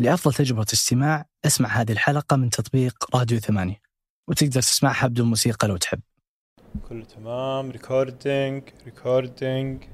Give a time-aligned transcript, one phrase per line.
[0.00, 3.80] لأفضل تجربة استماع أسمع هذه الحلقة من تطبيق راديو ثمانية
[4.28, 6.00] وتقدر تسمعها بدون موسيقى لو تحب.
[6.88, 7.70] كله تمام.
[7.70, 9.84] recording recording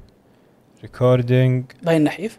[0.82, 2.38] recording باين نحيف.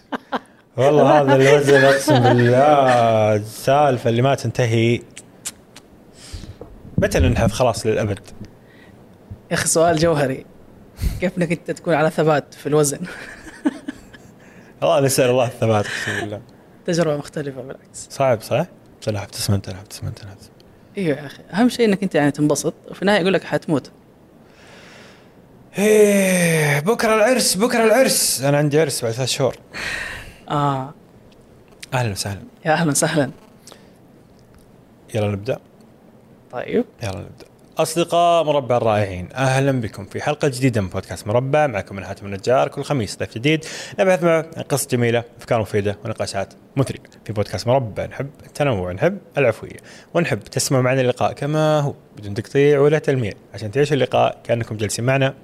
[0.76, 3.34] والله هذا الوزن أقسم بالله.
[3.34, 5.02] السالفة اللي ما تنتهي.
[6.98, 8.20] متى ننحف؟ خلاص للأبد.
[9.50, 10.46] يا أخي سؤال جوهري.
[11.20, 12.98] كيف إنك أنت تكون على ثبات في الوزن؟
[14.82, 16.55] والله نسال الله الثبات أقسم بالله.
[16.86, 18.08] تجربة مختلفة بالعكس.
[18.10, 18.66] صعب صح؟
[19.08, 20.50] ابتسمت أنا ابتسمت أنا ابتسمت
[20.98, 21.42] أيوه يا أخي.
[21.52, 23.90] أهم شيء إنك أنت يعني تنبسط وفي النهاية يقول لك حتموت.
[25.78, 28.40] إيه بكرة العرس بكرة العرس.
[28.42, 29.56] أنا عندي عرس بعد ثلاث شهور.
[30.50, 30.94] آه.
[31.94, 32.42] أهلا وسهلا.
[32.64, 33.30] يا أهلا وسهلا.
[35.14, 35.58] يلا نبدأ.
[36.52, 36.84] طيب.
[37.02, 37.46] يلا نبدأ.
[37.78, 39.28] أصدقاء مربع الرائعين.
[39.34, 41.66] أهلا بكم في حلقة جديدة من بودكاست مربع.
[41.66, 42.68] معكم أنا حاتم النجار.
[42.68, 43.64] كل خميس ضيف جديد.
[44.00, 47.00] نبحث مع قصص جميلة أفكار مفيدة ونقاشات مثرية.
[47.24, 49.76] في بودكاست مربع نحب التنوع نحب العفوية
[50.14, 53.32] ونحب تسمعوا معنا اللقاء كما هو بدون تقطيع ولا تلميع.
[53.54, 55.34] عشان تعيشوا اللقاء كأنكم جالسين معنا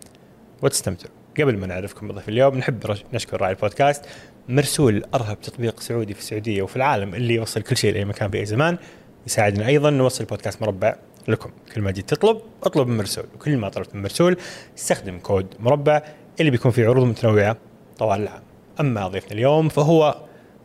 [0.63, 1.15] وتستمتعوا.
[1.41, 4.05] قبل ما نعرفكم بضيف اليوم نحب نشكر راعي البودكاست
[4.49, 8.39] مرسول أرهب تطبيق سعودي في السعودية وفي العالم اللي يوصل كل شيء لأي مكان في
[8.39, 8.79] أي زمان.
[9.27, 10.97] يساعدنا أيضا نوصل بودكاست مربع
[11.29, 11.51] لكم.
[11.75, 13.25] كل ما جيت تطلب اطلب من مرسول.
[13.35, 14.37] وكل ما طلبت من مرسول
[14.79, 16.03] استخدم كود مربع
[16.41, 17.57] اللي بيكون فيه عروض متنوعة
[17.99, 18.43] طوال العام.
[18.81, 20.17] أما ضيفنا اليوم فهو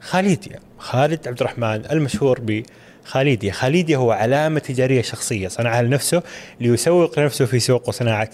[0.01, 2.63] خالديا خالد عبد الرحمن المشهور ب
[3.03, 6.23] خالديا خالديا هو علامة تجارية شخصية صنعها لنفسه
[6.61, 8.29] ليسوق لنفسه في سوق وصناعة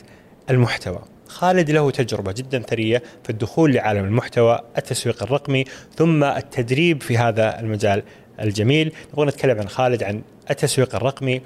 [0.50, 1.00] المحتوى.
[1.28, 7.60] خالد له تجربة جدا ثرية في الدخول لعالم المحتوى التسويق الرقمي ثم التدريب في هذا
[7.60, 8.04] المجال
[8.40, 8.94] الجميل.
[9.14, 11.42] نبغى نتكلم عن خالد عن التسويق الرقمي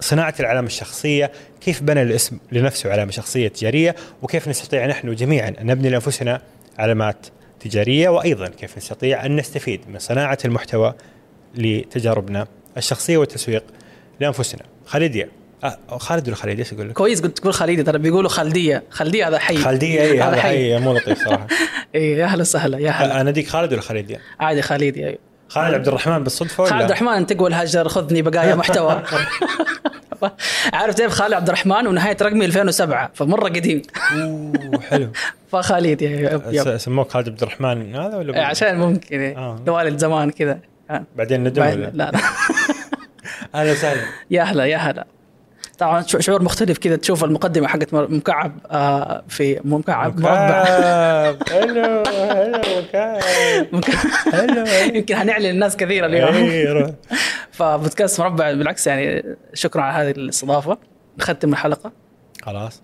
[0.00, 5.66] صناعة العلامة الشخصية كيف بنى الاسم لنفسه علامة شخصية تجارية وكيف نستطيع نحن جميعا أن
[5.66, 6.42] نبني لأنفسنا
[6.78, 7.26] علامات
[7.60, 10.94] تجارية وأيضا كيف نستطيع أن نستفيد من صناعة المحتوى
[11.54, 12.46] لتجاربنا
[12.76, 13.64] الشخصية والتسويق
[14.20, 14.62] لأنفسنا.
[14.86, 15.28] خالدية
[15.64, 18.82] آه خالد ولا خالد إيش أقول لك؟ كويس قلت تقول خالدي ترى بيقولوا خالدية.
[18.90, 19.56] خالدية هذا حي.
[19.56, 20.78] خالدية اي هذا حي.
[20.78, 21.46] مو لطيف صراحة.
[21.94, 23.20] اي يا أهلا وسهلا يا هلا.
[23.20, 25.18] أنا ديك خالد ولا خالدية؟ عادي خالدي أيوه.
[25.48, 29.02] خالد عبد الرحمن بالصدفة ولا؟ خالد عبد الرحمن انتقوا الهجر خذني بقايا محتوى
[30.72, 33.82] عارف كيف خالد عبد الرحمن ونهاية رقمي 2007 فمرة قديم
[34.12, 35.08] أوه حلو
[35.52, 36.52] فخالد.
[36.78, 39.60] س- سموك خالد عبد الرحمن هذا ولا إيه، عشان ممكن آه.
[39.66, 39.72] إيه.
[39.72, 40.58] والد زمان كذا
[40.90, 41.02] آه.
[41.16, 42.18] بعدين ندم ولا؟ لا لا
[43.54, 44.00] أهلا وسهلا
[44.30, 45.06] يا هلا يا هلا
[45.78, 50.20] طبعا شع- شعور مختلف كذا تشوف المقدمة حقت مكعب آه في مو مكعب.
[50.20, 50.62] مربع.
[50.62, 53.20] مكعب حلو حلو مكعب.
[54.32, 56.34] حلو يمكن هنعلن الناس كثير اليوم.
[56.34, 56.94] إيه،.
[57.52, 59.24] فبودكاست مربع بالعكس يعني
[59.54, 60.78] شكرا على هذه الاستضافة.
[61.18, 61.92] نختم الحلقة.
[62.42, 62.82] خلاص.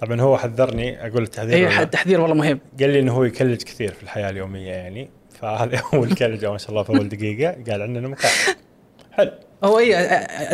[0.00, 2.60] طبعا هو حذرني أقول التحذير اي؟ التحذير والله مهم.
[2.80, 5.10] قال لي إنه هو يكلج كثير في الحياة اليومية يعني
[5.40, 8.30] فهذا اول كلجه ما شاء الله في اول دقيقه قال عندنا مكعب.
[9.12, 9.30] حلو.
[9.64, 9.94] هو اي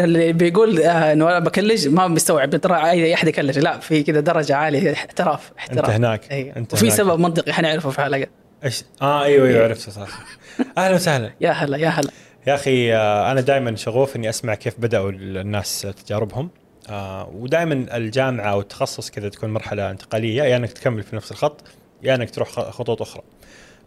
[0.05, 3.59] اللي بيقول آه، إنه أنا بكلج ما مستوعب ترى أي أحد يكلج.
[3.59, 5.85] لا في كذا درجة عالية احتراف احتراف.
[5.85, 6.57] أنت هناك أيوة.
[6.57, 6.97] أنت وفي هناك.
[6.97, 8.27] سبب منطقي حنعرفه في حلقة.
[8.65, 10.09] إيش؟ آه أيوه أيوه عرفت صح.
[10.79, 11.31] أهلا وسهلا.
[11.41, 12.11] يا هلا يا هلا.
[12.47, 16.51] يا أخي آه، أنا دائما شغوف إني أسمع كيف بدأوا الناس تجاربهم.
[16.91, 20.43] آه، ودائما الجامعة أو التخصص كذا تكون مرحلة انتقالية.
[20.43, 21.65] يا إنك تكمل في نفس الخط
[22.03, 23.23] يا إنك تروح خطوط أخرى.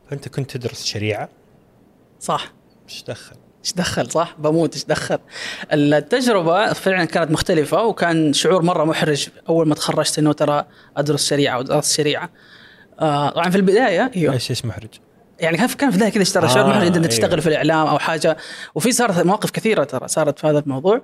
[0.10, 1.30] فأنت كنت تدرس شريعة؟
[2.20, 2.52] صح.
[2.90, 5.18] إيش دخل؟ إيش دخل صح؟ بموت إيش دخل؟
[5.74, 10.66] التجربة فعلا كانت مختلفة وكان شعور مرة محرج أول ما تخرجت إنه ترى
[10.98, 12.30] أدرس شريعة ودرست شريعة.
[13.00, 14.34] آه طبعا في البداية أيوه.
[14.34, 14.90] إيش إيش محرج؟
[15.40, 17.08] يعني كان كان في البداية كذا اشترى شعور آه، محرج انت أيوة.
[17.08, 18.38] تشتغل في الإعلام أو حاجة.
[18.76, 21.02] وفي صارت مواقف كثيرة ترى صارت في هذا الموضوع.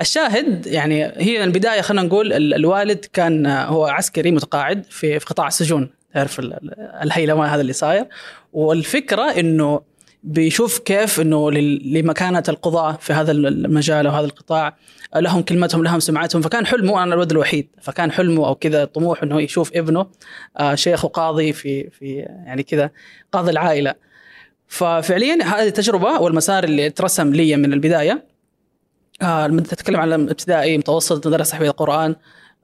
[0.00, 5.26] الشاهد يعني هي البداية خلينا نقول ال- الوالد كان آه، هو عسكري متقاعد في في
[5.26, 5.90] قطاع السجون.
[6.14, 8.06] تعرف ال- ال- الهيلمان هذا اللي صاير.
[8.52, 9.80] والفكرة إنه
[10.24, 14.76] بيشوف كيف إنه لمكانة القضاء في هذا المجال أو هذا القطاع
[15.16, 19.40] لهم كلمتهم لهم سمعتهم فكان حلمه أنا الولد الوحيد فكان حلمه أو كذا طموح إنه
[19.40, 20.06] يشوف ابنه
[20.56, 22.14] آه، شيخ وقاضي في في
[22.46, 22.90] يعني كذا
[23.32, 23.94] قاضي العائلة.
[24.68, 28.24] ففعليا هذه التجربة والمسار اللي اترسم لي من البداية
[29.22, 32.16] آه تتكلم عن ابتدائي متوسط مدرسة تحفيظ القرآن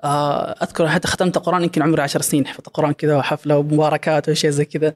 [0.04, 4.50] آه أذكر حتى ختمت القران يمكن عمري 10 سنين حفظت القران كذا وحفلة ومباركات وشيء
[4.50, 4.94] زي كذا.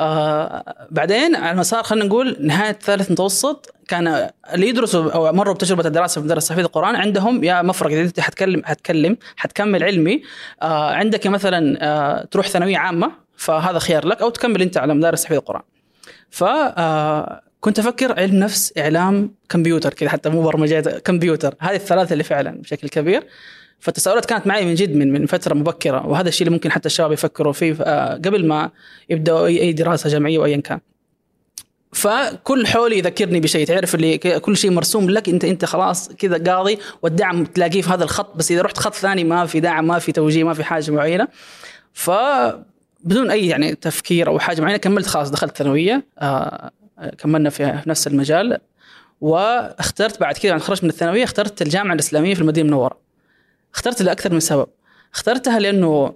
[0.00, 5.86] آه بعدين على المسار خلينا نقول نهاية ثالث متوسط كان اللي يدرسوا أو مروا بتجربة
[5.86, 10.22] الدراسة في مدرسة تحفيظ القرآن عندهم يا مفرق إذا أنت حتكلم حتكلم حتكمل علمي
[10.62, 15.22] آه عندك مثلا آه تروح ثانوية عامة فهذا خيار لك أو تكمل أنت على مدارس
[15.22, 15.62] تحفيظ القرآن.
[16.30, 21.54] ف آه، كنت أفكر علم نفس إعلام كمبيوتر كذا حتى مو برمجيات كمبيوتر.
[21.60, 23.26] هذه الثلاثة اللي فعلا بشكل كبير.
[23.80, 27.12] فالتساؤلات كانت معي من جد من من فترة مبكرة وهذا الشيء اللي ممكن حتى الشباب
[27.12, 28.70] يفكروا فيه آه، قبل ما
[29.10, 30.80] يبدأوا اي دراسة جامعية وايا كان.
[31.92, 36.78] فكل حولي يذكرني بشيء تعرف اللي كل شيء مرسوم لك انت أنت خلاص كذا قاضي
[37.02, 40.12] والدعم تلاقيه في هذا الخط بس إذا رحت خط ثاني ما في دعم ما في
[40.12, 41.28] توجيه ما في حاجة معينة.
[41.92, 42.10] ف
[43.04, 46.70] بدون أي يعني تفكير أو حاجة معينة كملت خلاص دخلت ثانوية آه
[47.18, 48.58] كملنا في نفس المجال.
[49.20, 53.09] واخترت بعد كذا خرجت من الثانوية اخترت الجامعة الإسلامية في المدينة المنورة.
[53.74, 54.66] اخترت لأكثر من سبب
[55.14, 56.14] اخترتها لأنه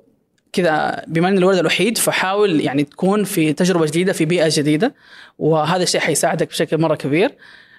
[0.55, 4.95] كذا بما أني الولد الوحيد فحاول يعني تكون في تجربة جديدة في بيئة جديدة
[5.39, 7.35] وهذا الشيء حيساعدك بشكل مرة كبير.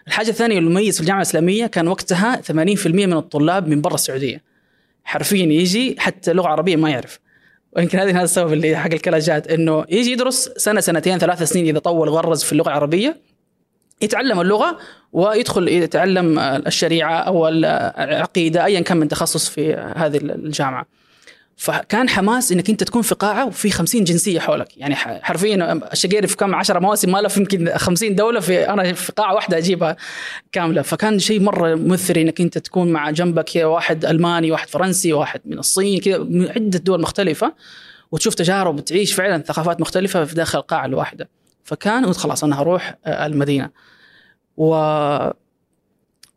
[0.08, 4.42] الحاجة الثانية المميز في الجامعة الإسلامية كان وقتها 80% من الطلاب من برا السعودية.
[5.04, 7.20] حرفيا يجي حتى لغة عربية ما يعرف.
[7.76, 11.80] ويمكن هذه هذا السبب اللي حق الكلاجات إنه يجي يدرس سنة سنتين ثلاث سنين إذا
[11.80, 13.18] طول غرز في اللغة العربية
[14.06, 14.78] يتعلم اللغة
[15.14, 20.86] ويدخل يتعلم الشريعة أو العقيدة ايا كان من تخصص في هذه الجامعة.
[21.58, 24.78] فكان حماس إنك أنت تكون في قاعة وفي 50 جنسية حولك.
[24.78, 29.12] يعني حرفيا الشقيري في كم 10 مواسم ما لف يمكن 50 دولة في أنا في
[29.12, 29.98] قاعة واحدة أجيبها
[30.52, 30.82] كاملة.
[30.82, 35.60] فكان شيء مرة مثري إنك أنت تكون مع جنبك واحد ألماني واحد فرنسي واحد من
[35.60, 37.54] الصين كذا من عدة دول مختلفة
[38.12, 41.30] وتشوف تجارب وتعيش فعلا ثقافات مختلفة في داخل القاعة الواحدة.
[41.64, 43.70] فكان قلت خلاص أنا هروح المدينة.
[44.58, 44.76] و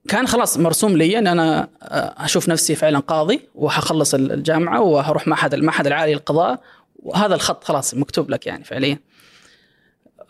[0.08, 5.54] كان خلاص مرسوم لي إن أنا آه، أشوف نفسي فعلا قاضي وحخلص الجامعة وهروح معهد
[5.54, 6.60] المعهد العالي للقضاء
[6.96, 8.98] وهذا الخط خلاص مكتوب لك يعني فعليا.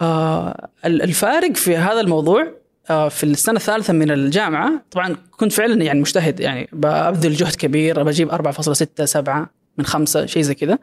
[0.00, 2.52] آه، ال- الفارق في هذا الموضوع
[2.90, 8.02] آه، في السنة الثالثة من الجامعة طبعا كنت فعلا يعني مجتهد يعني ببذل جهد كبير
[8.02, 10.79] بجيب 4.6 7 من خمسة شيء زي كذا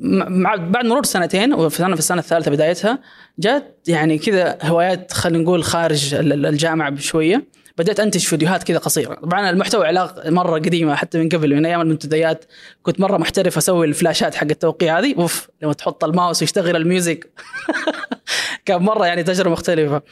[0.00, 2.98] بعد مرور سنتين وفي في السنة الثالثة بدايتها
[3.38, 7.44] جات يعني كذا هوايات خلينا نقول خارج ال- ال- الجامعة بشوية
[7.78, 9.14] بدأت أنتج فيديوهات كذا قصيرة.
[9.14, 12.44] طبعا المحتوى علاقة مرة قديمة حتى من قبل من أيام المنتديات
[12.82, 15.14] كنت مرة محترف أسوي الفلاشات حق التوقيع هذه.
[15.18, 17.30] أوف لما تحط الماوس ويشتغل ال music.
[18.66, 20.02] كان مرة يعني تجربة مختلفة.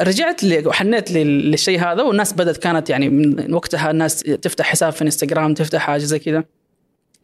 [0.00, 4.92] رجعت لي وحنيت لل- للشيء هذا والناس بدأت كانت يعني من وقتها الناس تفتح حساب
[4.92, 6.44] في إنستغرام تفتح حاجة زي كذا.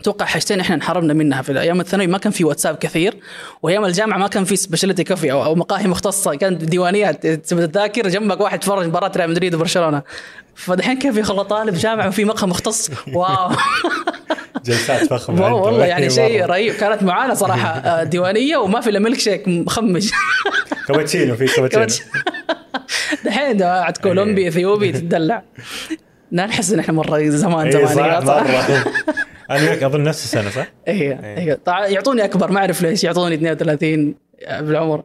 [0.01, 3.17] أتوقع حاجتين إحنا انحرمنا منها في أيام الثانوي ما كان في واتساب كثير
[3.63, 6.35] وأيام الجامعة ما كان في specialty coffee أو, مقاهي مختصة.
[6.35, 10.03] كانت ديوانيات تذاكر جنبك واحد يتفرج مباراة ريال مدريد وبرشلونة.
[10.55, 13.51] فدحين كيف في خلط طالب جامعة وفي مقهى مختص؟ واو.
[14.67, 15.55] جلسات فخمه.
[15.65, 16.45] والله يعني إيه، شيء.
[16.47, 16.75] رهيب.
[16.75, 20.11] كانت معانا صراحة آه، ديوانية وما في إلا ميلك شيك مخمج.
[20.89, 22.09] كابتشينو في كابتشينو.
[23.25, 25.43] دحين عاد كولومبي إثيوبي تدلع.
[26.33, 28.43] نحس إن إحنا مرة زمان إيه، زمان صح.
[28.43, 28.85] مرة.
[29.51, 31.37] أنا وياك أظن نفس السنة صح؟ أيوه إيه.
[31.39, 34.15] أيوه طبعا يعطوني أكبر ما أعرف ليش يعطوني 32
[34.61, 35.03] بالعمر.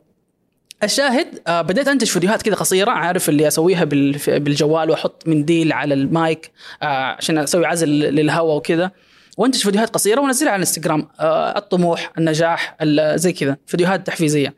[0.84, 5.94] الشاهد آه، بديت أنتج فيديوهات كذا قصيرة عارف اللي أسويها بال- بالجوال وأحط منديل على
[5.94, 6.52] المايك
[6.82, 8.92] آه، عشان أسوي عزل للهواء وكذا.
[9.38, 14.54] وأنتج فيديوهات قصيرة وأنزلها على الإنستغرام آه، الطموح النجاح ال- زي كذا فيديوهات تحفيزية.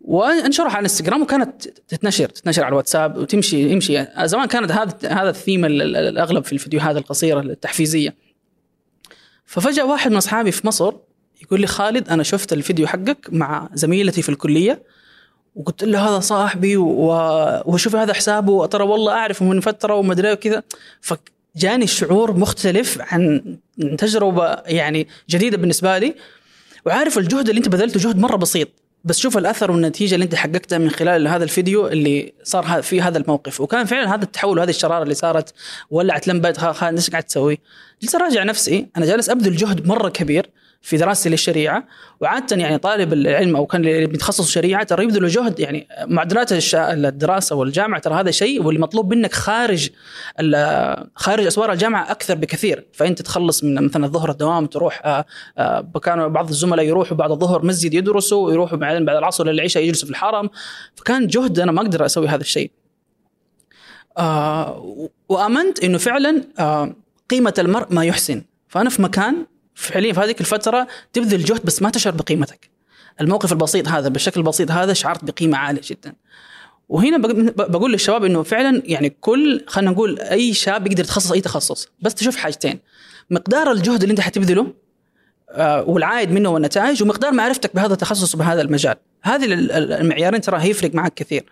[0.00, 4.04] وانشرها على الإنستغرام وكانت تتنشر تتنشر على الواتساب وتمشي يمشي.
[4.24, 8.14] زمان كانت هذا هذا الثيم ال- ال- الأغلب في الفيديوهات القصيرة التحفيزية.
[9.48, 10.92] ففجأة واحد من أصحابي في مصر
[11.42, 14.82] يقول لي خالد أنا شفت الفيديو حقك مع زميلتي في الكلية.
[15.56, 20.62] وقلت له هذا صاحبي وشوف هذا حسابه ترى والله أعرفه من فترة وما أدري وكذا.
[21.00, 26.14] فجاني شعور مختلف عن عن تجربة يعني جديدة بالنسبة لي.
[26.86, 28.68] وعارف الجهد اللي أنت بذلته جهد مرة بسيط.
[29.04, 33.18] بس شوف الأثر والنتيجة اللي أنت حققتها من خلال هذا الفيديو اللي صار في هذا
[33.18, 33.60] الموقف.
[33.60, 35.54] وكان فعلا هذا التحول وهذه الشرارة اللي صارت
[35.90, 36.48] ولعت لمبة
[36.82, 37.58] إيش قاعد تسوي؟
[38.02, 38.86] جلست أراجع نفسي.
[38.96, 40.50] أنا جالس أبذل جهد مرة كبير.
[40.88, 41.84] في دراستي للشريعة.
[42.20, 47.56] وعادة يعني طالب العلم أو كان اللي بيتخصص شريعه ترى يبذلوا جهد يعني معدلات الدراسة
[47.56, 49.90] والجامعة ترى هذا شيء واللي مطلوب منك خارج
[51.14, 52.86] خارج أسوار الجامعة أكثر بكثير.
[52.92, 55.24] فأنت تخلص من مثلا الظهر الدوام تروح آه،
[55.58, 60.06] آه، كانوا بعض الزملاء يروحوا بعد الظهر مسجد يدرسوا ويروحوا بعدين بعد العصر للعشاء يجلسوا
[60.06, 60.50] في الحرم.
[60.96, 62.70] فكان جهد أنا ما أقدر أسوي هذا الشيء.
[64.18, 66.42] آه وآمنت إنه فعلا
[67.30, 68.42] قيمة المرء ما يحسن.
[68.68, 69.46] فأنا في مكان
[69.78, 72.70] فعليا في هذيك الفترة تبذل جهد بس ما تشعر بقيمتك.
[73.20, 76.14] الموقف البسيط هذا بالشكل البسيط هذا شعرت بقيمة عالية جدا.
[76.88, 81.40] وهنا بق- بقول للشباب إنه فعلا يعني كل خلينا نقول أي شاب يقدر يتخصص أي
[81.40, 82.78] تخصص بس تشوف حاجتين.
[83.30, 84.74] مقدار الجهد اللي أنت حتبذله
[85.50, 88.96] آه، والعائد منه والنتائج ومقدار معرفتك بهذا التخصص وبهذا المجال.
[89.22, 91.44] هذه ال- ال- المعيارين ترى هيفرق معك كثير.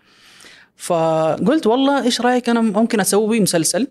[0.76, 3.86] فقلت والله إيش رأيك أنا ممكن أسوي مسلسل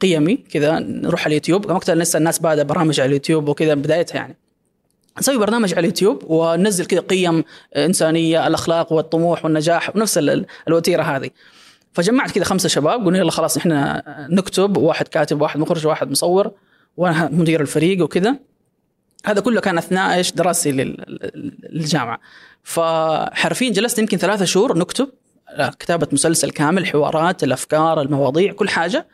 [0.00, 1.70] قيمي كذا نروح على اليوتيوب.
[1.70, 4.36] وقتها لسه الناس بادئه برامج على اليوتيوب وكذا بدايتها يعني.
[5.18, 7.44] نسوي برنامج على اليوتيوب وننزل كذا قيم
[7.76, 11.30] إنسانية الأخلاق والطموح والنجاح ونفس ال- الوتيرة هذه.
[11.92, 16.50] فجمعت كذا خمسة شباب قلنا يلا خلاص إحنا نكتب واحد كاتب واحد مخرج واحد مصور
[16.96, 18.36] وأنا مدير الفريق وكذا.
[19.24, 22.20] هذا كله كان أثناء إيش؟ دراستي لل- للجامعة.
[22.62, 25.08] فحرفيا جلست يمكن ثلاثة شهور نكتب
[25.78, 29.06] كتابة مسلسل كامل حوارات الأفكار المواضيع كل حاجة.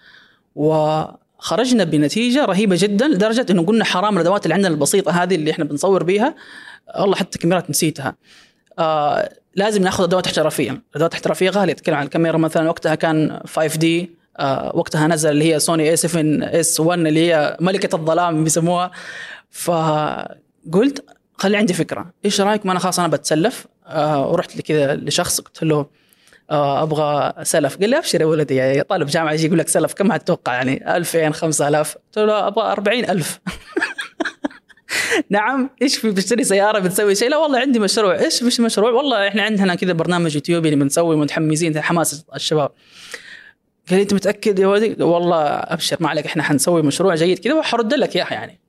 [0.55, 5.65] وخرجنا بنتيجة رهيبة جدا لدرجة إنه قلنا حرام الأدوات اللي عندنا البسيطة هذه اللي إحنا
[5.65, 6.35] بنصور بيها.
[7.01, 8.17] والله حتى الكاميرات نسيتها.
[8.79, 13.77] آه لازم ناخذ أدوات احترافية، الادوات الاحترافيه غالية تتكلم عن الكاميرا مثلا وقتها كان 5
[13.77, 16.23] دي آه وقتها نزل اللي هي سوني اي 7
[16.61, 18.91] اس 1 اللي هي ملكة الظلام بيسموها.
[19.51, 21.05] فقلت
[21.37, 22.11] خلي عندي فكرة.
[22.25, 23.67] إيش رايك ما أنا؟ خلاص أنا بتسلف.
[23.87, 25.87] آه ورحت كذا لشخص قلت له
[26.51, 27.77] أبغى سلف.
[27.77, 30.97] قال لي أبشر يا ولدي يعني طالب جامعة يجي يقول لك سلف كم هتتوقع؟ يعني
[30.97, 33.41] 2000 5000 قلت له أبغى 40000
[35.31, 38.19] نعم إيش في بتشتري سيارة بتسوي شيء؟ لا والله عندي مشروع.
[38.19, 42.71] إيش مش مشروع؟ والله إحنا عندنا كذا برنامج يوتيوبي بنسوي متحمسين حماس الشباب.
[43.91, 47.55] قال لي أنت متأكد يا ولدي؟ والله أبشر ما عليك إحنا حنسوي مشروع جيد كذا
[47.55, 48.61] وحرد لك اياه يعني.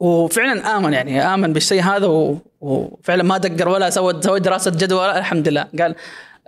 [0.00, 2.38] وفعلا آمن يعني آمن بالشيء هذا.
[2.60, 5.18] وفعلا ما دقر ولا سوى سوى دراسة جدوى.
[5.18, 5.66] الحمد لله.
[5.80, 5.94] قال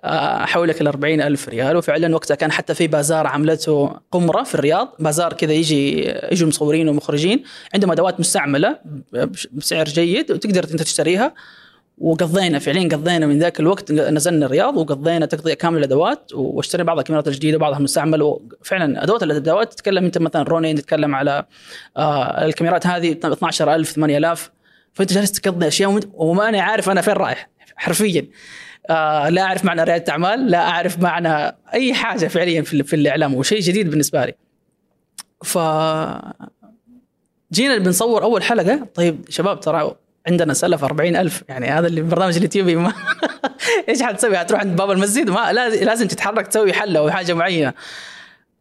[0.04, 1.76] آه، احولك ال 40 ألف ريال.
[1.76, 4.94] وفعلا وقتها كان حتى في بازار عملته قمرة في الرياض.
[4.98, 7.42] بازار كذا يجي يجوا مصورين ومخرجين.
[7.74, 8.78] عندهم أدوات مستعملة
[9.12, 11.34] بش- بسعر جيد وتقدر أنت تشتريها.
[11.98, 17.28] وقضينا فعليا قضينا من ذاك الوقت نزلنا الرياض وقضينا تغطيه كاملة الأدوات واشترينا بعض الكاميرات
[17.28, 21.44] الجديدة بعضها مستعمل وفعلا أدوات الأدوات تتكلم أنت مثلا رونين تتكلم على
[21.96, 24.50] آه الكاميرات هذه 12000 8000
[24.92, 28.26] فأنت جالس تقضي أشياء وما أنا عارف أنا فين رايح حرفيا.
[28.90, 33.34] آه لا أعرف معنى ريادة اعمال لا أعرف معنى أي حاجة فعليا في, في الإعلام
[33.34, 34.34] وشيء جديد بالنسبة لي.
[35.44, 35.58] ف
[37.52, 38.86] جينا بنصور أول حلقة.
[38.94, 39.94] طيب شباب ترى
[40.28, 42.92] عندنا سلف 40000 يعني هذا اللي برنامج اليوتيوب ما
[43.88, 47.72] إيش حتسوي؟ حتروح عند باب المسجد؟ ما لاز- لازم تتحرك تسوي حل أو حاجة معينة.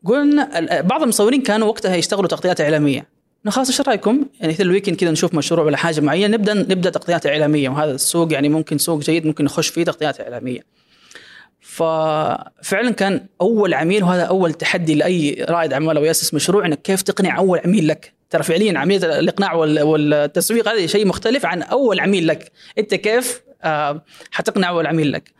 [0.05, 3.05] قلنا بعض المصورين كانوا وقتها يشتغلوا تغطيات إعلامية.
[3.49, 7.25] خلاص إيش رأيكم؟ يعني في الويكند كذا نشوف مشروع ولا حاجة معينة نبدأ نبدأ تغطيات
[7.25, 7.69] إعلامية.
[7.69, 10.59] وهذا السوق يعني ممكن سوق جيد ممكن نخش فيه تغطيات إعلامية.
[11.61, 17.01] ففعلا كان أول عميل وهذا أول تحدي لأي رائد أعمال أو يأسس مشروع إنك كيف
[17.01, 21.99] تقنع أول عميل لك؟ ترى فعليا عمليه الإقناع وال- والتسويق هذا شيء مختلف عن أول
[21.99, 22.51] عميل لك.
[22.77, 25.31] أنت كيف آه، حتقنع أول عميل لك؟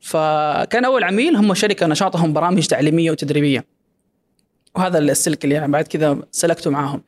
[0.00, 3.64] فكان أول عميل هم شركة نشاطهم برامج تعليمية وتدريبية.
[4.74, 7.02] وهذا السلك اللي يعني بعد كذا سلكته معاهم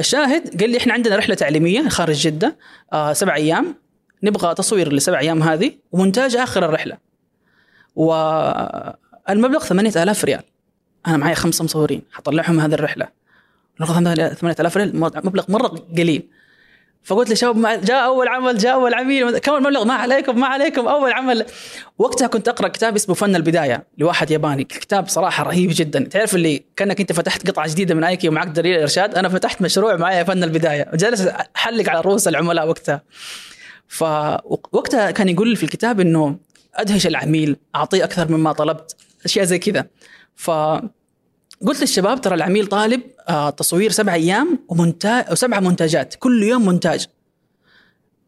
[0.00, 2.56] الشاهد قال لي إحنا عندنا رحلة تعليمية خارج جدة
[2.92, 3.74] آه سبع أيام.
[4.22, 6.98] نبغى تصوير لسبع أيام هذه ومونتاج آخر الرحلة.
[7.96, 10.42] والمبلغ 8000 ريال.
[11.06, 13.08] أنا معي خمسة مصورين حطلعهم هذه الرحلة.
[13.80, 16.28] المبلغ 8000 ريال مبلغ مرة قليل.
[17.04, 20.88] فقلت لشباب ما- جاء أول عمل جاء أول عميل كم المبلغ؟ ما عليكم ما عليكم
[20.88, 21.46] أول عمل.
[21.98, 24.64] وقتها كنت أقرأ كتاب اسمه فن البداية لواحد ياباني.
[24.64, 26.04] كتاب صراحة رهيب جدا.
[26.04, 29.96] تعرف اللي كأنك أنت فتحت قطعة جديدة من ايكي ومعك دليل ارشاد أنا فتحت مشروع
[29.96, 30.90] معي فن البداية.
[30.92, 31.26] وجالس
[31.56, 33.02] أحلق على رؤوس العملاء وقتها.
[33.88, 36.38] فوقتها كان يقول في الكتاب إنه
[36.74, 39.86] أدهش العميل أعطيه أكثر مما طلبت أشياء زي كذا.
[40.36, 40.50] ف
[41.66, 47.06] قلت للشباب ترى العميل طالب آه، تصوير سبع أيام ومونتاج وسبع منتجات كل يوم منتاج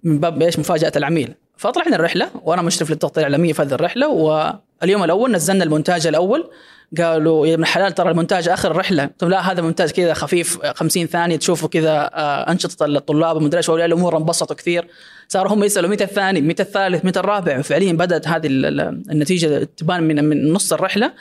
[0.04, 1.34] من باب إيش؟ مفاجأة العميل.
[1.56, 6.50] فطلعنا الرحلة وأنا مشرف للتغطية الإعلامية في هذه الرحلة واليوم الأول نزلنا المونتاج الأول.
[6.98, 11.06] قالوا يا ابن الحلال ترى المونتاج آخر الرحله قلت لا هذا مونتاج كذا خفيف 50
[11.06, 14.88] ثانية تشوفوا كذا آه، أنشطة الطلاب ومدري إيش واولياء الأمور انبسطوا كثير.
[15.28, 19.64] صاروا هم يسألوا متى الثاني؟ متى الثالث؟ متى الرابع؟ وفعليا بدأت هذه ال- ال- النتيجة
[19.76, 21.12] تبان من من نص الرحلة.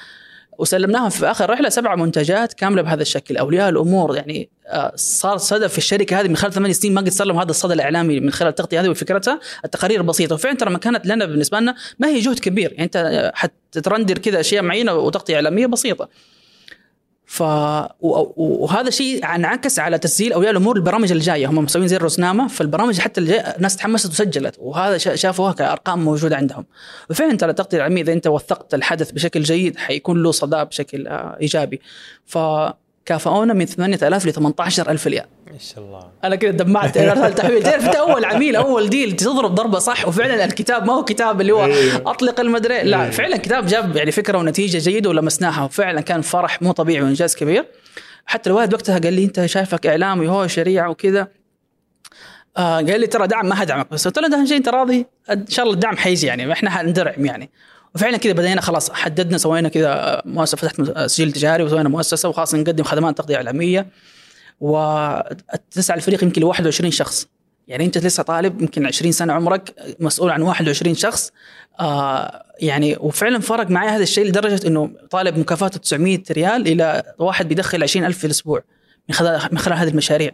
[0.62, 3.38] وسلمناهم في آخر رحلة سبع منتجات كاملة بهذا الشكل.
[3.38, 7.10] أولياء الأمور يعني آه، صار صدى في الشركة هذه من خلال ثمان سنين ما قد
[7.10, 9.39] صار لهم هذا الصدى الإعلامي من خلال التغطيه هذه وفكرتها.
[9.65, 12.72] التقارير البسيطه وفعلا ترى ما كانت لنا بالنسبة لنا ما هي جهد كبير.
[12.72, 16.10] يعني أنت حترندر كذا أشياء معينة وتغطية إعلامية بسيطة.
[17.31, 17.41] ف
[18.01, 21.47] وهذا شيء انعكس على تسجيل أولياء الأمور البرامج الجاية.
[21.47, 26.35] هم مسوين زي الرزنامه فالبرامج حتى اللي الناس تحمست وسجلت وهذا شا- شافوها كأرقام موجودة
[26.38, 26.65] عندهم.
[27.09, 31.38] وفعلا ترى التغطيه العلميه إذا أنت وثقت الحدث بشكل جيد حيكون له صدى بشكل آه،
[31.41, 31.81] إيجابي.
[33.05, 35.25] فكافئونا من 8000 ل 18000 ريال.
[35.51, 36.12] ما شاء الله.
[36.24, 36.98] أنا كذا دمعت.
[36.98, 41.03] ارسال تحويل تعرف أنت أول عميل أول ديل تضرب ضربة صح؟ وفعلا الكتاب ما هو
[41.03, 41.70] كتاب اللي هو
[42.05, 42.84] أطلق المدري.
[42.84, 45.63] لا فعلا كتاب جاب يعني فكرة ونتيجة جيدة ولمسناها.
[45.63, 47.65] وفعلا كان فرح مو طبيعي وإنجاز كبير.
[48.25, 51.27] حتى الوالد وقتها قال لي أنت شايفك إعلامي هو شريعة وكذا.
[52.58, 55.48] آه قال لي ترى دعم ما هدعمك بس قلت له ده شيء أنت راضي؟ إن
[55.48, 56.51] شاء الله الدعم حيجي يعني.
[56.51, 57.50] إحنا حندرعم يعني.
[57.95, 62.83] وفعلا كذا بدينا خلاص حددنا سوينا كذا مؤسسة فتحت تسجيل تجاري وسوينا مؤسسة وخلاص نقدم
[62.83, 63.88] خدمات تغطيه إعلامية.
[64.60, 67.27] وتسعى الفريق يمكن ل 21 شخص.
[67.67, 71.31] يعني أنت لسه طالب يمكن 20 سنة عمرك مسؤول عن 21 شخص.
[71.79, 77.48] آه يعني وفعلا فرق معي هذا الشيء لدرجة إنه طالب مكافاته 900 ريال إلى واحد
[77.48, 78.63] بيدخل 20000 في الأسبوع
[79.10, 80.31] من خلال من خلال هذه المشاريع.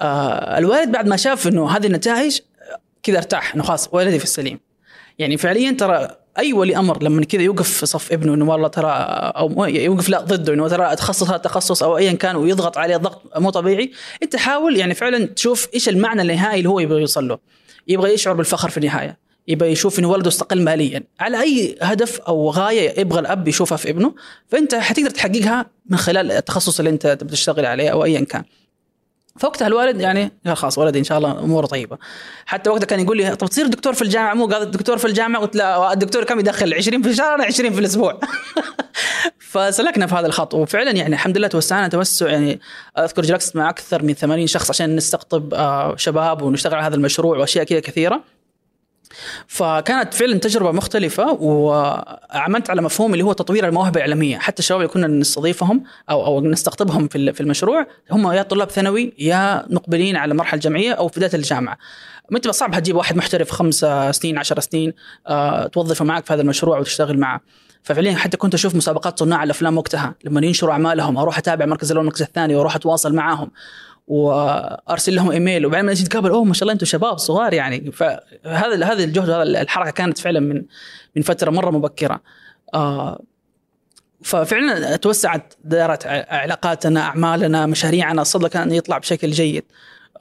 [0.00, 2.38] آه الوالد بعد ما شاف إنه هذه النتائج
[3.02, 4.60] كذا ارتاح إنه خلاص ولدي في السليم.
[5.18, 8.90] يعني فعليا ترى أي ولي أمر لما كذا يوقف في صف ابنه إنه والله ترى
[9.36, 13.22] أو يوقف لا ضده إنه ترى تخصص هذا التخصص أو ايا كان ويضغط عليه ضغط
[13.36, 13.92] مو طبيعي.
[14.22, 17.38] أنت حاول يعني فعلا تشوف إيش المعنى النهائي اللي هو يبغى يوصل له.
[17.88, 19.18] يبغى يشعر بالفخر في النهاية.
[19.48, 21.02] يبغى يشوف إنه ولده استقل ماليا.
[21.20, 24.14] على أي هدف أو غاية يبغى الأب يشوفها في ابنه
[24.48, 28.44] فأنت حتقدر تحققها من خلال التخصص اللي أنت بتشتغل عليه أو ايا كان.
[29.38, 31.98] فوقتها الوالد يعني قال خلاص ولدي إن شاء الله أموره طيبة.
[32.46, 35.42] حتى وقتها كان يقول لي طب تصير دكتور في الجامعة مو قال الدكتور في الجامعة؟
[35.42, 38.20] قلت لا الدكتور كم يدخل؟ 20 في الشهر أنا 20 في الأسبوع.
[39.50, 40.54] فسلكنا في هذا الخط.
[40.54, 42.60] وفعلا يعني الحمد لله توسعنا توسع يعني
[42.98, 47.38] أذكر جلست مع أكثر من 80 شخص عشان نستقطب آه، شباب ونشتغل على هذا المشروع
[47.38, 48.39] وأشياء كذا كثيرة.
[49.46, 54.38] فكانت فعلا تجربة مختلفة وعملت على مفهوم اللي هو تطوير المواهب الإعلامية.
[54.38, 57.86] حتى الشباب اللي كنا نستضيفهم أو أو نستقطبهم في المشروع.
[58.10, 61.78] هم يا طلاب ثانوي يا مقبلين على مرحلة جامعية أو في بداية الجامعة.
[62.36, 64.92] انت صعب هتجيب واحد محترف خمس سنين عشر سنين
[65.26, 67.40] آه، توظفه معك في هذا المشروع وتشتغل معه.
[67.82, 70.14] ففعليا حتى كنت أشوف مسابقات صناع الأفلام وقتها.
[70.24, 73.50] لما ينشروا أعمالهم أروح أتابع المركز الأول والمركز الثاني وأروح أتواصل معاهم.
[74.06, 77.92] وأرسل لهم إيميل وبعدين ما نتقابل أوه ما شاء الله أنتم شباب صغار يعني.
[77.92, 80.62] فهذا هذا الجهد وهذا الحركة كانت فعلا من
[81.16, 82.20] من فترة مرة مبكرة.
[82.74, 83.20] آه
[84.22, 89.64] ففعلا توسعت دائرة علاقاتنا أعمالنا مشاريعنا الصدى كان يطلع بشكل جيد.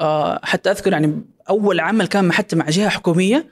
[0.02, 3.46] آه حتى أذكر يعني أول عمل كان حتى مع جهة حكومية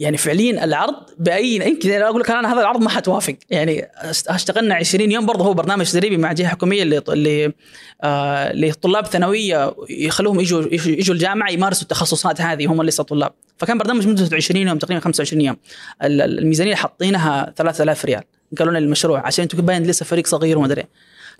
[0.00, 3.34] يعني فعليا العرض باي يمكن أقول لك أنا هذا العرض ما حتوافق.
[3.50, 3.88] يعني
[4.28, 7.52] اشتغلنا 20 يوم برضه هو برنامج تدريبي مع جهة حكومية اللي اللي
[8.02, 13.32] آه لطلاب ثانوية يخلوهم يجوا يجوا الجامعة يمارسوا التخصصات هذه هم لسه طلاب.
[13.56, 15.56] فكان برنامج مدته 20 يوم تقريبا 25 يوم.
[16.02, 18.22] الميزانية حاطينها 3000 ريال.
[18.58, 20.84] قالوا لنا المشروع عشان أنتم باين لسه فريق صغير وما أدري.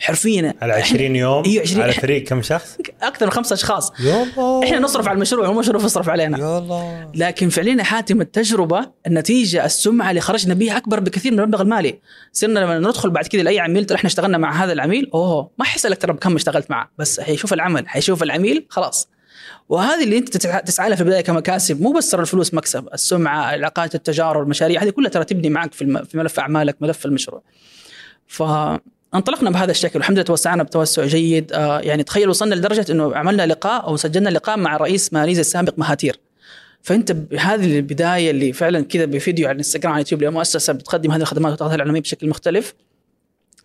[0.00, 0.54] حرفيا.
[0.62, 3.92] على 20 يوم؟ إيوه 20 على فريق كم شخص؟ أكثر من خمسة أشخاص.
[4.00, 6.38] يلا إحنا نصرف على المشروع والمشروع يصرف علينا.
[6.38, 12.00] يلا لكن فعليا حاتم التجربة النتيجة السمعة اللي خرجنا بها أكبر بكثير من المبلغ المالي.
[12.32, 15.64] صرنا لما ندخل بعد كذا لأي عميل ترى إحنا اشتغلنا مع هذا العميل أوه ما
[15.64, 19.08] حيسالك ترى بكم اشتغلت معه بس حيشوف العمل حيشوف العميل خلاص.
[19.68, 23.94] وهذه اللي أنت تسعى لها في البداية كمكاسب مو بس ترى الفلوس مكسب السمعة علاقات
[23.94, 27.42] التجارب المشاريع هذه كلها ترى تبني معك في ملف أعمالك ملف المشروع.
[28.26, 28.42] ف
[29.14, 31.52] انطلقنا بهذا الشكل والحمد لله توسعنا بتوسع جيد.
[31.52, 35.74] آه يعني تخيل وصلنا لدرجة إنه عملنا لقاء أو سجلنا لقاء مع رئيس ماليزيا السابق
[35.78, 36.20] مهاتير.
[36.82, 41.52] فأنت بهذه البداية اللي فعلا كذا بفيديو على الإنستغرام على اليوتيوب لمؤسسة بتقدم هذه الخدمات
[41.52, 42.74] وتعطيها الاعلاميه بشكل مختلف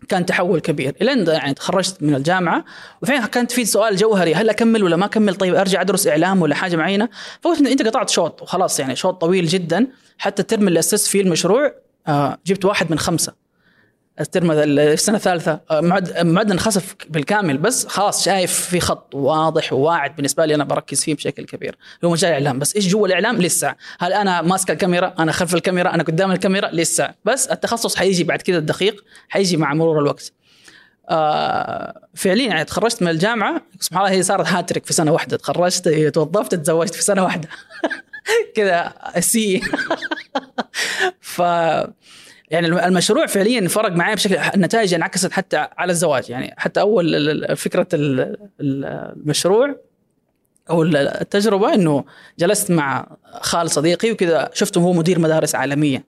[0.08, 0.94] كان تحول كبير.
[1.02, 2.64] الين يعني تخرجت من الجامعة
[3.02, 6.54] وفعلا كانت في سؤال جوهري هل أكمل ولا ما أكمل؟ طيب أرجع أدرس إعلام ولا
[6.54, 7.08] حاجة معينة؟
[7.40, 9.86] فقلت أنت قطعت شوط وخلاص يعني شوط طويل جدا.
[10.18, 11.74] حتى الترم اللي أسست فيه المشروع
[12.08, 13.45] آه جبت واحد من خمسة.
[14.20, 20.46] الترم السنة الثالثة معد معدل انخسف بالكامل بس خلاص شايف في خط واضح وواعد بالنسبة
[20.46, 21.76] لي أنا بركز فيه بشكل كبير.
[22.04, 23.74] هو مجال الاعلام بس إيش جوا الإعلام؟ لسه.
[23.98, 27.14] هل أنا ماسك الكاميرا؟ أنا خلف الكاميرا؟ أنا قدام الكاميرا؟ لسه.
[27.24, 30.32] بس التخصص حيجي بعد كذا الدقيق حيجي مع مرور الوقت.
[31.10, 35.36] آه فعليا يعني تخرجت من الجامعة سبحان الله هي صارت هاتريك في سنة واحدة.
[35.36, 37.48] تخرجت توظفت تزوجت في سنة واحدة.
[38.56, 39.60] كذا سي
[41.20, 41.42] ف
[42.50, 46.30] يعني المشروع فعليا فرق معي بشكل النتائج انعكست حتى على الزواج.
[46.30, 47.86] يعني حتى أول فكرة
[48.60, 49.76] المشروع
[50.70, 52.04] أو التجربة إنه
[52.38, 56.04] جلست مع خال صديقي وكذا شفته هو مدير مدارس عالمية.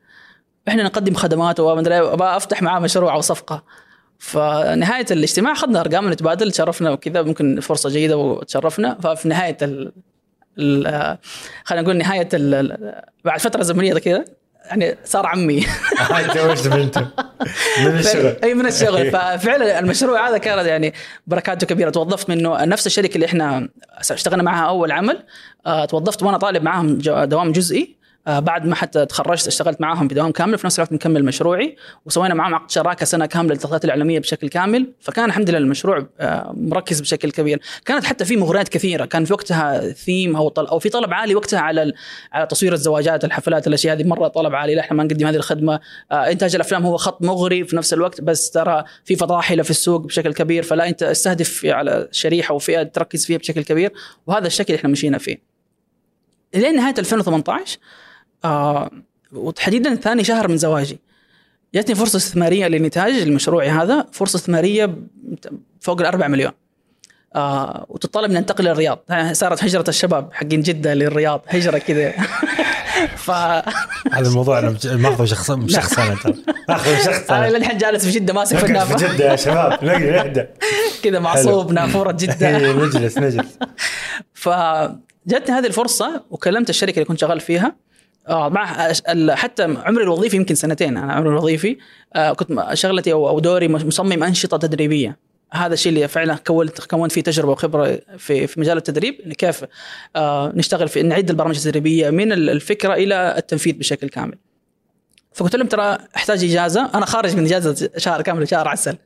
[0.69, 3.65] إحنا نقدم خدمات ومدري أبغى أفتح معاه مشروع أو صفقة.
[4.19, 8.99] فنهاية الاجتماع أخذنا ارقام نتبادل تشرفنا وكذا ممكن فرصة جيدة وتشرفنا.
[9.03, 9.93] ففي نهاية ال
[11.65, 12.29] خلينا نقول نهاية
[13.25, 14.25] بعد فترة زمنية كذا
[14.69, 15.67] يعني صار عمي.
[16.35, 17.01] تزوجت بنته.
[17.81, 18.37] من الشغل.
[18.45, 19.11] أي من الشغل.
[19.11, 20.95] ففعلا المشروع هذا كانت يعني
[21.27, 21.91] بركاته كبيرة.
[21.91, 23.69] توظفت منه نفس الشركة اللي إحنا
[24.11, 25.23] اشتغلنا معها أول عمل.
[25.67, 27.83] آه، توظفت وأنا طالب معاهم دوام جزئي.
[27.83, 27.98] آه،
[28.29, 31.77] بعد ما حتى تخرجت اشتغلت معاهم بدوام كامل في نفس الوقت مكمل مشروعي
[32.07, 34.93] وسوينا معاهم عقد شراكة سنة كاملة للتغطيات الإعلامية بشكل كامل.
[35.01, 37.61] فكان الحمد لله المشروع آه، مركز بشكل كبير.
[37.85, 39.05] كانت حتى في مغريات كثيرة.
[39.05, 41.93] كان في وقتها ثيم أو طل أو في طلب عالي وقتها على
[42.33, 44.05] على تصوير الزواجات الحفلات الأشياء هذه.
[44.05, 45.81] مرة طلب عالي إحنا ما نقدم هذه الخدمة.
[46.13, 50.01] آه، إنتاج الأفلام هو خط مغري في نفس الوقت بس ترى في فضاحله في السوق
[50.01, 50.63] بشكل كبير.
[50.63, 53.93] فلا أنت استهدف على شريحة وفئة تركز فيها بشكل كبير.
[54.27, 55.49] وهذا الشكل إحنا مشينا فيه.
[56.55, 57.79] لين نهاية 2018
[58.45, 58.91] آه
[59.33, 60.99] وتحديدا ثاني شهر من زواجي.
[61.75, 64.97] جاتني فرصة استثمارية لنتاج لمشروعي هذا فرصة استثمارية
[65.81, 66.53] فوق الأربع مليون.
[67.35, 68.99] آه وتطلب اني أنتقل للرياض.
[69.33, 72.13] صارت هجرة الشباب حقين جدة للرياض هجرة كذا.
[73.17, 76.35] ف هذا الموضوع أنا ماخذه شخص شخص أنا ترى
[76.69, 79.85] ماخذه شخص أنا للحين جالس في جدة ماسك في النافه في جدة يا شباب.
[79.85, 80.45] نهدى
[81.03, 82.73] كذا معصوب نافورة جدة.
[82.73, 83.59] نجلس نجلس
[84.35, 87.77] فجاتني هذه الفرصة وكلمت الشركة اللي كنت شغال فيها.
[88.29, 88.93] آه مع
[89.35, 91.77] حتى عمري الوظيفي يمكن سنتين أنا عمري الوظيفي.
[92.15, 95.19] آه كنت شغلتي أو دوري مصمم أنشطة تدريبية.
[95.53, 99.65] هذا الشيء اللي فعلا كونت كونت فيه تجربة وخبرة في في مجال التدريب كيف
[100.17, 104.39] آه نشتغل في نعد البرامج التدريبية من ال- الفكرة إلى التنفيذ بشكل كامل.
[105.35, 106.91] فقلت لهم ترى أحتاج إجازة.
[106.95, 108.97] أنا خارج من إجازة شهر كامل شهر عسل.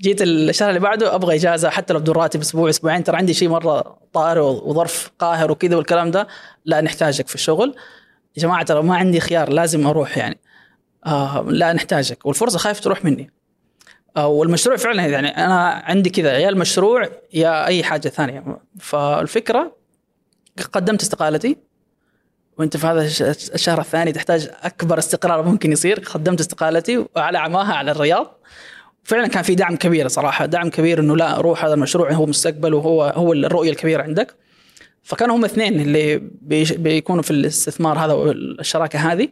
[0.00, 3.04] جيت الشهر اللي بعده أبغى إجازة حتى لو بدون راتب أسبوع أسبوعين.
[3.04, 6.28] ترى عندي شيء مرة طارئ وظرف قاهر وكذا والكلام ده.
[6.64, 7.74] لا نحتاجك في الشغل.
[8.36, 10.38] يا جماعة ترى ما عندي خيار لازم أروح يعني.
[11.06, 12.26] آه لا نحتاجك.
[12.26, 13.30] والفرصة خايف تروح مني.
[14.16, 18.58] آه والمشروع فعلا يعني أنا عندي كذا يا المشروع يا أي حاجة ثانية.
[18.80, 19.76] فالفكرة
[20.72, 21.56] قدمت استقالتي
[22.58, 23.22] وأنت في هذا الش-
[23.54, 26.00] الشهر الثاني تحتاج أكبر استقرار ممكن يصير.
[26.00, 28.40] قدمت استقالتي وعلى عماها على الرياض.
[29.04, 32.74] فعلا كان في دعم كبير صراحة دعم كبير إنه لا روح هذا المشروع هو مستقبل
[32.74, 34.34] وهو هو الرؤية الكبيرة عندك.
[35.04, 36.22] فكانوا هم اثنين اللي
[36.78, 39.28] بيكونوا في الاستثمار هذا والشراكة هذه.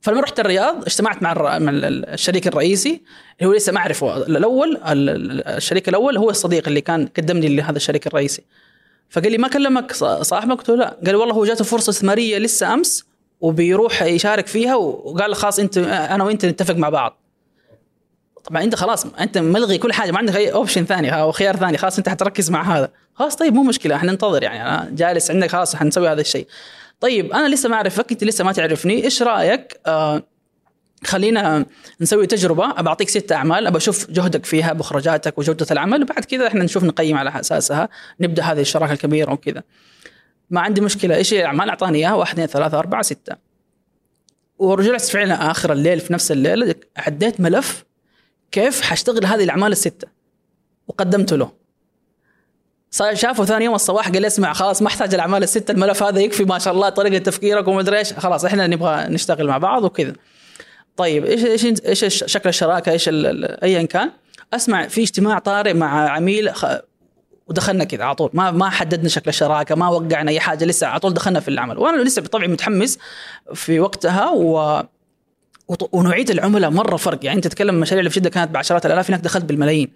[0.00, 3.02] فلما رحت الرياض اجتمعت مع الشريك الرئيسي
[3.38, 4.16] اللي هو لسه ما أعرفه.
[4.16, 8.42] الأول ال- ال- الشريك الأول هو الصديق اللي كان قدمني لهذا الشريك الرئيسي.
[9.10, 10.88] فقال لي ما كلمك صاحبك؟ قلت له لا.
[10.88, 13.04] قال لي والله هو جاته فرصة استثمارية لسه أمس
[13.40, 17.20] وبيروح يشارك فيها وقال خلاص أنت أنا وأنت نتفق مع بعض.
[18.48, 21.78] طبعا أنت خلاص أنت ملغي كل حاجة ما عندك أي اوبشن ثاني أو خيار ثاني
[21.78, 22.90] خلاص أنت حتركز مع هذا.
[23.14, 26.46] خلاص طيب مو مشكلة إحنا ننتظر يعني أنا جالس عندك خلاص حنسوي هذا الشيء.
[27.00, 30.22] طيب أنا لسه ما اعرفك أنت لسه ما تعرفني إيش رأيك؟ آه
[31.04, 31.66] خلينا
[32.00, 36.46] نسوي تجربة أبى أعطيك ست أعمال أبى أشوف جهدك فيها مخرجاتك وجودة العمل وبعد كذا
[36.46, 37.88] إحنا نشوف نقيم على أساسها
[38.20, 39.62] نبدأ هذه الشراكة الكبيرة وكذا.
[40.50, 43.36] ما عندي مشكلة إيش الأعمال؟ أعطاني إياها واحد اثنين ثلاثة أربعة ستة.
[44.58, 47.84] ورجعت فعلا آخر الليل في نفس الليل عديت ملف
[48.52, 50.08] كيف حاشتغل هذه الأعمال الستة؟
[50.88, 51.52] وقدمته له.
[53.12, 56.44] شافه ثاني يوم الصباح قال لي اسمع خلاص ما أحتاج الأعمال الستة الملف هذا يكفي
[56.44, 58.12] ما شاء الله طريقة تفكيرك وما أدري إيش.
[58.12, 60.12] خلاص إحنا نبغى نشتغل مع بعض وكذا.
[60.96, 63.08] طيب إيش إيش إيش شكل الشراكة؟ إيش
[63.62, 64.10] ايا كان.
[64.54, 66.66] أسمع في اجتماع طارئ مع عميل خ...
[67.46, 68.30] ودخلنا كذا على طول.
[68.32, 71.78] ما ما حددنا شكل الشراكة ما وقعنا أي حاجة لسه على طول دخلنا في العمل.
[71.78, 72.98] وأنا لسه بطبعي متحمس
[73.54, 74.82] في وقتها و
[75.92, 77.18] ونوعيه العملاء مرة فرق.
[77.22, 79.88] يعني أنت تتكلم المشاريع اللي في جده كانت بعشرات الآلاف هناك دخلت بالملايين.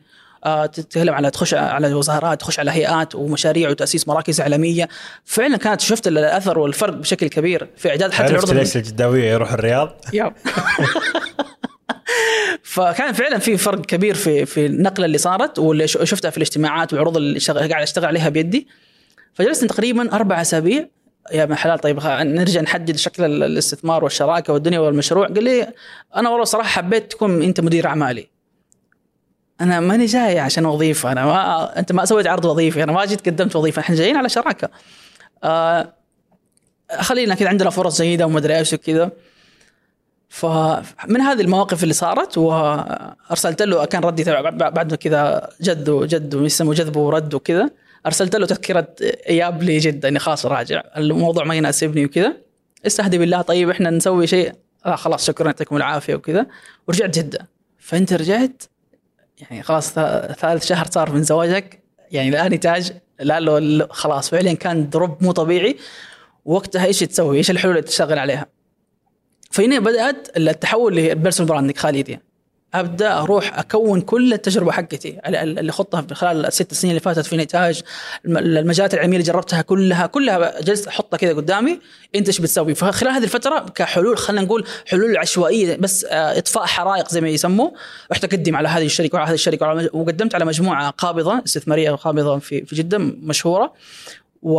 [0.44, 4.88] آه، تتكلم على تخش على وزارات تخش على هيئات ومشاريع وتأسيس مراكز إعلامية.
[5.24, 9.96] فعلا كانت شفت الأثر والفرق بشكل كبير في إعداد حتى العروض ليش الجداوية يروح الرياض؟
[12.62, 17.16] فكان فعلا في فرق كبير في في النقلة اللي صارت واللي شفتها في الاجتماعات والعروض
[17.16, 18.68] اللي قاعد أشتغل عليها بيدي.
[19.34, 20.88] فجلسنا تقريبا أربع أسابيع
[21.32, 25.26] يا ابن حلال طيب نرجع نحدد شكل ال- الاستثمار والشراكة والدنيا والمشروع.
[25.26, 25.68] قال لي
[26.16, 28.28] أنا والله صراحة حبيت تكون أنت مدير أعمالي.
[29.60, 33.28] أنا ماني جاي عشان وظيفة أنا ما أنت ما سويت عرض وظيفي أنا ما جيت
[33.28, 33.80] قدمت وظيفة.
[33.80, 34.68] إحنا جايين على شراكة.
[35.44, 35.92] آه
[36.98, 39.10] خلينا كذا عندنا فرص جيدة وما أدري إيش وكذا.
[40.28, 46.96] فمن هذه المواقف اللي صارت وأرسلت له كان ردي بعد كذا جد وجد ويسموا جذب
[46.96, 47.70] ورد وكذا.
[48.06, 48.88] أرسلت له تذكرة
[49.28, 50.82] إياب لي جده اني خلاص راجع.
[50.96, 52.36] الموضوع ما يناسبني وكذا.
[52.86, 54.52] استهدي بالله طيب إحنا نسوي شيء.
[54.86, 56.46] آه خلاص شكرا يعطيكم العافية وكذا.
[56.88, 58.62] ورجعت جده فأنت رجعت
[59.40, 61.82] يعني خلاص ثالث شهر صار من زواجك.
[62.10, 64.30] يعني لا نتاج لا له خلاص.
[64.30, 65.76] فعليا كان drop مو طبيعي.
[66.44, 68.46] وقتها إيش تسوي؟ إيش الحلول اللي تشتغل عليها؟
[69.50, 72.20] فهنا بدأت التحول لل personal branding خالديا
[72.74, 77.82] أبدأ أروح أكون كل التجربة حقتي اللي في خلال الست سنين اللي فاتت في نتاج
[78.24, 81.78] الم- المجالات العلمية اللي جربتها كلها كلها جلست أحطها كذا قدامي
[82.14, 87.08] أنت إيش بتسوي؟ فخلال هذه الفترة كحلول خلينا نقول حلول عشوائية بس آه، إطفاء حرائق
[87.08, 87.70] زي ما يسموا
[88.12, 92.64] رحت أقدم على هذه الشركة وعلى هذه الشركة وقدمت على مجموعة قابضة استثماريه قابضة في
[92.64, 93.72] في جدة مشهورة.
[94.42, 94.54] و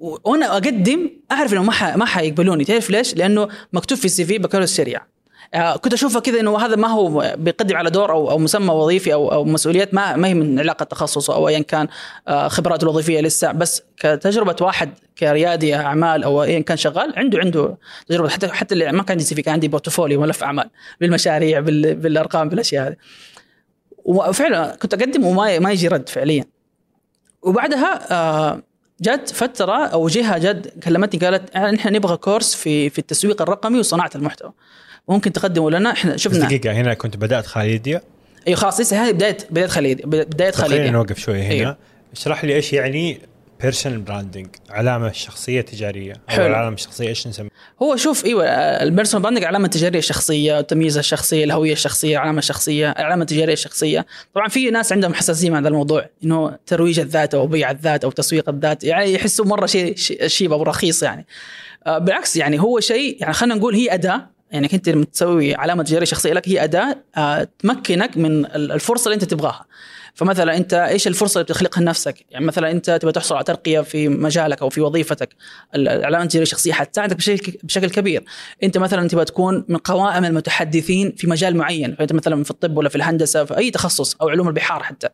[0.00, 1.96] وأنا أقدم أعرف إنه ما ح...
[1.96, 5.06] ما حيقبلوني تعرف ليش؟ لأنه مكتوب في السي في بكالوريوس شريعة.
[5.54, 9.12] آه، كنت اشوفها كذا إنه هذا ما هو بيقدم على دور أو أو مسمى وظيفي
[9.12, 11.88] أو أو مسؤوليات ما ما هي من علاقة تخصصه أو ايا كان
[12.28, 13.52] آه، خبراته الوظيفية لسه.
[13.52, 17.76] بس كتجربة واحد كريادي أعمال أو ايا كان شغال عنده عنده
[18.08, 18.28] تجربة.
[18.28, 22.48] حتى حتى اللي ما كان عندي CV كان عندي portfolio ملف أعمال بالمشاريع بال- بالأرقام
[22.48, 22.96] بالأشياء هذه.
[24.04, 26.44] وفعلا كنت اقدم وما ما يجي رد فعليا.
[27.42, 28.62] وبعدها آه،
[29.00, 34.10] جت فترة أو جهة جد كلمتني قالت إحنا نبغى كورس في في التسويق الرقمي وصناعة
[34.14, 34.52] المحتوى.
[35.08, 36.46] ممكن تقدموا لنا إحنا شفنا.
[36.46, 38.00] دقيقة هنا كنت بدأت خالديا
[38.48, 41.50] أيوه خلاص لسه هذه بداية بداية خالديا بداية خلينا خليدي نوقف شوي هنا.
[41.50, 41.76] أيوه.
[42.12, 43.20] اشرح لي إيش يعني
[43.62, 46.12] personal branding علامة شخصية تجارية.
[46.12, 46.54] أو حلو.
[46.54, 47.50] علامة شخصية إيش نسميها؟
[47.82, 48.44] هو شوف إيوه
[48.82, 54.06] ال personal branding علامة تجارية شخصية التمييز الشخصي الهوية الشخصية العلامه الشخصيه العلامه التجاريه الشخصيه
[54.34, 58.10] طبعا في ناس عندهم حساسية مع هذا الموضوع إنه ترويج الذات أو بيع الذات أو
[58.10, 61.26] تسويق الذات يعني يحسوا مرة شيء شيء cheap أو رخيص يعني.
[61.86, 66.04] آه، بالعكس يعني هو شيء يعني خلينا نقول هي أداة يعني انت تسوي علامة تجاريه
[66.06, 69.66] شخصية لك هي أداة آه، تمكنك من ال- الفرصة اللي أنت تبغاها.
[70.16, 74.08] فمثلا انت إيش الفرصة اللي بتخلقها لنفسك؟ يعني مثلا انت تبغى تحصل على ترقية في
[74.08, 75.28] مجالك أو في وظيفتك،
[75.74, 78.24] ال- العلامة التجاريه الشخصية حتساعدك بشكل بشكل كبير.
[78.62, 82.88] انت مثلا تبغى تكون من قوائم المتحدثين في مجال معين، فانت مثلا في الطب ولا
[82.88, 85.08] في الهندسة في أي تخصص أو علوم البحار حتى.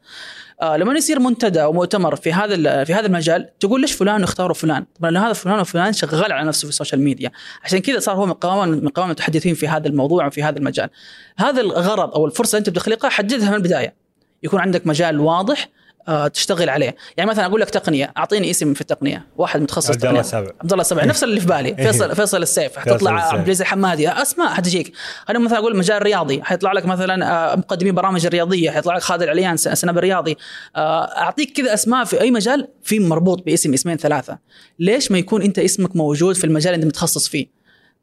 [0.62, 4.54] آه لما يصير منتدى أو مؤتمر في هذا في هذا المجال تقول ليش فلان اختاروا
[4.54, 7.30] فلان؟ طبعا هذا فلان وفلان شغال على نفسه في ال social media،
[7.64, 10.90] عشان كذا صار هو من قوائم من قوائم المتحدثين في هذا الموضوع وفي هذا المجال.
[11.36, 14.01] هذا الغرض أو الفرصة أنت بتخلقها حددها من البداية.
[14.42, 15.68] يكون عندك مجال واضح
[16.08, 16.96] آه، تشتغل عليه.
[17.16, 20.50] يعني مثلا أقول لك تقنية أعطيني اسم في التقنية واحد متخصص عبد الله سبع.
[20.60, 23.10] عبد الله سبع نفس اللي في بالي فيصل فيصل السيف حتطلع.
[23.10, 24.92] عبد العزيز الحمادي أسماء حتجيك.
[25.26, 29.22] خلينا مثلا أقول مجال رياضي حيطلع لك مثلا آه، مقدمين برامج الرياضيه حيطلع لك خالد
[29.22, 30.36] العليان سناب الرياضي.
[30.76, 34.38] آه، أعطيك كذا أسماء في أي مجال في مربوط باسم اسمين ثلاثة.
[34.78, 37.46] ليش ما يكون أنت اسمك موجود في المجال اللي أنت متخصص فيه؟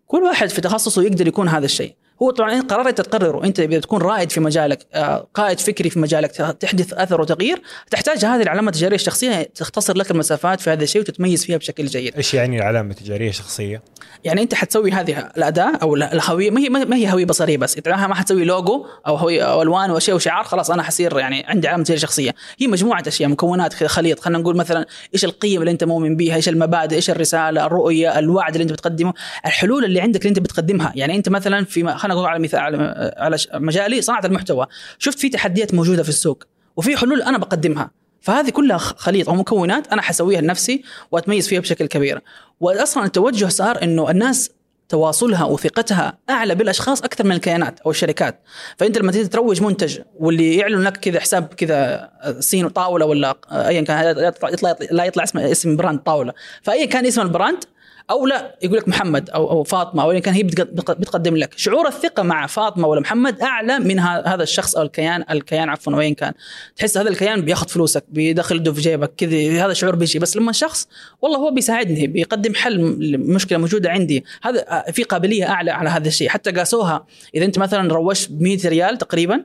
[0.08, 1.96] كل واحد في تخصصه يقدر يكون هذا الشيء.
[2.22, 5.90] هو طبعا انت قرار انت تقرره أنت إذا تكون رائد في مجالك آه، قائد فكري
[5.90, 10.84] في مجالك تحدث أثر وتغيير تحتاج هذه العلامة التجارية الشخصية تختصر لك المسافات في هذا
[10.84, 12.16] الشيء وتتميز فيها بشكل جيد.
[12.16, 13.82] إيش يعني العلامة التجارية شخصيه؟
[14.24, 17.88] يعني أنت حتسوي هذه الأداة أو الهوية ما هي ما هي هوية بصرية بس انت
[17.90, 21.84] ما حتسوي لوجو أو هوية أو ألوان وأشياء وشعار خلاص أنا حصير يعني عندي علامة
[21.84, 22.36] تجارية شخصية.
[22.60, 26.50] هي مجموعة أشياء مكونات خليط خلينا نقول مثلا إيش القيم اللي أنت مؤمن بها إيش
[26.50, 29.14] المبادئ إيش الرسالة الرؤية الوعد اللي أنت بتقدمه
[29.46, 30.92] الحلول اللي عندك اللي أنت بتقدمها.
[30.96, 32.60] يعني أنت مثلا في خلينا نقول على مثال
[33.18, 34.68] على مجالي صناعة المحتوى.
[35.00, 36.44] شفت في تحديات موجودة في السوق
[36.76, 37.92] وفي حلول أنا بقدمها.
[38.22, 42.22] فهذه كلها خليط أو مكونات أنا حسويها لنفسي وأتميز فيها بشكل كبير.
[42.60, 44.52] واصلا التوجه صار إنه الناس
[44.90, 48.42] تواصلها وثقتها أعلى بالأشخاص أكثر من الكيانات أو الشركات.
[48.78, 53.82] فأنت لما تيجي تروج منتج واللي يعلن لك كذا حساب كذا صين طاولة ولا ايا
[53.82, 56.34] كان يطلع, يطلع لا يطلع اسم اسم brand طاولة.
[56.64, 57.64] فايا كان اسم ال brand
[58.10, 61.54] أو لا يقول لك محمد أو أو فاطمة أو كان هي بتق- بتقدم لك.
[61.58, 66.14] شعور الثقة مع فاطمة ولا محمد أعلى من هذا الشخص أو الكيان الكيان عفوا ايا
[66.14, 66.34] كان.
[66.76, 70.20] تحس هذا الكيان بياخذ فلوسك بيدخل في جيبك كذا هذا الشعور بيجي.
[70.20, 70.88] بس لما شخص
[71.22, 72.78] والله هو بيساعدني بيقدم حل
[73.12, 74.26] لمشكلة موجودة عندي.
[74.44, 76.30] هذا في قابلية أعلى على هذا الشيء.
[76.30, 79.44] حتى قاسوها إذا أنت مثلا روجت ب 100 ريال تقريبا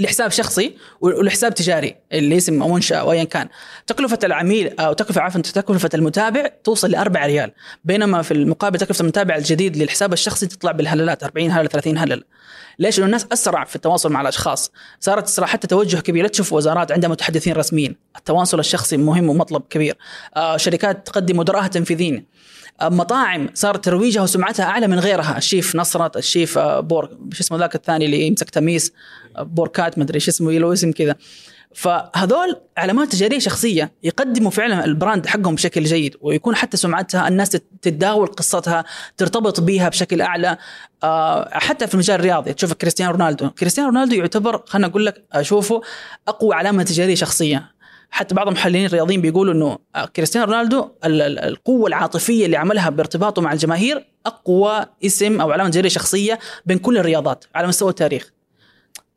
[0.00, 3.48] لحساب شخصي ولحساب تجاري اللي اسم أو منشاه أو ايا كان.
[3.86, 7.52] تكلفة العميل أو تكلفة عفوا تكلفة المتابع توصل ل 4 ريال.
[7.84, 12.22] بينما في المقابل تكلفة المتابع الجديد للحساب الشخصي تطلع بالهلالات 40 هلله 30 هلله
[12.78, 16.52] ليش؟ لأن الناس أسرع في التواصل مع الأشخاص، صارت اسرع حتى توجه كبير، لا تشوف
[16.52, 19.96] وزارات عندها متحدثين رسميين، التواصل الشخصي مهم ومطلب كبير،
[20.36, 22.24] آه شركات تقدم مدراء تنفيذيين، آه
[22.82, 27.74] مطاعم صار ترويجها وسمعتها أعلى من غيرها، الشيف نصرت، الشيف آه بور شو اسمه ذاك
[27.74, 28.92] الثاني اللي يمسك تميس
[29.36, 31.14] آه بوركات مدري إيش اسمه له اسم كذا.
[31.74, 37.50] فهذول علامات تجارية شخصية يقدموا فعلا ال brand حقهم بشكل جيد ويكون حتى سمعتها الناس
[37.82, 38.84] تتداول قصتها
[39.16, 40.56] ترتبط بها بشكل أعلى
[41.02, 42.52] آه حتى في المجال الرياضي.
[42.52, 43.50] تشوف كريستيانو رونالدو.
[43.50, 45.82] كريستيانو رونالدو يعتبر خلينا أقول لك أشوفه
[46.28, 47.79] أقوى علامة تجارية شخصية.
[48.10, 49.78] حتى بعض المحللين الرياضيين بيقولوا إنه
[50.16, 55.70] كريستيانو رونالدو ال- ال- القوة العاطفية اللي عملها بارتباطه مع الجماهير أقوى اسم أو علامة
[55.70, 58.32] تجاريه شخصية بين كل الرياضات على مستوى التاريخ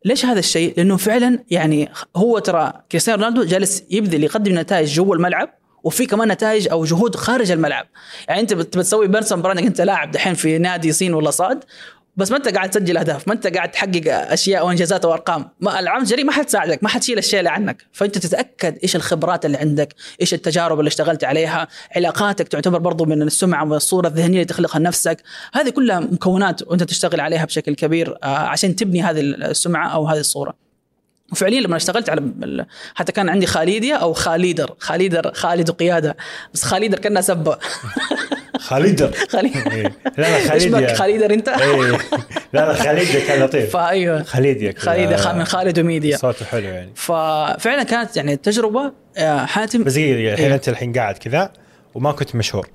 [0.05, 5.15] ليش هذا الشيء؟ لأنه فعلا يعني هو ترى كريستيانو رونالدو جالس يبذل يقدم نتائج جوا
[5.15, 5.49] الملعب
[5.83, 7.87] وفي كمان نتائج أو جهود خارج الملعب،
[8.27, 11.63] يعني أنت بت- بتسوي personal branding أنت لاعب دحين في نادي صين ولا صاد
[12.17, 16.01] بس ما انت قاعد تسجل اهداف، ما انت قاعد تحقق أشياء وانجازات وأرقام، ما العالم
[16.01, 20.79] التجاري ما حتساعدك، ما حتشيل الشيلة عنك، فأنت تتأكد إيش الخبرات اللي عندك، إيش التجارب
[20.79, 25.23] اللي اشتغلت عليها، علاقاتك تعتبر برضو من السمعة والصورة الذهنية اللي تخلقها لنفسك،
[25.53, 30.19] هذه كلها مكونات وأنت تشتغل عليها بشكل كبير آه، عشان تبني هذه السمعة أو هذه
[30.19, 30.55] الصورة.
[31.31, 36.17] وفعليا لما اشتغلت على حتى كان عندي خاليديا أو خاليدر خاليدر خالد وقيادة.
[36.53, 37.57] بس خاليدر كأنها سبة.
[38.63, 39.01] خالد
[39.71, 39.93] إيه.
[40.17, 41.91] لا خالد بك يا- خاليدر أنت؟ إيه.
[42.53, 44.81] لا لا خالد كان لطيف فأيوة خالد يا كذا.
[44.85, 49.93] خالد خ- من خالد وميديا صوته حلو يعني ففعلا كانت يعني تجربة آه، حاتم بس
[49.93, 50.55] دقيقة الحين إيه.
[50.55, 51.51] أنت الحين قاعد كذا
[51.93, 52.67] وما كنت مشهور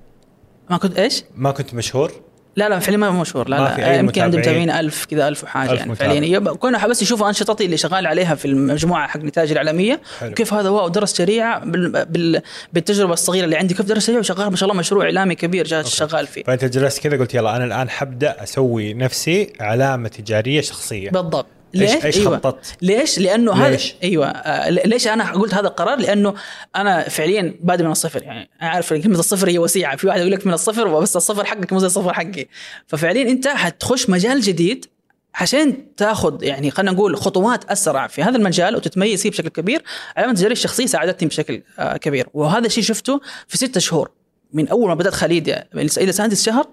[0.70, 2.12] ما كنت إيش؟ ما كنت مشهور
[2.59, 4.71] لا لا فعليا ما هو مشهور لا لا يمكن عندي متابعين.
[4.71, 5.94] ألف كذا ألف وحاجة ألف يعني.
[5.94, 10.31] فعليا كنا بس يشوفوا أنشطتي اللي شغال عليها في المجموعة حق نتائج العالميه حلو.
[10.31, 12.05] وكيف هذا واو درس شريعة بال...
[12.05, 12.42] بال...
[12.73, 15.94] بالتجربة الصغيرة اللي عندي كيف درس شريعة وشغال ما شاء الله مشروع إعلامي كبير جالس
[15.94, 21.11] شغال فيه فأنت جلست كذا قلت يلا أنا الآن حبدأ أسوي نفسي علامة تجارية شخصية
[21.11, 22.37] بالضبط ليش؟ إيش أيوة.
[22.37, 26.35] خططت؟ ليش؟ لأنه هذا ليش؟ أيوه آه، ليش أنا قلت هذا القرار؟ لأنه
[26.76, 30.33] أنا فعليا بادئ من الصفر يعني أنا عارف كلمة الصفر هي وسيعة، في واحد يقول
[30.33, 32.46] لك من الصفر بس الصفر حقك مو زي الصفر حقي،
[32.87, 34.87] ففعليا أنت حتخش مجال جديد
[35.35, 39.83] عشان تاخذ يعني خلينا نقول خطوات أسرع في هذا المجال وتتميز فيه بشكل كبير،
[40.16, 44.11] علامه التجاريه الشخصيه ساعدتني بشكل آه، كبير، وهذا الشيء شفته في ستة شهور
[44.52, 46.68] من أول ما بدأت خليد إلى سادس شهر آه،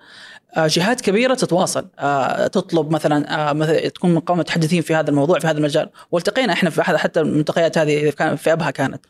[0.57, 1.87] جهات كبيرة تتواصل.
[1.99, 5.89] آه، تطلب مثلا آه، تكون من قوم متحدثين في هذا الموضوع في هذا المجال.
[6.11, 9.05] والتقينا إحنا في احد حتى الملتقيات هذه في أبها كانت.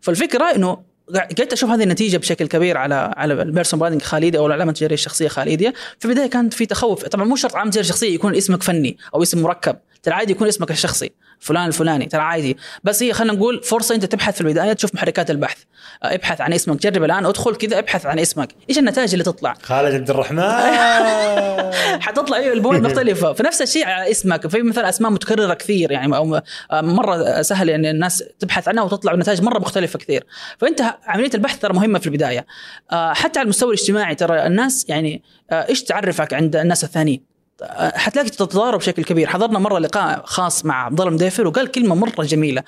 [0.00, 0.78] فالفكرة إنه
[1.14, 4.94] قعدت أشوف هذه النتيجة بشكل كبير على على ال personal branding خاليديا أو العلامة التجاريه
[4.94, 7.04] الشخصية خاليديا في البداية كانت في تخوف.
[7.04, 9.76] طبعا مو شرط علامه تجاريه شخصية يكون اسمك فني أو اسم مركب.
[10.02, 11.12] ترى عادي يكون اسمك الشخصي.
[11.40, 12.56] فلان الفلاني ترى عادي.
[12.84, 15.58] بس هي خلينا نقول فرصة أنت تبحث في البداية تشوف محركات البحث.
[16.02, 18.48] آه، ابحث عن اسمك جرب الآن ادخل كذا ابحث عن اسمك.
[18.70, 20.42] إيش النتائج اللي تطلع؟ خالد عبد الرحمن.
[22.06, 23.32] حتطلع أيوه ال point مختلفة.
[23.32, 27.90] فنفس الشيء على اسمك في مثلا أسماء متكررة كثير يعني أو آه، مرة سهل يعني
[27.90, 30.26] الناس تبحث عنها وتطلع بنتائج مرة مختلفة كثير.
[30.58, 32.46] فأنت عملية البحث ترى مهمة في البداية.
[32.92, 35.22] آه، حتى على المستوى الاجتماعي ترى الناس يعني
[35.52, 37.35] إيش تعرفك عند الناس الثانيين؟
[37.94, 39.26] حتلاقي تتضارب بشكل كبير.
[39.26, 42.62] حضرنا مرة لقاء خاص مع عبد الله المديفر وقال كلمة مرة جميلة.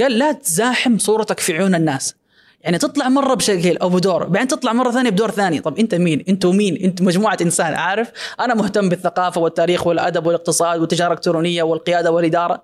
[0.00, 2.14] قال لا تزاحم صورتك في عيون الناس.
[2.60, 4.24] يعني تطلع مرة بشكل أو بدور.
[4.24, 5.60] بعدين تطلع مرة ثانية بدور ثاني.
[5.60, 10.80] طب أنت مين؟ أنتوا مين؟ أنت مجموعة إنسان عارف؟ أنا مهتم بالثقافة والتاريخ والأدب والاقتصاد
[10.80, 12.62] والتجارة الإلكترونية والقيادة والإدارة.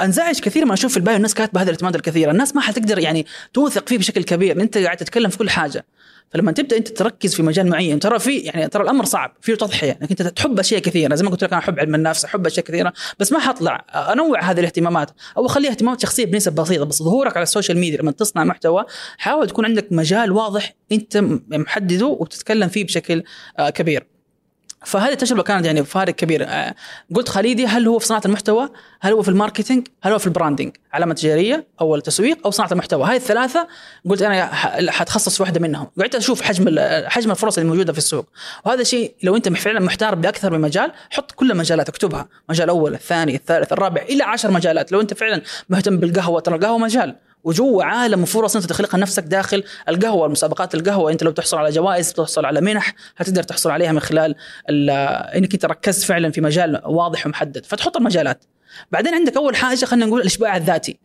[0.00, 2.30] أنزعج كثير ما أشوف في ال bio الناس كاتبة هذه الاهتمامات الكثيرة.
[2.30, 4.60] الناس ما حتقدر يعني توثق فيه بشكل كبير.
[4.60, 5.84] أنت قاعد تتكلم في كل حاجة.
[6.30, 9.98] فلما تبدأ أنت تركز في مجال معين ترى في يعني ترى الأمر صعب فيه تضحية
[10.02, 11.14] انك أنت تحب أشياء كثيرة.
[11.14, 14.42] زي ما قلت لك أنا أحب علم النفس أحب أشياء كثيرة بس ما حطلع أنوع
[14.42, 15.10] هذه الاهتمامات.
[15.36, 18.84] أو اخليها اهتمامات شخصية بنسب بسيطة بس ظهورك على ال social media لما تصنع محتوى
[19.18, 21.16] حاول تكون عندك مجال واضح أنت
[21.50, 23.22] محدده وتتكلم فيه بشكل
[23.58, 24.17] آه، كبير.
[24.84, 26.44] فهذه التجربة كانت يعني فارق كبير.
[26.48, 26.74] آه،
[27.14, 28.68] قلت خاليديا هل هو في صناعة المحتوى؟
[29.00, 32.50] هل هو في ال marketing؟ هل هو في ال branding علامة تجارية أو التسويق أو
[32.50, 33.04] صناعة المحتوى.
[33.04, 33.68] هذه الثلاثة
[34.10, 34.46] قلت أنا
[34.90, 35.86] حتخصص في واحدة منهم.
[36.00, 38.26] قعدت أشوف حجم حجم الفرص اللي موجودة في السوق.
[38.64, 42.28] وهذا شيء لو أنت فعلا محتار بأكثر من مجال حط كل المجالات اكتبها.
[42.48, 44.92] مجال الأول الثاني الثالث الرابع إلى عشر مجالات.
[44.92, 47.16] لو أنت فعلا مهتم بالقهوة ترى القهوة مجال.
[47.44, 51.12] وجوا عالم وفرص أنت تخلقها نفسك داخل القهوة مسابقات القهوة.
[51.12, 54.34] أنت لو تحصل على جوائز تحصل على منح هتقدر تحصل عليها من خلال
[54.70, 54.90] ال-
[55.36, 57.64] إنك أنت ركزت فعلا في مجال واضح ومحدد.
[57.66, 58.44] فتحط المجالات.
[58.92, 60.98] بعدين عندك أول حاجة خلينا نقول الإشباع الذاتي.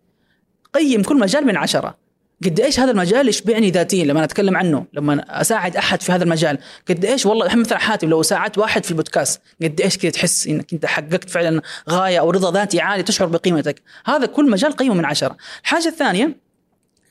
[0.74, 2.03] قيم كل مجال من عشرة.
[2.46, 6.58] قد إيش هذا المجال يشبعني ذاتيا لما أتكلم عنه؟ لما أساعد أحد في هذا المجال.
[6.90, 10.48] قد إيش؟ والله الحين مثلا حاتم لو ساعدت واحد في البودكاست قد إيش كذا تحس
[10.48, 14.94] إنك أنت حققت فعلا غاية أو رضا ذاتي عالي تشعر بقيمتك؟ هذا كل مجال قيمة
[14.96, 15.38] من عشرة.
[15.64, 16.38] الحاجة الثانية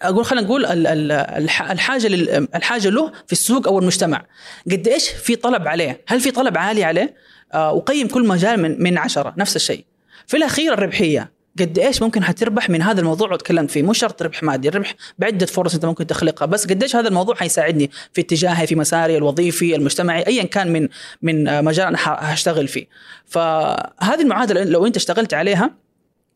[0.03, 2.07] أقول خلينا نقول ال- ال- الح- الحاجة
[2.55, 4.25] الحاجة له في السوق أو المجتمع.
[4.71, 7.14] قد إيش في طلب عليه؟ هل في طلب عالي عليه؟
[7.55, 9.35] آه وقيم كل مجال من من عشرة.
[9.38, 9.85] نفس الشيء.
[10.27, 11.33] في الأخير الربحية.
[11.60, 15.46] قد إيش ممكن حتربح من هذا الموضوع وتكلمت فيه؟ مو شرط ربح مادي الربح بعدة
[15.46, 19.76] فرص أنت ممكن تخلقها بس قد إيش هذا الموضوع حيساعدني في اتجاهي في مساري الوظيفي
[19.76, 20.88] المجتمعي ايا كان من
[21.22, 22.86] من مجال أنا هشتغل فيه.
[23.26, 25.70] فهذه المعادلة لو أنت اشتغلت عليها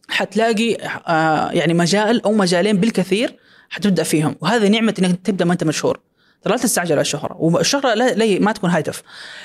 [0.09, 0.75] حتلاقي
[1.09, 3.37] آه، يعني مجال أو مجالين بالكثير
[3.69, 4.37] حتبدأ فيهم.
[4.41, 6.01] وهذه نعمة إنك تبدأ ما أنت مشهور.
[6.43, 9.03] ترى لا تستعجل على الشهرة والشهرة لا, لا ما تكون هدف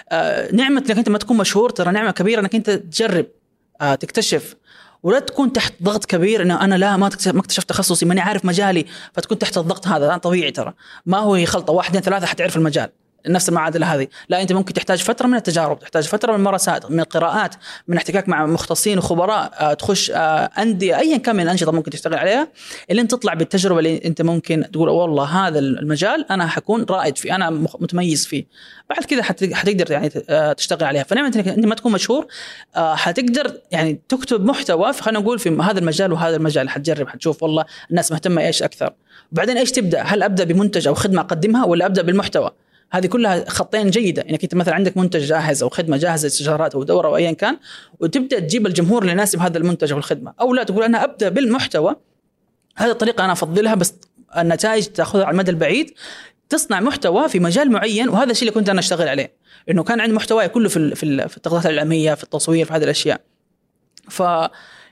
[0.09, 3.25] آه، نعمة إنك أنت ما تكون مشهور ترى نعمة كبيرة إنك أنت تجرب
[3.81, 4.55] آه، تكتشف
[5.03, 8.45] ولا تكون تحت ضغط كبير إنه أنا لا ما اكتشف- ما اكتشفت تخصصي ماني عارف
[8.45, 10.73] مجالي فتكون تحت الضغط هذا طبيعي ترى.
[11.05, 12.89] ما هو خلطه واحدين ثلاثة حتعرف المجال.
[13.27, 14.07] نفس المعادلة هذه.
[14.29, 17.55] لا أنت ممكن تحتاج فترة من التجارب تحتاج فترة من الممارسات من القراءات
[17.87, 20.15] من احتكاك مع مختصين وخبراء آه، تخش آه،
[20.57, 22.47] أندية ايا كان من الأنشطة ممكن تشتغل عليها.
[22.89, 27.35] اللي انت تطلع بالتجربة اللي أنت ممكن تقول والله هذا المجال أنا حكون رائد فيه
[27.35, 28.45] أنا متميز فيه.
[28.89, 31.03] بعد كذا حت- حتقدر يعني آه، تشتغل عليها.
[31.03, 32.27] فنعمه انك أنت ما تكون مشهور
[32.75, 38.11] حتقدر يعني تكتب محتوى خلينا نقول في هذا المجال وهذا المجال حتجرب حتشوف والله الناس
[38.11, 38.93] مهتمة إيش أكثر؟
[39.31, 42.51] وبعدين إيش تبدأ؟ هل أبدأ بمنتج أو خدمة أقدمها ولا أبدأ بالمحتوى؟
[42.91, 44.21] هذه كلها خطين جيدة.
[44.29, 47.57] انك انت مثلا عندك منتج جاهز أو خدمة جاهزة استشارات أو دورة أو ايا كان
[47.99, 51.95] وتبدأ تجيب الجمهور اللي يناسب هذا المنتج أو الخدمه أو لا تقول أنا أبدأ بالمحتوى.
[52.77, 53.93] هذه الطريقة أنا أفضلها بس
[54.37, 55.93] النتائج تأخذها على المدى البعيد.
[56.49, 59.33] تصنع محتوى في مجال معين وهذا الشيء اللي كنت أنا أشتغل عليه.
[59.69, 62.83] إنه كان عندي محتواي كله في في ال- في التغطيات الإعلامية في التصوير في هذه
[62.83, 63.21] الأشياء.
[64.09, 64.21] ف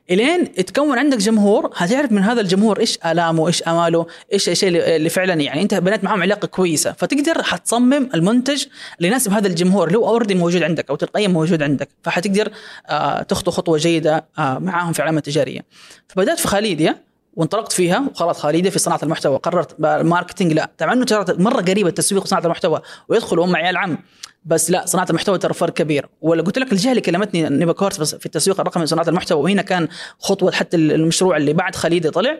[0.10, 5.10] إلين تكون عندك جمهور هتعرف من هذا الجمهور إيش آلامه إيش آماله إيش الشيء اللي
[5.10, 6.92] فعلا يعني أنت بنيت معهم علاقة كويسة.
[6.92, 8.66] فتقدر حتصمم المنتج
[8.98, 11.90] اللي يناسب هذا الجمهور هو already موجود عندك أو تلقائيا موجود عندك.
[12.04, 12.52] فحتقدر
[12.90, 15.62] آه تخطو خطوة جيدة آه معاهم في علامة تجارية.
[16.08, 16.96] فبدأت في خاليديا
[17.36, 19.38] وانطلقت فيها وخلاص خاليديا في صناعة المحتوى.
[19.38, 20.70] قررت marketing لا.
[20.78, 23.98] طبعا إنه ترى مرة قريبة التسويق وصناعة المحتوى ويدخل ام عيال عم.
[24.46, 26.10] بس لا صناعة المحتوى ترى فرق كبير.
[26.22, 29.88] ولا قلت لك الجهه اللي كلمتني نبغى course في التسويق الرقمي لصناعة المحتوى وهنا كان
[30.20, 32.40] خطوة حتى المشروع اللي بعد خاليديا طلع.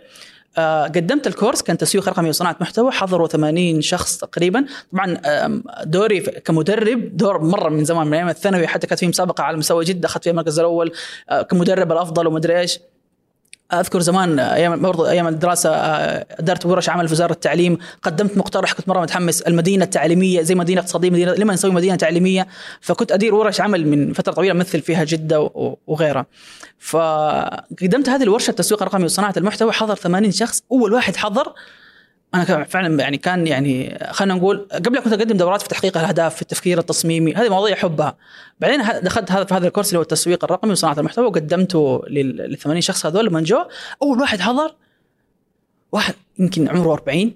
[0.58, 4.66] آه، قدمت ال course كان تسويق رقمي وصناعة محتوى حضروا 80 شخص تقريبا.
[4.94, 5.22] طبعا
[5.84, 9.86] دوري كمدرب دور مرة من زمان من أيام الثانوي حتى كانت في مسابقة على مستوى
[9.86, 10.92] جدة أخذت فيها المركز الأول
[11.30, 12.80] آه، كمدرب الأفضل ومدري إيش.
[13.74, 18.74] أذكر زمان أيام برضو أيام الدراسة آه، ادرت ورش عمل في وزارة التعليم قدمت مقترح
[18.74, 22.48] كنت مرة متحمس المدينة التعليمية زي مدينة اقتصادية مدينه لما نسوي مدينة تعليمية
[22.82, 25.50] فكنت أدير ورش عمل من فترة طويلة مثل فيها جدة
[25.88, 26.26] وغيرها.
[26.80, 31.54] فقدمت هذه الورشة التسويق الرقمي وصناعة المحتوى حضر 80 شخص أول واحد حضر
[32.34, 36.42] أنا فعلا يعني كان يعني خلينا نقول قبل كنت أقدم دورات في تحقيق الأهداف في
[36.42, 38.18] التفكير التصميمي هذه مواضيع احبها
[38.60, 42.58] بعدين دخلت هذا في هذا الكورس اللي هو التسويق الرقمي وصناعة المحتوى وقدمته لل لل
[42.58, 43.66] 80 شخص هذول لما جو.
[44.02, 44.76] أول واحد حضر
[45.92, 47.32] واحد يمكن عمره 40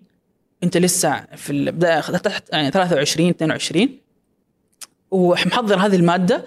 [0.64, 2.04] أنت لسه في البداية
[2.52, 3.90] يعني 23 22
[5.12, 6.46] ومحضر هذه المادة.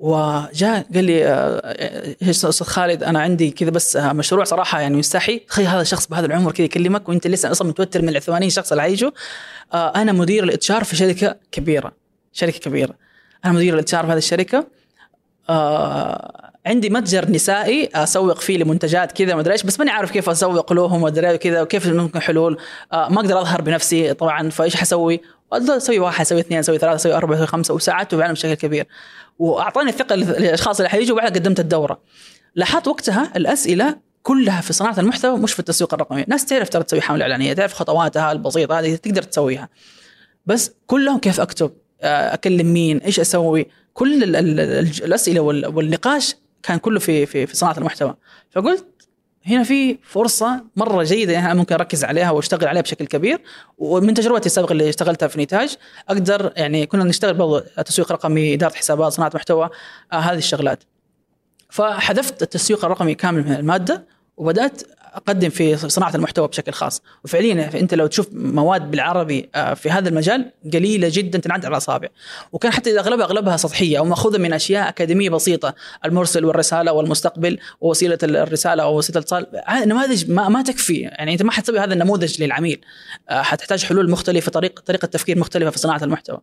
[0.00, 4.96] وجاء قال لي آه، آه، أستاذ خالد؟ أنا عندي كذا بس آه، مشروع صراحة يعني
[4.96, 8.50] مستحي تخيل هذا الشخص بهذا العمر كذا يكلمك وأنت لسه أصلا متوتر من ال 80
[8.50, 9.12] شخص اللي
[9.74, 11.92] آه، أنا مدير ال HR في شركة كبيرة
[12.32, 12.94] شركة كبيرة.
[13.44, 14.66] أنا مدير ال HR في هذه الشركة.
[16.66, 20.72] عندي متجر نسائي أسوق فيه لمنتجات كذا ما أدري إيش بس ماني عارف كيف أسوق
[20.72, 22.58] لهم وادري كذا وكيف ممكن حلول.
[22.92, 25.20] ما أقدر أظهر بنفسي طبعا فإيش حسوي؟
[25.54, 28.86] أقدر أسوي واحد أسوي اثنين أسوي ثلاثة أسوي أربعة أسوي خمسة وساعدته فعلا بشكل كبير
[29.38, 32.00] وأعطاني الثقة للاشخاص اللي حيجوا وبعدين قدمت الدورة
[32.54, 37.00] لاحظت وقتها الأسئلة كلها في صناعة المحتوى مش في التسويق الرقمي، ناس تعرف ترى تسوي
[37.00, 39.68] حملة إعلانية، تعرف خطواتها البسيطة هذه تقدر تسويها.
[40.46, 45.66] بس كلهم كيف أكتب؟ آه، أكلم مين؟ إيش أسوي؟ كل ال- ال- ال- الأسئلة وال-
[45.66, 48.14] والنقاش كان كله في في في صناعة المحتوى،
[48.50, 48.86] فقلت
[49.46, 53.40] هنا في فرصة مرة جيدة يعني أنا ممكن أركز عليها وأشتغل عليها بشكل كبير
[53.78, 55.76] ومن تجربتي السابقة اللي اشتغلتها في نتاج
[56.08, 59.70] أقدر يعني كنا نشتغل برضو تسويق رقمي إدارة حسابات صناعة محتوى
[60.12, 60.84] آه هذه الشغلات.
[61.70, 64.04] فحذفت التسويق الرقمي كامل من المادة
[64.36, 64.82] وبدأت
[65.14, 67.02] أقدم في صناعة المحتوى بشكل خاص.
[67.24, 72.08] وفعليا أنت لو تشوف مواد بالعربي آه، في هذا المجال قليلة جدا تنعد على الأصابع.
[72.52, 78.18] وكان حتى أغلبها أغلبها سطحية أو مأخوذة من أشياء أكاديمية بسيطة المرسل والرسالة والمستقبل ووسيلة
[78.22, 79.46] الرسالة أو وسيلة الإتصال
[79.88, 81.00] نماذج ما, ما تكفي.
[81.00, 82.80] يعني أنت ما حتسوي هذا النموذج للعميل.
[83.30, 86.38] آه، حتحتاج حلول مختلفة طريقة طريقة تفكير مختلفة في صناعة المحتوى.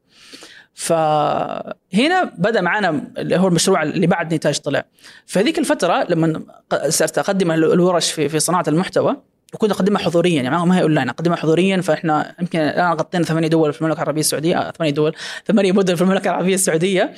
[0.73, 4.85] فهنا بدأ معنا اللي هو المشروع اللي بعد نتاج طلع.
[5.25, 6.41] في هذيك الفترة لما
[6.87, 9.17] صرت أقدم ال- الورش في في صناعة المحتوى
[9.53, 13.73] وكنت أقدمها حضوريا يعني ما هي أونلاين أقدمها حضوريا فإحنا يمكن الآن غطينا ثمانية دول
[13.73, 15.15] في المملكة العربية السعودية آه، ثمانية دول
[15.47, 17.13] ثمانية مدن في المملكة العربية السعودية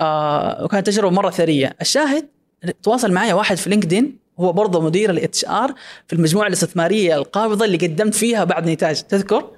[0.00, 1.76] آه وكانت تجربة مرة ثرية.
[1.80, 2.26] الشاهد
[2.82, 5.74] تواصل معي واحد في LinkedIn هو برضه مدير ال HR
[6.06, 9.02] في المجموعة الاستثمارية القابضة اللي قدمت فيها بعد نتاج.
[9.02, 9.50] تذكر؟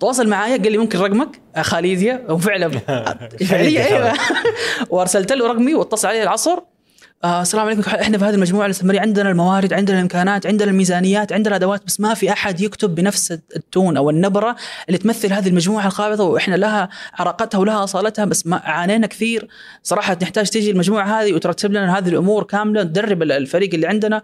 [0.00, 2.68] تواصل معايا قال لي ممكن رقمك؟ آه، خاليديا وفعلا
[3.48, 4.14] فعليا أيوه.
[4.90, 6.58] وأرسلت له رقمي واتصل علي العصر.
[7.24, 7.90] آه السلام عليكم.
[7.90, 12.14] إحنا في هذه المجموعة الاستثماريه عندنا الموارد عندنا الإمكانات عندنا الميزانيات عندنا الأدوات بس ما
[12.14, 14.56] في أحد يكتب بنفس ال tone أو النبرة
[14.88, 19.48] اللي تمثل هذه المجموعة القابضه وإحنا لها عراقتها ولها أصالتها بس ما عانينا كثير.
[19.82, 24.22] صراحة نحتاج تيجي المجموعة هذه وترتب لنا هذه الأمور كاملة تدرب الفريق اللي عندنا.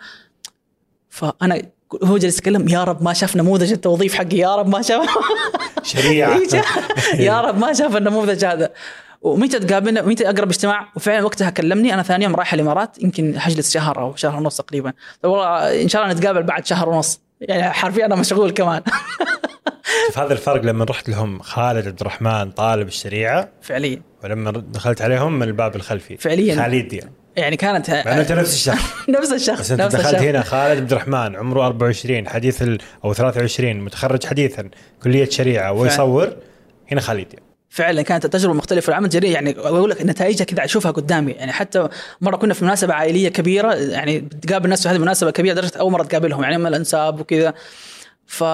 [1.11, 1.63] فأنا
[2.05, 5.09] هو جالس يتكلم يا رب ما شاف نموذج التوظيف حقي يا رب ما شاف.
[5.87, 6.41] شريعة.
[7.29, 8.71] يا رب ما شاف النموذج هذا.
[9.23, 13.73] ومتى تقابلنا متى أقرب اجتماع؟ وفعلا وقتها كلمني أنا ثاني يوم رايح الإمارات يمكن حجلس
[13.75, 14.93] شهر أو شهر ونص تقريبا.
[15.23, 17.21] والله إن شاء الله نتقابل بعد شهر ونص.
[17.41, 18.83] يعني حرفيا أنا مشغول كمان.
[20.07, 24.03] شوف هذا الفرق لما رحت لهم خالد عبد الرحمن طالب الشريعة فعليا.
[24.25, 26.17] ولما دخلت عليهم من الباب الخلفي.
[26.17, 26.57] فعليا.
[26.57, 27.13] خالد يعني.
[27.37, 30.23] يعني كانت مع انت نفس الشخص نفس الشخص بس أنت نفس دخلت الشخص.
[30.23, 32.79] هنا خالد عبد الرحمن عمره 24 حديث ال...
[33.05, 34.69] أو 23 متخرج حديثا
[35.03, 36.37] كلية شريعة ويصور
[36.93, 37.47] هنا خالد يعني.
[37.71, 38.91] فعلا كانت تجربه مختلفة.
[38.91, 41.33] والعمل الجريء يعني أقول لك نتائجها كذا أشوفها قدامي.
[41.33, 41.89] يعني حتى
[42.21, 45.93] مرة كنا في مناسبة عائلية كبيرة يعني بتقابل ناس في هذه المناسبة كبيرة لدرجه أول
[45.93, 46.43] مرة تقابلهم.
[46.43, 47.55] يعني من الأنساب وكذا.
[48.27, 48.45] ف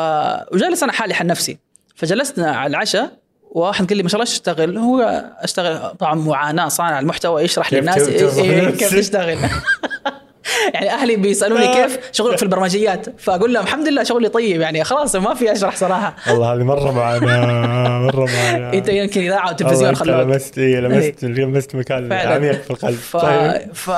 [0.52, 1.58] وجالس أنا حالي حل نفسي.
[1.94, 3.10] فجلسنا على العشاء
[3.50, 7.72] واحد قال لي ما شاء الله إيش تشتغل؟ هو أشتغل طبعا معاناة صانع المحتوى يشرح
[7.72, 8.08] للناس.
[8.08, 9.38] إيه؟ كيف تشتغل
[10.74, 13.20] يعني أهلي بيسألوني كيف شغلك في البرمجيات.
[13.20, 16.16] فأقول لهم الحمد لله شغلي طيب يعني خلاص ما في أشرح صراحة.
[16.28, 21.74] والله هذه مرة معنا مرة معنا إنت يمكن إذاعة وتلفزيون خلوك لمست إيه لمست لمست
[21.76, 22.12] مكان.
[22.12, 22.96] عميق في القلب.
[22.96, 23.16] ف...
[23.16, 23.74] طيب.
[23.74, 23.90] ف...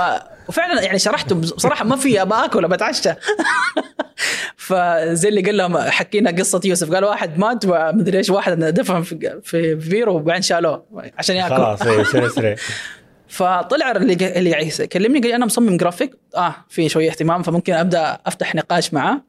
[0.48, 3.10] وفعلا يعني شرحته بصراحة ما في ابى اكل أبى أتعشى.
[4.56, 9.40] فزي اللي قال لهم حكينا قصة يوسف قال واحد مات ومدري إيش واحد دفن في
[9.42, 10.84] في بيرو وبعدين شالوه
[11.18, 11.56] عشان يأكل.
[11.56, 12.56] خلاص سريع سريع
[13.28, 16.14] فطلع اللي اللي كلمني قال لي أنا مصمم جرافيك.
[16.36, 19.22] آه في شوية اهتمام فممكن أبدأ أفتح نقاش معاه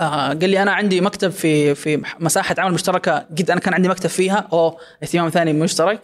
[0.00, 3.88] آه قال لي أنا عندي مكتب في في مساحة عمل مشتركة قد أنا كان عندي
[3.88, 6.00] مكتب فيها أو اهتمام ثاني مشترك.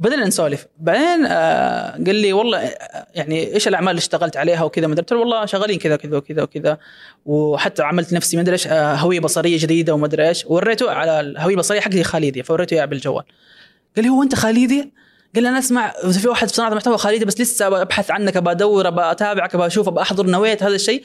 [0.00, 0.66] بدأنا نسولف.
[0.78, 2.72] بعدين آه قال لي والله
[3.14, 6.42] يعني إيش الأعمال اللي اشتغلت عليها وكذا ما قلت له والله شغالين كذا كذا وكذا
[6.42, 6.78] وكذا.
[7.26, 10.44] وحتى عملت نفسي ما أدري إيش آه هوية بصرية جديدة وما أدري إيش.
[10.46, 13.24] وريته على الهويه البصريه حقتي خالدي فوريته إياها بالجوال.
[13.96, 14.92] قال لي هو أنت خالدي؟
[15.34, 19.66] قال لي أنا أسمع في واحد في صناعة المحتوى خالدي بس لسه أبحث عنك ابى
[19.66, 21.02] أشوف ابى احضر نويت هذا الشيء.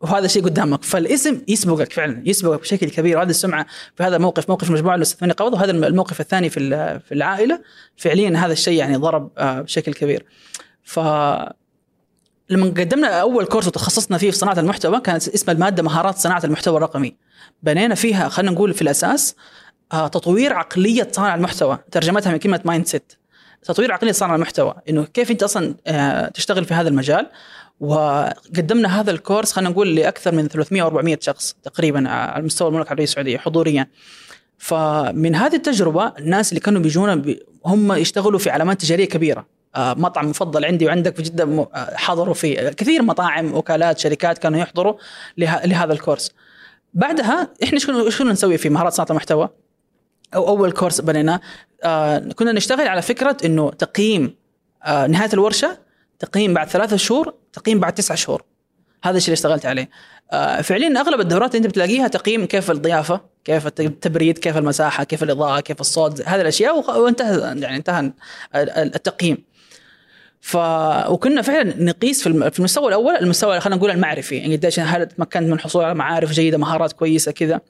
[0.00, 0.82] وهذا الشيء قدامك.
[0.82, 3.16] فالاسم يسبقك فعلا يسبقك بشكل كبير.
[3.16, 6.60] وهذه السمعة في هذا الموقف موقف المجموعه المستثمرين قبض وهذا الموقف الثاني في
[7.08, 7.60] في العائلة.
[7.96, 10.24] فعليا هذا الشيء يعني ضرب آه، بشكل كبير.
[10.82, 10.98] ف
[12.50, 16.76] لما قدمنا أول كورس وتخصصنا فيه في صناعة المحتوى كانت اسم المادة مهارات صناعة المحتوى
[16.76, 17.16] الرقمي.
[17.62, 19.36] بنينا فيها خلينا نقول في الأساس
[19.92, 21.78] آه، تطوير عقلية صانع المحتوى.
[21.90, 23.12] ترجمتها من كلمة mindset
[23.62, 24.74] تطوير عقلية صانع المحتوى.
[24.88, 27.30] إنه كيف أنت أصلا آه، تشتغل في هذا المجال.
[27.80, 32.68] وقدمنا هذا ال course خلينا نقول لأكثر من 300 أو 400 شخص تقريبا على مستوى
[32.68, 33.86] المملكة العربية السعودية حضوريا.
[34.58, 37.24] فمن هذه التجربة الناس اللي كانوا بيجونا
[37.66, 39.46] هم يشتغلوا في علامات تجارية كبيرة.
[39.76, 44.60] آه، مطعم مفضل عندي وعندك في جدة آه، حضروا فيه كثير مطاعم وكالات شركات كانوا
[44.60, 44.94] يحضروا
[45.38, 46.32] لهذا الكورس.
[46.94, 49.48] بعدها إحنا إيش كنا نسوي في مهارات صناعة المحتوى؟
[50.34, 51.40] أو أول كورس بنيناه.
[51.84, 54.34] آه كنا نشتغل على فكرة إنه تقييم
[54.86, 55.87] نهاية الورشة
[56.18, 58.42] تقييم بعد ثلاثة شهور تقييم بعد تسعة شهور.
[59.04, 59.90] هذا الشيء اللي اشتغلت عليه.
[60.32, 65.22] آه فعليا أغلب الدورات اللي أنت بتلاقيها تقييم كيف الضيافة كيف التبريد كيف المساحة كيف
[65.22, 68.12] الإضاءة كيف الصوت هذه الأشياء وانتهى يعني انتهى
[68.56, 69.44] التقييم.
[70.40, 70.56] ف
[71.08, 74.36] وكنا فعلا نقيس في المستوى الأول المستوى خلينا نقول المعرفي.
[74.36, 77.60] يعني قديش هل تمكنت من الحصول على معارف جيدة مهارات كويسة كذا.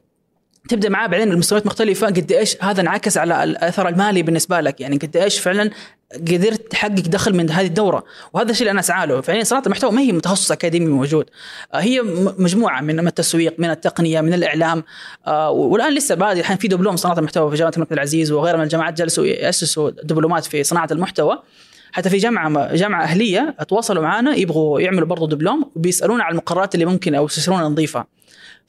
[0.69, 4.97] تبدأ معاه بعدين المستويات مختلفة قد إيش هذا انعكس على الأثر المالي بالنسبة لك؟ يعني
[4.97, 5.71] قد إيش فعلا
[6.15, 9.21] قدرت تحقق دخل من هذه الدورة؟ وهذا الشيء اللي أنا أسعى له.
[9.21, 11.31] فعليا صناعه المحتوى ما هي متخصص أكاديمي موجود.
[11.75, 12.03] آه، هي
[12.39, 14.85] مجموعة من التسويق من التقنية من الإعلام.
[15.27, 18.65] آه، والآن لسه بعد الحين في دبلوم صناعة المحتوى في جامعة الملك العزيز وغيرها من
[18.65, 21.43] الجامعات جلسوا يأسسوا دبلومات في صناعة المحتوى.
[21.93, 26.87] حتى في جامعة جامعة أهلية تواصلوا معنا يبغوا يعملوا برضه دبلوم وبيسألونا على المقررات اللي
[26.87, 28.07] ممكن أو يستشيرونا نضيفها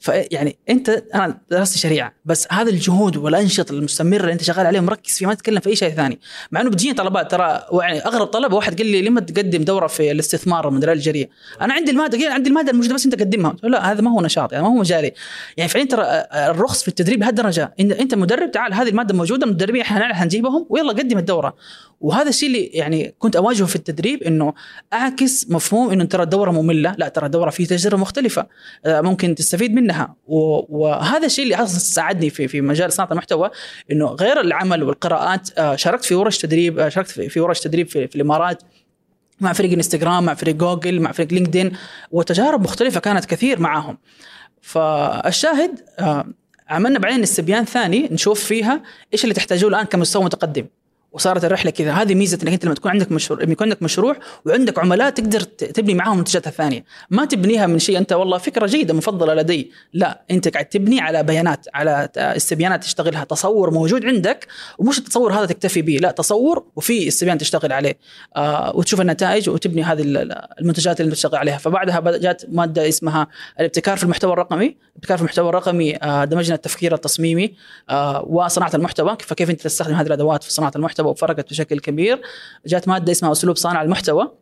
[0.00, 5.18] فيعني أنت أنا درست شريعة بس هذا الجهود والأنشطة المستمرة اللي أنت شغال عليها مركز
[5.18, 6.20] فيها ما تتكلم في أي شيء ثاني.
[6.52, 10.10] مع إنه بتجيني طلبات ترى يعني أغرب طلب واحد قال لي لما تقدم دورة في
[10.10, 11.28] الاستثمار من الجريه
[11.60, 13.56] أنا عندي المادة قال عندي المادة الموجودة بس أنت قدمها.
[13.62, 15.12] لا هذا ما هو نشاط يعني ما هو مجالي.
[15.56, 16.04] يعني فعليا ترى
[16.50, 17.74] الرخص في التدريب لهالدرجة.
[17.80, 21.54] أنت مدرب تعال هذه المادة موجودة المدربين إحنا حنجيبهم ويلا قدم الدورة.
[22.00, 24.54] وهذا الشيء اللي يعني كنت أواجهه في التدريب إنه
[24.92, 26.94] أعكس مفهوم إنه ترى الدورة مملة.
[26.98, 28.46] لا ترى الدورة في تجربة مختلفة.
[28.86, 29.89] آه، ممكن تستفيد منها.
[30.26, 33.50] وهذا الشيء اللي أصلا ساعدني في في مجال صناعة المحتوى
[33.92, 38.06] إنه غير العمل والقراءات آه، شاركت في ورش تدريب آه، شاركت في ورش تدريب في,
[38.06, 38.62] في الإمارات
[39.40, 41.72] مع فريق إنستغرام مع فريق جوجل مع فريق لينكدين
[42.10, 43.98] وتجارب مختلفة كانت كثير معاهم.
[44.62, 45.80] فالشاهد
[46.68, 48.82] عملنا بعدين استبيان ثاني نشوف فيها
[49.12, 50.66] إيش اللي تحتاجوه الآن كمستوى متقدم.
[51.12, 51.92] وصارت الرحلة كذا.
[51.92, 55.94] هذه ميزة إنك أنت لما تكون عندك مشروع يكون عندك مشروع وعندك عملاء تقدر تبني
[55.94, 59.70] معاهم منتجات الثانية ما تبنيها من شيء أنت والله فكرة جيدة مفضلة لدي.
[59.92, 63.24] لا أنت قاعد تبني على بيانات على استبيانات تشتغلها.
[63.24, 64.46] تصور موجود عندك
[64.78, 65.98] ومش التصور هذا تكتفي به.
[66.02, 67.98] لا تصور وفي استبيان تشتغل عليه.
[68.36, 70.02] آه وتشوف النتائج وتبني هذه
[70.60, 71.58] المنتجات اللي تشتغل عليها.
[71.58, 73.26] فبعدها جات مادة اسمها
[73.60, 74.76] الابتكار في المحتوى الرقمي.
[74.92, 77.54] الابتكار في المحتوى الرقمي آه دمجنا التفكير التصميمي
[77.90, 79.16] آه وصناعة المحتوى.
[79.20, 82.20] فكيف أنت تستخدم هذه الأدوات في صناعة المحتوى؟ المحتوى وفرقت بشكل كبير.
[82.66, 84.32] جات مادة اسمها أسلوب صانع المحتوى.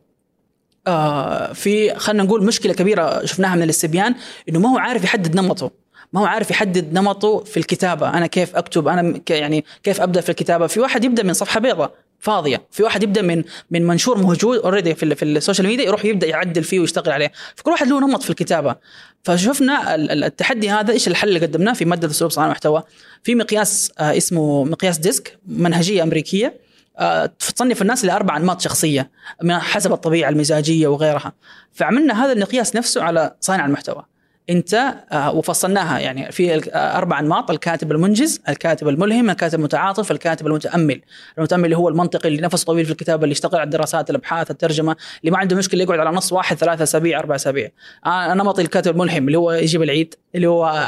[0.87, 4.15] آه في خلينا نقول مشكلة كبيرة شفناها من الاستبيان
[4.49, 5.71] إنه ما هو عارف يحدد نمطه.
[6.13, 8.09] ما هو عارف يحدد نمطه في الكتابة.
[8.09, 11.93] أنا كيف أكتب؟ أنا يعني كيف أبدأ في الكتابة؟ في واحد يبدأ من صفحة بيضاء
[12.19, 12.61] فاضية.
[12.71, 16.27] في واحد يبدأ من من منشور موجود already في, في ال social media يروح يبدأ
[16.27, 17.31] يعدل فيه ويشتغل عليه.
[17.55, 18.75] فكل واحد له نمط في الكتابة.
[19.23, 22.83] فشفنا التحدي هذا إيش الحل اللي قدمناه في مادة اسلوب صناعة المحتوى؟
[23.23, 26.59] في مقياس آه، اسمه مقياس ديسك منهجية أمريكية
[26.97, 29.11] آه، تصنف الناس لاربع أنماط شخصية
[29.49, 31.33] حسب الطبيعة المزاجية وغيرها.
[31.73, 34.05] فعملنا هذا المقياس نفسه على صانع المحتوى.
[34.49, 41.01] انت آه، وفصلناها يعني في أربع أنماط الكاتب المنجز، الكاتب الملهم، الكاتب المتعاطف، الكاتب المتأمل.
[41.37, 44.95] المتأمل اللي هو المنطقي اللي نفسه طويل في الكتابة اللي يشتغل على الدراسات، الأبحاث، الترجمة،
[45.21, 47.69] اللي ما عنده مشكلة يقعد على نص واحد ثلاثة اسابيع أربع اسابيع.
[48.05, 50.87] آه نمطي الكاتب الملهم اللي هو يجيب العيد، اللي هو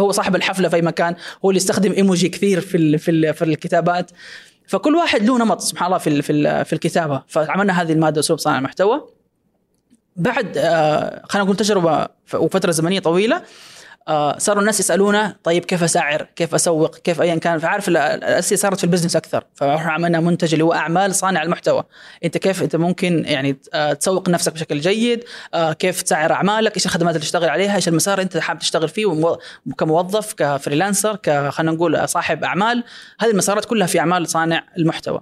[0.00, 1.14] هو صاحب الحفلة في أي مكان،
[1.44, 4.10] هو اللي يستخدم إيموجي كثير في في, في الكتابات.
[4.66, 8.58] فكل واحد له نمط سبحان الله في في في الكتابة فعملنا هذه المادة أسلوب صانع
[8.58, 9.19] المحتوى
[10.20, 13.42] بعد آه، خلينا نقول تجربة وفترة زمنية طويلة
[14.08, 18.78] آه، صاروا الناس يسألونا طيب كيف أسعر؟ كيف أسوق؟ كيف ايا كان؟ فعارف الأسئلة صارت
[18.78, 21.84] في البزنس أكثر فاحنا عملنا منتج اللي هو أعمال صانع المحتوى.
[22.24, 25.24] أنت كيف أنت ممكن يعني آه، تسوق نفسك بشكل جيد
[25.78, 29.36] كيف تسعر أعمالك؟ إيش الخدمات اللي تشتغل عليها؟ إيش المسار أنت حابب تشتغل فيه؟
[29.78, 31.18] كموظف ك freelancer
[31.50, 32.84] خلينا نقول صاحب أعمال
[33.20, 35.20] هذه المسارات كلها في أعمال صانع المحتوى.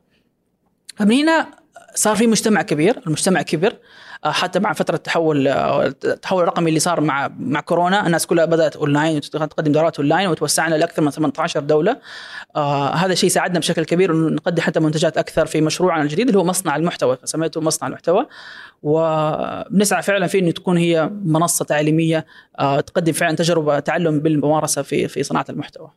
[1.00, 1.46] من هنا
[1.98, 3.76] صار في مجتمع كبير المجتمع كبر
[4.24, 8.44] آه، حتى مع فترة التحول آه، التحول الرقمي اللي صار مع مع كورونا الناس كلها
[8.44, 11.96] بدأت اونلاين تقدم دورات اونلاين وتوسعنا لأكثر من 18 دولة.
[12.56, 16.38] آه هذا الشيء ساعدنا بشكل كبير انه نقدم حتى منتجات أكثر في مشروعنا الجديد اللي
[16.38, 18.26] هو مصنع المحتوى سميته مصنع المحتوى.
[18.82, 22.26] وبنسعى فعلا في إنه تكون هي منصة تعليمية
[22.58, 25.90] آه تقدم فعلا تجربة تعلم بالممارسة في في صناعة المحتوى.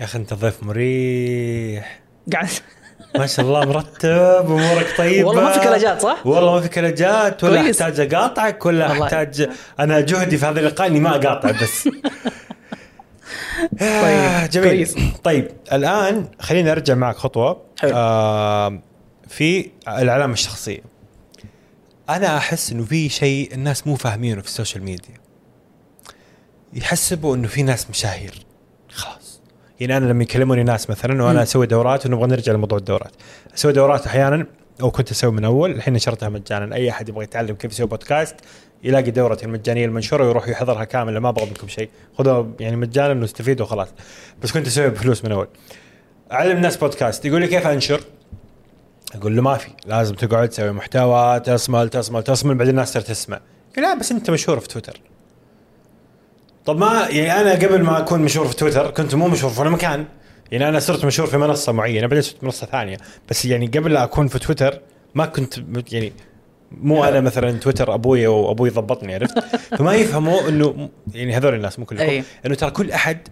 [0.00, 2.00] يا أخي أنت ضيف مريح.
[2.32, 2.48] قاعد
[3.18, 7.44] ما شاء الله مرتب أمورك طيبة والله ما في كلاجات صح؟ والله ما في كلاجات
[7.44, 7.82] ولا كويس.
[7.82, 9.04] أحتاج أقاطعك ولا والله.
[9.04, 9.48] أحتاج
[9.80, 11.88] أنا جهدي في هذا اللقاء إني ما أقاطع بس
[13.82, 14.94] آه، جميل كويس.
[15.24, 17.90] طيب الآن خلينا أرجع معك خطوة حلو.
[17.94, 18.80] آه
[19.28, 20.80] في العلامه الشخصيه
[22.10, 25.14] أنا أحس إنه في شيء الناس مو فاهمينه في ال social media
[26.72, 28.45] يحسبوا إنه في ناس مشاهير
[29.80, 31.42] يعني أنا لما يكلموني ناس مثلا وأنا.
[31.42, 33.12] أسوي دورات ونبغى نرجع لموضوع الدورات.
[33.54, 34.46] أسوي دورات أحيانا
[34.80, 36.74] أو كنت أسوي من أول الحين نشرتها مجانا.
[36.74, 38.36] أي أحد يبغى يتعلم كيف يسوي بودكاست
[38.84, 41.88] يلاقي دورتي المجانية المنشورة ويروح يحضرها كامله ما أبغى منكم شيء.
[42.18, 43.88] خذوها يعني مجانا واستفيدوا وخلاص.
[44.42, 45.48] بس كنت اسويها بفلوس من أول.
[46.32, 47.24] أعلم الناس بودكاست.
[47.24, 48.00] يقول لي كيف أنشر؟
[49.14, 49.68] أقول له ما في.
[49.86, 53.40] لازم تقعد تسوي محتوى تصمل تصمل تصمل بعدين الناس تصير تسمع.
[53.76, 55.00] لا بس أنت مشهور في تويتر.
[56.66, 59.70] طب ما يعني أنا قبل ما أكون مشهور في تويتر كنت مو مشهور في ولا
[59.70, 60.04] مكان.
[60.52, 62.96] يعني أنا صرت مشهور في منصة معينة بعدين صرت منصة ثانية.
[63.30, 64.80] بس يعني قبل لا أكون في تويتر
[65.14, 65.54] ما كنت
[65.92, 66.12] يعني
[66.70, 69.38] مو أنا مثلا تويتر أبوي وابوي ضبطني عرفت؟
[69.78, 72.24] فما يفهموا إنه يعني هذول الناس مو كلهم أي.
[72.46, 73.28] إنه ترى كل أحد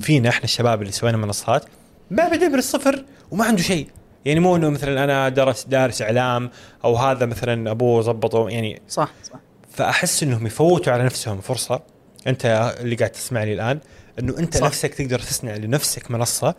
[0.00, 1.64] فينا إحنا الشباب اللي سوينا منصات
[2.10, 3.88] ما بدا من الصفر وما عنده شيء.
[4.24, 6.50] يعني مو إنه مثلا أنا درس دارس إعلام
[6.84, 9.38] أو هذا مثلا أبوه ظبطه يعني صح صح.
[9.70, 11.80] فأحس إنهم يفوتوا على نفسهم فرصة
[12.26, 13.80] أنت اللي قاعد تسمعني الآن
[14.18, 14.66] إنه أنت صح.
[14.66, 16.54] نفسك تقدر تصنع لنفسك منصة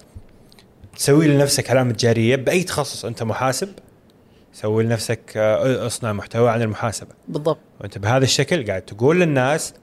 [0.98, 3.70] تسوي لنفسك علامة جارية بأي تخصص أنت محاسب
[4.54, 7.12] سوي لنفسك آه، اصنع محتوى عن المحاسبة.
[7.28, 7.60] بالضبط.
[7.82, 9.74] وأنت بهذا الشكل قاعد تقول للناس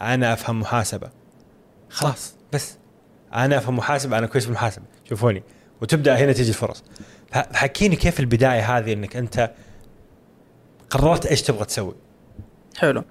[0.00, 1.10] أنا أفهم محاسبة.
[1.90, 2.76] خلاص بس.
[3.34, 4.84] أنا أفهم محاسبة أنا كويس في المحاسبة.
[5.08, 5.42] شوفوني.
[5.82, 6.84] وتبدأ هنا تجي الفرص
[7.32, 9.50] حكيني كيف البداية هذه إنك أنت
[10.90, 11.94] قررت إيش تبغى تسوي؟
[12.76, 13.04] حلو.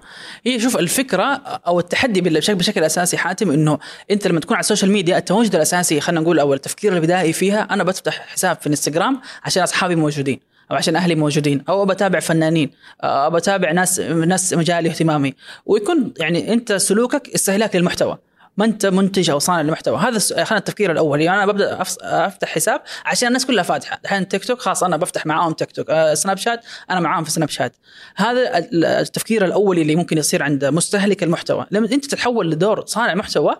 [0.46, 1.24] هي شوف الفكرة
[1.66, 3.78] أو التحدي بشكل بشكل أساسي حاتم إنه
[4.10, 7.84] أنت لما تكون على السوشيال ميديا التواجد الأساسي خلينا نقول أو التفكير البدائي فيها أنا
[7.84, 10.40] بفتح حساب في الإنستغرام عشان أصحابي موجودين
[10.70, 15.34] أو عشان أهلي موجودين أو بتابع فنانين أو بتابع ناس ناس مجالي اهتمامي.
[15.66, 18.18] ويكون يعني أنت سلوكك استهلاك للمحتوى.
[18.56, 21.20] ما انت منتج أو صانع للمحتوى هذا خلينا التفكير الأول.
[21.20, 24.00] يعني أنا ببدأ أفتح حساب عشان الناس كلها فاتحة.
[24.04, 25.90] الحين تيك توك خلاص أنا بفتح معاهم تيك توك.
[25.90, 27.76] آه، سناب شات أنا معاهم في سناب شات.
[28.16, 31.66] هذا ال- التفكير الاولي اللي ممكن يصير عند مستهلك المحتوى.
[31.70, 33.56] لما أنت تتحول لدور صانع محتوى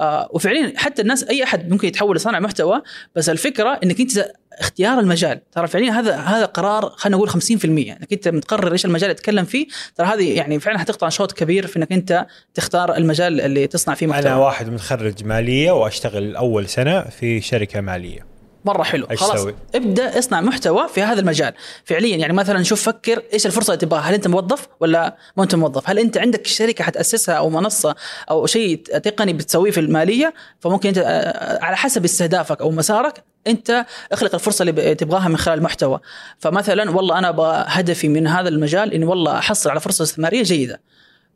[0.00, 2.82] آه وفعليا حتى الناس أي أحد ممكن يتحول لصانع محتوى
[3.14, 5.40] بس الفكرة إنك أنت اختيار المجال.
[5.52, 7.34] ترى فعليا هذا هذا قرار خلينا نقول 50%
[7.64, 11.66] إنك أنت متقرر إيش المجال اللي تتكلم فيه ترى هذه يعني فعلا حتقطع شوط كبير
[11.66, 14.30] في إنك أنت تختار المجال اللي تصنع فيه محتوى.
[14.30, 18.33] أنا واحد متخرج مالية وأشتغل أول سنة في شركة مالية.
[18.64, 19.06] مرة حلو.
[19.06, 21.52] خلاص تسوي؟ ابدأ اصنع محتوى في هذا المجال.
[21.84, 24.00] فعليا يعني مثلا شوف فكر إيش الفرصة اللي تبغاها.
[24.00, 27.94] هل أنت موظف ولا ما أنت موظف؟ هل أنت عندك شركة حتأسسها أو منصة
[28.30, 33.86] أو شيء تقني بتسويه في المالية؟ فممكن أنت آه، على حسب استهدافك أو مسارك أنت
[34.12, 36.00] اخلق الفرصة اللي تبغاها من خلال المحتوى
[36.38, 40.80] فمثلا والله أنا أبغى هدفي من هذا المجال إني والله أحصل على فرصة استثمارية جيدة.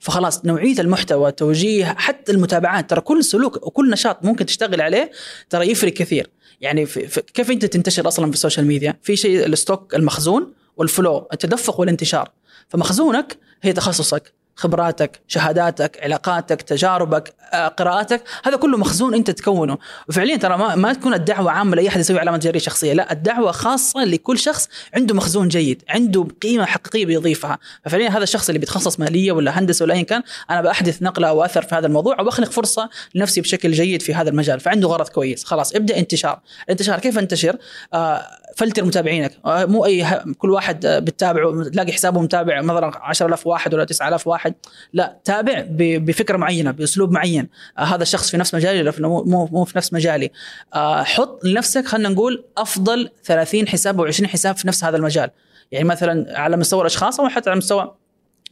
[0.00, 5.10] فخلاص نوعية المحتوى توجيه حتى المتابعات ترى كل سلوك وكل نشاط ممكن تشتغل عليه
[5.50, 6.30] ترى يفرق كثير.
[6.60, 10.52] يعني في في كيف انت تنتشر أصلا في السوشيال ميديا؟ في شيء ال stock المخزون
[10.76, 12.30] وال flow التدفق والانتشار.
[12.68, 14.32] فمخزونك هي تخصصك.
[14.58, 19.78] خبراتك شهاداتك علاقاتك تجاربك آه، قراءاتك هذا كله مخزون أنت تكونه.
[20.08, 23.52] وفعليا ترى ما, ما تكون الدعوة عامة لأي أحد يسوي علامة تجاريه شخصية لا الدعوة
[23.52, 27.58] خاصة لكل شخص عنده مخزون جيد عنده قيمة حقيقية بيضيفها.
[27.84, 31.44] ففعليا هذا الشخص اللي بيتخصص مالية ولا هندسة ولا ايا كان أنا بحدث نقلة أو
[31.44, 34.60] أثر في هذا الموضوع أو بخلق فرصة لنفسي بشكل جيد في هذا المجال.
[34.60, 35.44] فعنده غرض كويس.
[35.44, 36.40] خلاص ابدأ انتشار.
[36.64, 37.56] الانتشار كيف انتشر؟
[37.94, 38.26] آه
[38.58, 39.32] فلتر متابعينك.
[39.46, 40.06] آه مو أي
[40.38, 44.54] كل واحد آه، بتتابعه تلاقي حسابه متابع مثلا 10000 واحد ولا 9000 واحد.
[44.92, 47.48] لا تابع بفكرة معينة بأسلوب معين.
[47.78, 50.30] آه هذا الشخص في نفس مجالي ولا مو مو في نفس مجالي.
[51.04, 55.30] حط لنفسك خلينا نقول أفضل 30 حساب أو 20 حساب في نفس هذا المجال.
[55.72, 57.94] يعني مثلا على مستوى الأشخاص أو حتى على مستوى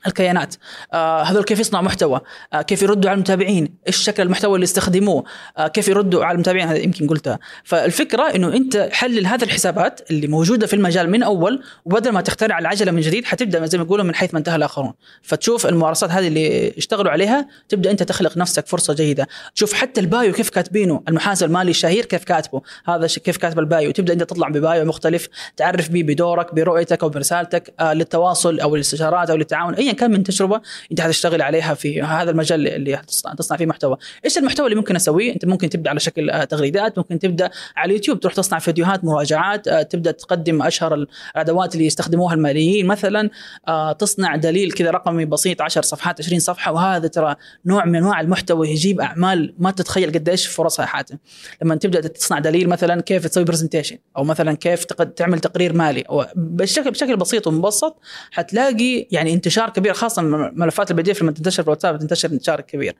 [0.06, 0.54] الكيانات.
[0.92, 2.20] آه هذول كيف يصنعوا محتوى؟
[2.52, 5.24] آه كيف يردوا على المتابعين؟ إيش شكل المحتوى اللي يستخدموه؟
[5.58, 7.38] آه كيف يردوا على المتابعين؟ هذا يمكن قلتها.
[7.64, 12.58] فالفكرة إنه أنت حلل هذه الحسابات اللي موجودة في المجال من أول وبدل ما تخترع
[12.58, 14.92] العجلة من جديد حتبدأ زي ما يقولوا من حيث ما انتهى الآخرون.
[15.22, 19.28] فتشوف الممارسات هذه اللي اشتغلوا عليها تبدأ أنت تخلق نفسك فرصة جيدة.
[19.54, 23.65] تشوف حتى ال bio كيف كاتبينه؟ المحاسب المالي الشهير كيف كاتبه؟ هذا كيف كاتب ال
[23.65, 28.60] bio؟ تبدأ أنت تطلع ب bio مختلف تعرف به بدورك برؤيتك أو برسالتك آه للتواصل
[28.60, 33.00] أو الاستشارات أو للتعاون ايا كان من تجربة أنت حتشتغل عليها في هذا المجال اللي
[33.36, 33.96] تصنع, فيه محتوى.
[34.24, 37.90] إيش المحتوى اللي ممكن أسويه؟ أنت ممكن تبدأ على شكل آه تغريدات ممكن تبدأ على
[37.90, 42.86] اليوتيوب تروح تصنع فيديوهات مراجعات آه تبدأ تقدم أشهر الادوات اللي يستخدموها الماليين.
[42.86, 43.30] مثلا
[43.68, 47.36] آه تصنع دليل كذا رقمي بسيط 10 صفحات 20 صفحة وهذا ترى
[47.66, 51.16] نوع من أنواع المحتوى يجيب أعمال ما تتخيل قديش فرصها حاتم
[51.62, 56.26] لما تبدأ تصنع دليل مثلا كيف تسوي برزنتيشن أو مثلا كيف تعمل تقرير مالي أو
[56.34, 57.96] بشكل بشكل بسيط ومبسط
[58.30, 60.22] حتلاقي يعني انتشار كبير خاصة
[60.52, 62.96] ملفات ال PDF لما تنتشر في الواتساب تنتشر انتشار كبير.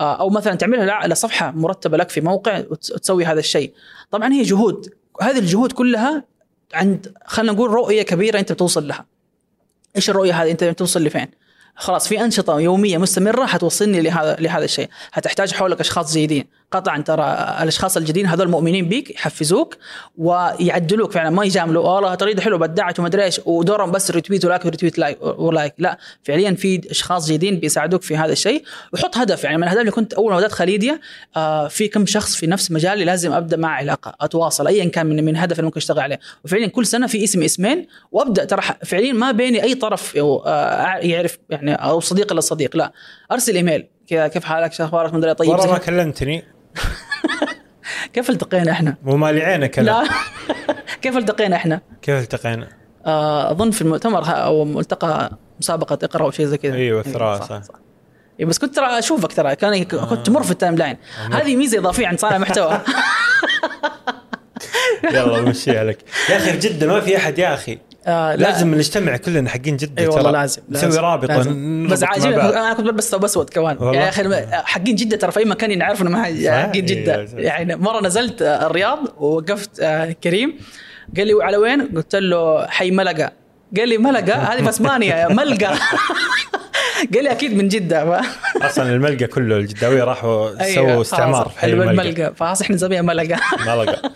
[0.00, 3.72] آه، أو مثلا تعملها ل- لصفحة مرتبة لك في موقع وت- وتسوي هذا الشيء.
[4.10, 4.94] طبعا هي جهود.
[5.22, 6.24] هذه الجهود كلها
[6.74, 9.06] عند خلينا نقول رؤية كبيرة أنت بتوصل لها.
[9.96, 11.28] إيش الرؤية هذه؟ أنت بتوصل لفين
[11.76, 14.88] خلاص في أنشطة يومية مستمرة حتوصلني لهذا لهذا الشيء.
[15.12, 16.46] حتحتاج حولك أشخاص جيدين.
[16.72, 19.76] قطعا ترى الأشخاص الجيدين هذول مؤمنين بيك يحفزوك
[20.18, 21.30] ويعدلوك فعلا.
[21.30, 24.68] ما يجاملوا والله تغريده حلوة بدعت وما أدري إيش ودورهم بس retweet و like و
[24.68, 25.74] retweet like و like.
[25.78, 28.64] لا فعليا في أشخاص جيدين بيساعدوك في هذا الشيء.
[28.92, 31.00] وحط هدف يعني من الاهداف اللي كنت أول ما بدأت خالديا
[31.36, 35.24] آه في كم شخص في نفس مجالي لازم أبدأ مع علاقة أتواصل ايا كان من
[35.24, 36.20] من هدف اللي ممكن أشتغل عليه.
[36.44, 41.38] وفعليا كل سنة في اسم اسمين وأبدأ ترى فعليا ما بيني أي طرف آه يعرف
[41.50, 42.76] يعني أو صديق إلا صديق.
[42.76, 42.92] لا
[43.32, 43.88] أرسل إيميل.
[44.08, 45.78] كذا كيف حالك؟ شو أخبارك؟ مدري طيب ورا ما.
[45.78, 46.44] كلمتني.
[48.12, 49.78] كيف التقينا إحنا؟ مو مالي عينك.
[49.78, 50.04] لا
[51.02, 52.68] كيف التقينا إحنا؟ كيف التقينا؟
[53.06, 57.48] آه، أظن في المؤتمر أو ملتقى مسابقة إقرأ أو شيء زي كذا أيوة، الثراء، صح,
[57.48, 57.62] صح.
[57.62, 57.74] صح.
[58.40, 60.96] إيه، بس كنت ترى أشوفك ترى كان كنت تمر في ال timeline
[61.32, 62.80] هذه ميزة إضافية عند صانع محتوى
[65.12, 65.98] يلا مشيها لك
[66.30, 68.42] يا أخي في جده ما في أحد يا أخي آه، لا.
[68.42, 70.30] لازم نجتمع كلنا حقين جده اي والله.
[70.30, 71.86] لازم نسوي رابطه لازم.
[71.88, 72.26] بس بعض.
[72.26, 76.06] أنا كنت بلبس ثوب اسود كمان؟ يا أخي حقين جده ترى في أي مكان يعرفوا
[76.06, 77.30] انه حقين جده أيوة.
[77.36, 80.58] يعني مرة نزلت آه، الرياض ووقفت آه، كريم
[81.16, 83.30] قال لي على وين؟ قلت له حي ملقا
[83.76, 85.74] قال لي ملقا هذه في أسبانيا يا ملقا
[87.14, 88.26] قال لي أكيد من جدة ف...
[88.66, 91.90] أصلا الملقى كله الجداوية راحوا أيوة، سووا استعمار في حي الملقى.
[91.90, 94.02] الملقا فخلاص إحنا نسميها ملقا ملقى.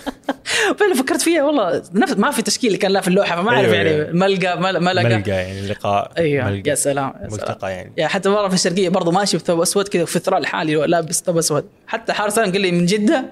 [0.78, 3.74] فعلا فكرت فيها والله نفس ما في تشكيل كان لا في اللوحة فما أعرف أيوة،
[3.74, 4.12] يعني.
[4.12, 6.70] ملقا مل- ملقا ملقى يعني لقاء أيوه ملقى.
[6.70, 7.28] يا سلام يا.
[7.30, 7.92] ملتقى يعني.
[7.96, 11.38] يعني حتى مرة في الشرقية برضو ماشي بثوب اسود كذا في ثراء لحالي لابس ثوب
[11.38, 11.64] أسود.
[11.86, 13.24] حتى حارس قال لي من جدة.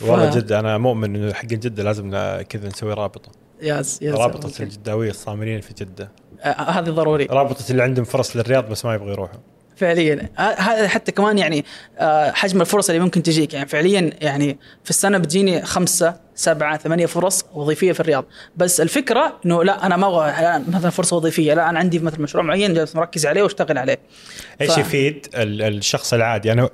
[0.00, 2.10] والله جدة أنا مؤمن إنه حقين جدة لازم
[2.48, 3.30] كذا نسوي رابطة.
[3.62, 4.62] ياس ياس رابطة.
[4.62, 6.08] الجداوية الصامرين في جدة.
[6.42, 7.24] آه، هذه ضروري.
[7.30, 9.38] رابطة اللي عندهم فرص للرياض بس ما يبغوا يروحوا.
[9.76, 10.28] فعليا.
[10.38, 11.64] ه- هذا حتى كمان يعني
[11.98, 13.54] آه، حجم الفرص اللي ممكن تجيك.
[13.54, 18.24] يعني فعليا يعني في السنة بتجيني خمسة سبعة ثمانية فرص وظيفية في الرياض.
[18.56, 21.54] بس الفكرة إنه لا أنا ما أبغى مثلا فرصة وظيفية.
[21.54, 23.98] لا أنا عندي مثلا مشروع معين جالس مركز عليه وأشتغل عليه.
[24.60, 26.52] إيش ف- يفيد ال- الشخص العادي.
[26.52, 26.68] أنا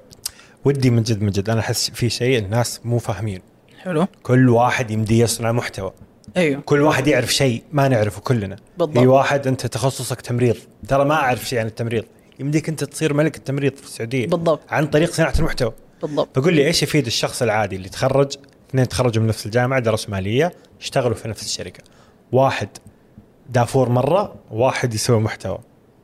[0.64, 3.42] ودي من جد من جد أنا أحس في شيء الناس مو فاهمين.
[3.82, 4.06] حلو.
[4.22, 5.92] كل واحد يمدي يصنع محتوى.
[6.38, 6.60] أيوه.
[6.60, 8.56] كل واحد يعرف شيء ما نعرفه كلنا.
[8.78, 8.98] بالضبط.
[8.98, 10.56] في واحد أنت تخصصك تمريض.
[10.88, 12.04] ترى ما أعرف شيء عن التمريض.
[12.40, 14.26] يمديك أنت تصير ملك التمريض في السعودية.
[14.26, 14.60] بالضبط.
[14.68, 15.72] عن طريق صناعة المحتوى.
[16.02, 16.28] بالضبط.
[16.38, 18.36] فقول لي إيش يفيد الشخص العادي اللي تخرج؟
[18.70, 21.84] اثنين تخرجوا من نفس الجامعة درسوا مالية اشتغلوا في نفس الشركة.
[22.32, 22.68] واحد
[23.50, 25.58] دافور مرة واحد يسوي محتوى.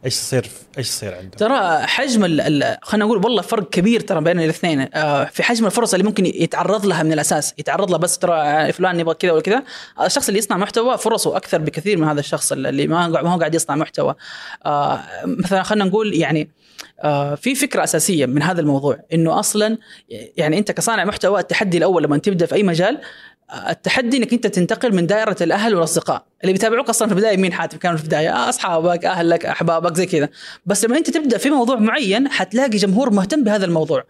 [0.05, 0.47] إيش يصير
[0.79, 4.89] إيش يصير عنده ترى حجم ال- خلينا نقول والله فرق كبير ترى بين الاثنين.
[4.95, 9.01] آه، في حجم الفرص اللي ممكن يتعرض لها من الأساس يتعرض لها بس ترى فلان
[9.01, 9.63] يبغى كذا ولا كذا
[10.05, 13.55] الشخص اللي يصنع محتوى فرصه أكثر بكثير من هذا الشخص اللي ما ما هو قاعد
[13.55, 14.15] يصنع محتوى.
[14.67, 16.49] آه، مثلا خلينا نقول يعني
[17.01, 19.79] آه، في فكرة أساسية من هذا الموضوع إنه أصلا
[20.37, 23.01] يعني أنت كصانع محتوى التحدي الأول لما تبدأ في أي مجال آه،
[23.53, 26.27] التحدي إنك أنت تنتقل من دائرة الأهل والأصدقاء.
[26.43, 30.29] اللي بيتابعوك أصلا في البداية مين حاتم؟ كانوا في البداية أصحابك أهلك أحبابك زي كذا.
[30.67, 34.05] بس لما أنت تبدأ في موضوع معين حتلاقي جمهور مهتم بهذا الموضوع.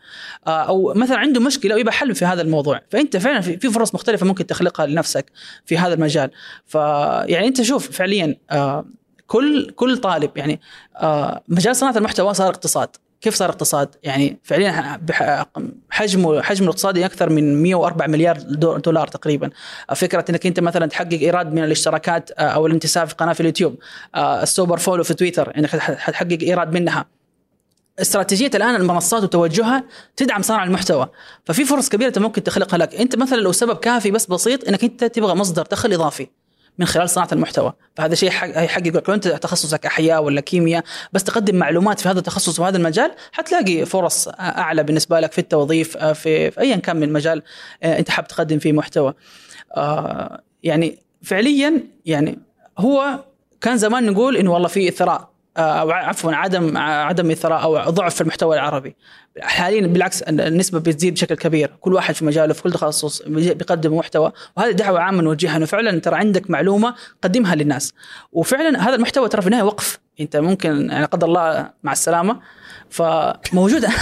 [0.47, 2.81] آه، أو مثلا عنده مشكلة ويبغى حل في هذا الموضوع.
[2.91, 5.27] فأنت فعلا في في فرص مختلفة ممكن تخلقها لنفسك
[5.67, 6.31] في هذا المجال.
[6.67, 8.85] فيعني أنت شوف فعليا آه،
[9.27, 10.61] كل كل طالب يعني
[10.97, 12.89] آه، مجال صناعة المحتوى صار اقتصاد.
[13.25, 15.01] كيف صار اقتصاد؟ يعني فعليا
[15.91, 19.51] حجمه حجمه الاقتصادي أكثر من 104 مليار دو- دولار تقريبا.
[19.97, 23.77] فكرة إنك أنت مثلا تحقق إيراد من الاشتراكات آه، أو الانتساب في قناة في اليوتيوب،
[24.15, 27.07] آه، ال super follow في تويتر إنك حتحقق إيراد منها.
[28.01, 29.85] استراتيجية الآن المنصات وتوجهها
[30.17, 31.09] تدعم صانع المحتوى
[31.45, 34.85] ففي فرص كبيرة أنت ممكن تخلقها لك أنت مثلا لو سبب كافي بس بسيط إنك
[34.85, 36.27] أنت تبغى مصدر دخل إضافي
[36.79, 37.73] من خلال صناعة المحتوى.
[37.97, 42.19] فهذا شيء حق- هيحقق لو أنت تخصصك أحياء ولا كيمياء بس تقدم معلومات في هذا
[42.19, 46.97] التخصص وهذا المجال حتلاقي فرص أعلى بالنسبة لك في التوظيف آه، في, في ايا كان
[46.97, 47.43] من المجال
[47.83, 49.15] آه، أنت حاب تقدم فيه محتوى.
[49.77, 52.39] آه، يعني فعليا يعني
[52.79, 53.25] هو
[53.61, 58.21] كان زمان نقول انه والله في ثراء أو عفوا عدم عدم الثراء أو ضعف في
[58.21, 58.97] المحتوى العربي.
[59.41, 61.73] حاليا بالعكس النسبة بتزيد بشكل كبير.
[61.81, 64.33] كل واحد في مجاله في كل تخصص بيقدم محتوى.
[64.57, 67.93] وهذه دعوة عامة نوجهها إنه فعلا ترى عندك معلومة قدمها للناس.
[68.33, 69.99] وفعلا هذا المحتوى ترى في النهاية وقف.
[70.21, 72.41] أنت ممكن يعني قدر الله مع السلامة.
[72.91, 73.87] فموجود.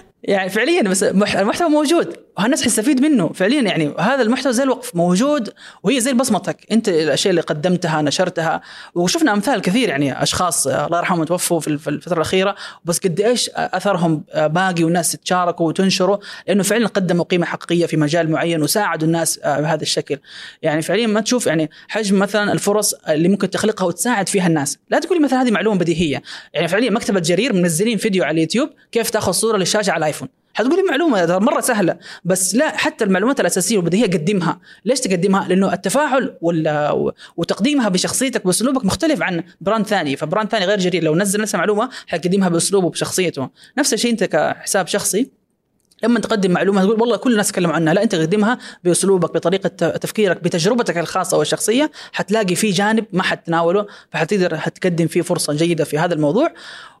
[0.22, 3.28] يعني فعليا بس مح- المحتوى موجود وهالناس حيستفيد منه.
[3.28, 5.52] فعليا يعني هذا المحتوى زي الوقف موجود
[5.82, 6.56] وهي زي بصمتك.
[6.72, 8.60] انت الأشياء اللي قدمتها نشرتها.
[8.94, 12.54] وشفنا أمثال كثير يعني أشخاص الله يرحمهم توفوا في الفترة الأخيرة.
[12.84, 16.16] بس قد إيش أثرهم باقي والناس تشاركوا وتنشروا؟
[16.48, 20.18] لأنه فعلا قدموا قيمة حقيقية في مجال معين وساعدوا الناس آه، بهذا الشكل.
[20.62, 24.78] يعني فعليا ما تشوف يعني حجم مثلا الفرص اللي ممكن تخلقها وتساعد فيها الناس.
[24.90, 26.22] لا تقولي مثلا هذه معلومة بديهية.
[26.54, 30.82] يعني فعليا مكتبة جرير منزلين فيديو على اليوتيوب كيف تأخذ صورة للشاشة على الايفون حتقولي
[30.82, 31.96] معلومة مرة سهلة.
[32.24, 34.60] بس لا حتى المعلومات الأساسية والبديهيه قدمها.
[34.84, 36.36] ليش تقدمها؟ لأنه التفاعل
[37.36, 40.16] وتقديمها بشخصيتك باسلوبك مختلف عن brand ثاني.
[40.16, 43.48] ف brand ثاني غير جرير لو نزل نفس المعلومة حيقدمها بأسلوبه بشخصيته
[43.78, 45.30] نفس الشيء أنت كحساب شخصي.
[46.02, 47.94] لما تقدم معلومة تقول والله كل الناس تكلموا عنها.
[47.94, 51.90] لا أنت قدمها بأسلوبك بطريقة تفكيرك بتجربتك الخاصة والشخصية.
[52.12, 56.54] حتلاقي في جانب ما حتناوله فحتقدر حتقدم فيه فرصة جيدة في هذا الموضوع.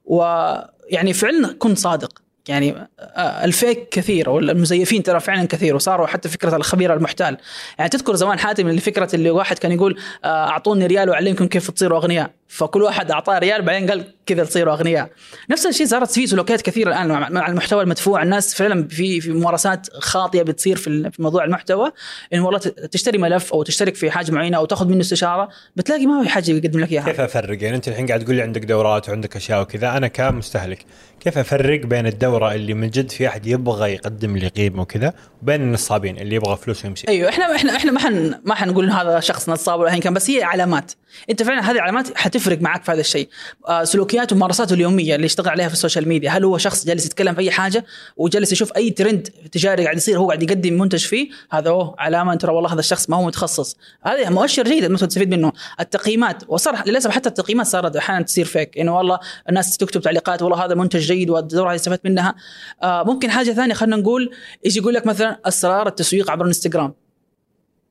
[0.04, 2.22] ويعني فعلا كن صادق.
[2.50, 7.36] يعني آه، الفيك كثير والمزيفين ترى فعلا كثير وصاروا حتى فكرة الخبير المحتال.
[7.78, 11.70] يعني تذكر زمان حاتم اللي فكرة اللي واحد كان يقول آه، أعطوني ريال وأعلمكم كيف
[11.70, 12.39] تصيروا أغنياء.
[12.50, 15.10] فكل واحد أعطاه ريال بعدين قال كذا تصيروا أغنياء.
[15.50, 18.22] نفس الشيء صارت في سلوكيات كثيرة الآن مع المحتوى المدفوع.
[18.22, 21.92] الناس فعلا في في ممارسات خاطئة بتصير في موضوع المحتوى
[22.32, 22.58] انه والله
[22.90, 26.50] تشتري ملف أو تشترك في حاجة معينة أو تاخذ منه استشارة بتلاقي ما في حاجة
[26.50, 27.04] يقدم لك إياها.
[27.04, 30.86] كيف أفرق؟ يعني أنت الحين قاعد تقول لي عندك دورات وعندك أشياء وكذا أنا كمستهلك
[31.20, 35.60] كيف أفرق بين الدورة اللي من جد في أحد يبغى يقدم لي قيمة وكذا وبين
[35.60, 39.48] النصابين اللي يبغى فلوس ويمشي؟ أيوه إحنا إحنا إحنا ما حن ما حنقول هذا شخص
[39.48, 40.92] نصاب ولا كان بس هي علامات.
[41.30, 42.08] أنت فعلا هذه العلامات
[42.40, 43.28] حتفرق معك في هذا الشيء.
[43.68, 46.30] آه سلوكياته وممارساته اليومية اللي يشتغل عليها في السوشيال ميديا.
[46.30, 47.84] هل هو شخص جالس يتكلم في أي حاجة
[48.16, 52.34] وجالس يشوف أي ترند تجاري قاعد يصير هو قاعد يقدم منتج فيه؟ هذا هو علامة
[52.34, 53.76] ترى والله هذا الشخص ما هو متخصص.
[54.02, 55.52] هذا مؤشر جيد انك تستفيد منه.
[55.80, 59.18] التقييمات وصار للأسف حتى التقييمات صارت أحيانا تصير فيك إنه والله
[59.48, 62.34] الناس تكتب تعليقات والله هذا منتج جيد والدوره استفدت منها.
[62.82, 64.30] آه ممكن حاجة ثانية خلينا نقول
[64.64, 66.94] يجي يقول لك مثلا أسرار التسويق عبر الانستغرام.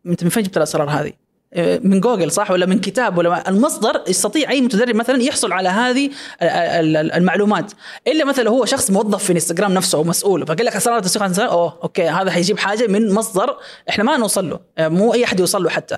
[0.06, 1.14] أنت من فين جبت الأسرار هذه؟
[1.58, 6.06] من جوجل صح؟ ولا من كتاب ولا المصدر يستطيع أي متدرب مثلا يحصل على هذه
[6.42, 7.72] ال- ال- ال- المعلومات.
[8.08, 11.80] إلا مثلا هو شخص موظف في انستغرام نفسه أو مسؤول فقال لك أسرار التسويق أوه
[11.84, 13.58] أوكي هذا حيجيب حاجة من مصدر
[13.90, 15.98] إحنا ما نوصل له مو أي أحد يوصل له حتى.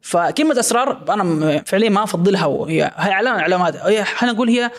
[0.00, 3.76] فكلمة أسرار أنا فعليا ما أفضلها وهي هي علامه علامات.
[3.76, 4.70] هي نقول هي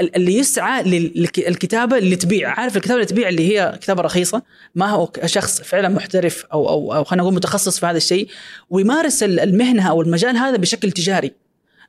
[0.00, 2.60] اللي يسعى للكتابه اللي تبيع.
[2.60, 4.42] عارف الكتابة اللي تبيع اللي هي كتابة رخيصة؟
[4.74, 8.28] ما هو شخص فعلا محترف أو أو أو خلينا نقول متخصص في هذا الشيء
[8.70, 11.32] ويمارس ال- المهنة أو المجال هذا بشكل تجاري.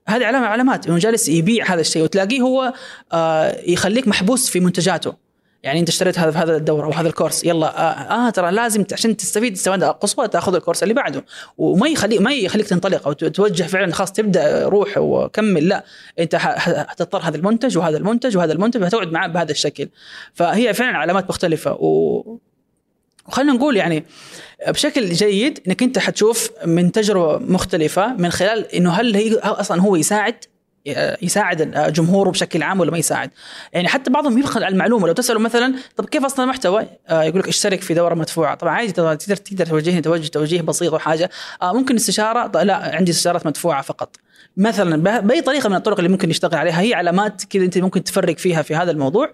[0.07, 0.87] هذه علامه علامات.
[0.87, 2.73] إنه جالس يبيع هذا الشيء وتلاقيه هو
[3.13, 5.28] آه يخليك محبوس في منتجاته.
[5.63, 8.85] يعني انت اشتريت هذا في هذا الدورة أو هذا الكورس يلا آه, آه ترى لازم
[8.91, 11.25] عشان تستفيد استفاده قصوى تاخذ الكورس اللي بعده.
[11.57, 15.85] وما يخليك ما يخليك تنطلق أو توجه فعلا خلاص تبدأ روح وكمل لا.
[16.19, 19.89] أنت حتضطر هذا المنتج وهذا المنتج وهذا المنتج وهتقعد معاه بهذا الشكل.
[20.33, 21.71] فهي فعلا علامات مختلفة.
[21.73, 22.23] و
[23.27, 24.05] وخلينا نقول يعني
[24.67, 29.95] بشكل جيد إنك أنت حتشوف من تجربة مختلفة من خلال إنه هل هي أصلا هو
[29.95, 30.45] يساعد
[31.21, 33.31] يساعد جمهوره بشكل عام ولا ما يساعد؟
[33.73, 35.07] يعني حتى بعضهم يبخل على المعلومة.
[35.07, 38.55] لو تساله مثلا طب كيف أصلا المحتوى آه، يقول لك اشترك في دورة مدفوعة.
[38.55, 41.29] طبعا عادي تقدر تقدر توجهني توجه توجيه بسيط وحاجه
[41.61, 44.15] آه، ممكن استشارة لا عندي استشارات مدفوعة فقط.
[44.57, 46.81] مثلا بأي طريقة من الطرق اللي ممكن يشتغل عليها.
[46.81, 49.31] هي علامات كذا أنت ممكن تفرق فيها في هذا الموضوع.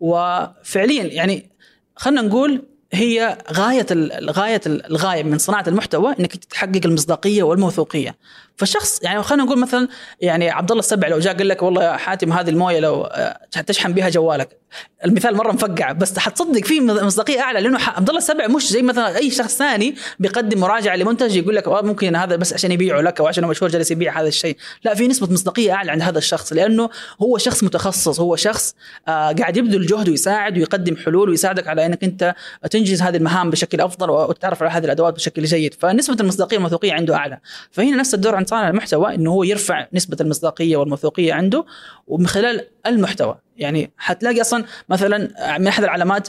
[0.00, 1.50] وفعليا يعني
[1.96, 2.62] خلينا نقول
[2.96, 8.16] هي غاية ال- غاية ال- الغاية من صناعة المحتوى إنك تحقق المصداقية والموثوقية.
[8.56, 9.88] فالشخص يعني خلينا نقول مثلا
[10.20, 13.38] يعني عبد الله السبع لو جاء قال لك والله يا حاتم هذه الموية لو آه،
[13.66, 14.60] تشحن بها جوالك.
[15.06, 19.16] المثال مرة مفقع بس حتصدق فيه مصداقية أعلى لأنه عبد الله السبع مش زي مثلا
[19.16, 23.20] أي شخص ثاني بيقدم مراجعة لمنتج يقول لك آه، ممكن هذا بس عشان يبيعه لك
[23.20, 24.56] أو عشان هو مشهور جالس يبيع هذا الشيء.
[24.84, 26.90] لا في نسبة مصداقية أعلى عند هذا الشخص لأنه
[27.22, 28.74] هو شخص متخصص هو شخص
[29.08, 32.34] آه قاعد يبذل جهد ويساعد ويقدم حلول ويساعدك على إنك أنت
[32.70, 35.74] تنجز هذه المهام بشكل أفضل وتتعرف على هذه الأدوات بشكل جيد.
[35.74, 37.38] فنسبة المصداقية والموثوقيه عنده أعلى.
[37.70, 41.64] فهنا نفس الدور عند صانع المحتوى إنه هو يرفع نسبة المصداقية والموثوقية عنده
[42.06, 43.45] ومن خلال المحتوى.
[43.58, 45.18] يعني حتلاقي أصلا مثلا
[45.58, 46.28] من أحد العلامات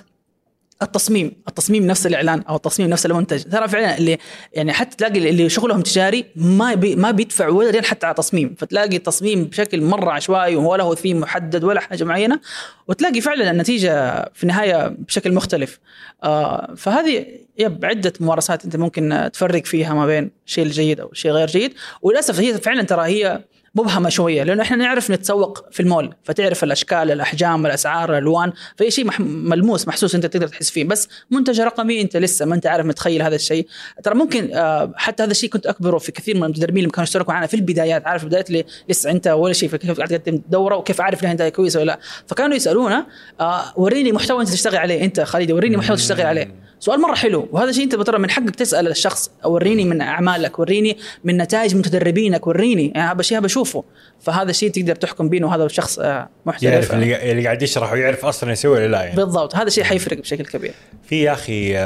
[0.81, 3.43] التصميم التصميم نفس الإعلان أو التصميم نفس المنتج.
[3.43, 4.17] ترى فعلا اللي
[4.53, 8.55] يعني حتى تلاقي اللي شغلهم تجاري ما بي ما بيدفع ولا ريال حتى على تصميم.
[8.57, 12.39] فتلاقي التصميم بشكل مرة عشوائي ولا هو ثيم محدد ولا حاجة معينة
[12.87, 15.79] وتلاقي فعلا النتيجة في النهاية بشكل مختلف.
[16.23, 17.25] آه فهذه
[17.57, 21.73] يب عدة ممارسات أنت ممكن تفرق فيها ما بين الشيء الجيد أو الشيء غير جيد.
[22.01, 23.43] وللأسف هي فعلا ترى هي
[23.77, 29.05] مبهمة شوية لأنه إحنا نعرف نتسوق في المول فتعرف الأشكال الأحجام الأسعار الألوان فأي شيء
[29.19, 30.83] ملموس محسوس أنت تقدر تحس فيه.
[30.83, 33.67] بس منتج رقمي أنت لسه ما أنت عارف متخيل هذا الشيء.
[34.03, 37.33] ترى ممكن آه، حتى هذا الشيء كنت أكبره في كثير من المتدربين اللي كانوا يشتركوا
[37.33, 41.01] معنا في البدايات عارف بداية اللي لسه أنت ولا شيء فكيف قاعد تقدم دورة وكيف
[41.01, 41.99] عارف إنها انت كويسة ولا لا.
[42.27, 43.05] فكانوا يسألونا
[43.39, 46.67] آه، وريني محتوى أنت تشتغل عليه أنت خالد وريني محتوى تشتغل عليه.
[46.79, 50.97] سؤال مرة حلو وهذا شيء أنت ترى من حقك تسأل الشخص وريني من أعمالك وريني
[51.23, 53.37] من نتائج متدربينك وريني يعني هذا الشيء
[53.67, 53.83] بشوفه
[54.19, 56.63] فهذا الشيء تقدر تحكم بيه انه هذا الشخص آه، محترف.
[56.63, 59.15] يعرف اللي, اللي قاعد يشرح ويعرف أصلا يسوي ولا لا يعني.
[59.15, 59.55] بالضبط.
[59.55, 60.73] هذا الشيء حيفرق بشكل كبير.
[61.03, 61.77] في يا أخي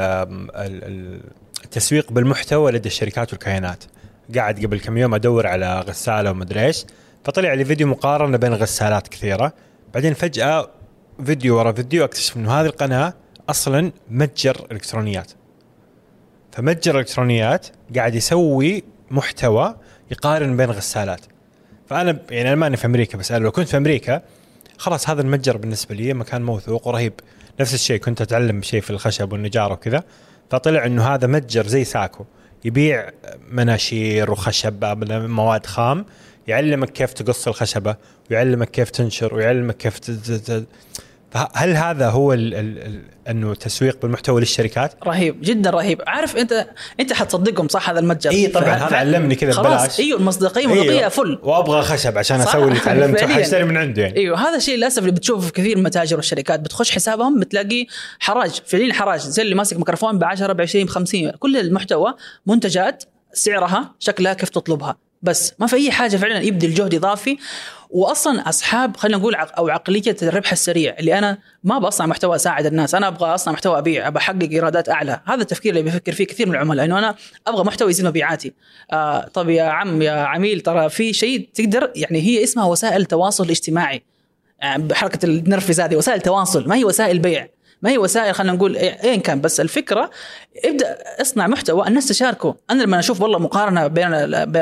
[1.64, 3.84] التسويق بالمحتوى لدى الشركات والكيانات.
[4.34, 6.84] قاعد قبل كم يوم أدور على غسالة ومدري إيش
[7.24, 9.52] فطلع لي فيديو مقارنة بين غسالات كثيرة.
[9.94, 10.70] بعدين فجأة
[11.24, 13.14] فيديو ورا فيديو أكتشف إنه هذه القناة
[13.48, 15.32] أصلا متجر إلكترونيات.
[16.52, 17.66] فمتجر الالكترونيات
[17.96, 19.76] قاعد يسوي محتوى
[20.10, 21.20] يقارن بين غسالات.
[21.92, 24.22] فأنا يعني أنا ماني في أمريكا بس لو كنت في أمريكا
[24.78, 27.12] خلاص هذا المتجر بالنسبة لي مكان موثوق ورهيب.
[27.60, 30.04] نفس الشيء كنت أتعلم شيء في الخشب والنجارة وكذا
[30.50, 32.24] فطلع إنه هذا متجر زي ساكو.
[32.64, 33.10] يبيع
[33.50, 36.04] مناشير وخشب مواد خام
[36.48, 37.96] يعلمك كيف تقص الخشبة
[38.30, 39.98] ويعلمك كيف تنشر ويعلمك كيف
[41.34, 46.66] هل هذا هو ال ال ال أنه تسويق بالمحتوى للشركات؟ رهيب جدا رهيب عارف أنت
[47.00, 50.00] أنت حتصدقهم صح هذا المتجر إي طبعاً، هذا علمني كذا خلاص ببلاش.
[50.00, 50.74] إيوه المصداقية أيوه.
[50.74, 52.40] مصداقيه فل وأبغى خشب عشان.
[52.40, 53.26] أسوي اللي تعلمته.
[53.34, 56.60] حاشتري من عنده يعني إيوه هذا الشيء للأسف اللي بتشوفه في كثير من المتاجر والشركات
[56.60, 57.86] بتخش حسابهم بتلاقي
[58.18, 62.14] حراج فعليا حراج زي اللي ماسك ميكروفون ب 10 ب 20 ب 50 كل المحتوى
[62.46, 67.38] منتجات سعرها شكلها كيف تطلبها بس ما في أي حاجة فعلا يبذل جهد اضافي
[67.90, 72.36] واصلا أصحاب خلينا نقول عق- أو عقلية الربح السريع اللي أنا ما أبغى اصنع محتوى
[72.36, 75.20] أساعد الناس أنا أبغى أصنع محتوى أبيع أبغى أحقق إيرادات أعلى.
[75.26, 77.14] هذا التفكير اللي بيفكر فيه كثير من العملاء إنه أنا
[77.46, 78.52] أبغى محتوى يزيد مبيعاتي.
[78.92, 83.44] آه طب يا عم يا عميل ترى في شيء تقدر؟ يعني هي اسمها وسائل التواصل
[83.44, 84.02] الاجتماعي
[84.60, 87.48] يعني بحركه النرفز هذه وسائل تواصل ما هي وسائل بيع.
[87.82, 90.10] ما هي وسائل خلينا نقول إيه- ايا كان بس الفكرة
[90.64, 92.56] ابدأ اصنع محتوى الناس تشاركه.
[92.70, 94.10] أنا لما أشوف والله مقارنة بين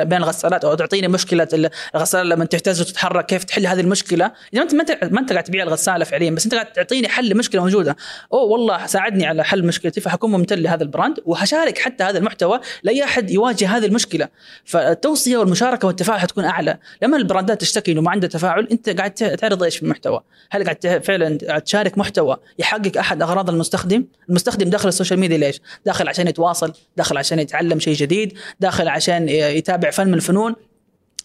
[0.04, 4.62] بين الغسالات أو تعطيني مشكلة ال- الغسالة لما تهتز وتتحرك كيف تحل هذه المشكلة؟ إذا
[4.62, 7.96] أنت ما أنت قاعد تبيع الغسالة فعليا بس أنت قاعد تعطيني حل لمشكله موجودة.
[8.32, 13.04] أوه والله ساعدني على حل مشكلتي فحكون ممتن لهذا البراند وهشارك حتى هذا المحتوى لأي
[13.04, 14.28] أحد يواجه هذه المشكلة.
[14.64, 16.78] فالتوصية والمشاركة والتفاعل حتكون أعلى.
[17.02, 21.02] لما البراندات تشتكي إنه ما عنده تفاعل أنت قاعد تعرض إيش في المحتوى؟ هل قاعد
[21.04, 26.28] فعلا قاعد تشارك محتوى يحقق أحد أغراض المستخدم؟ المستخدم داخل السوشيال ميديا ليش؟ داخل عشان
[26.28, 30.54] يتواصل داخل عشان يتعلم شيء جديد داخل عشان يتابع فن من الفنون.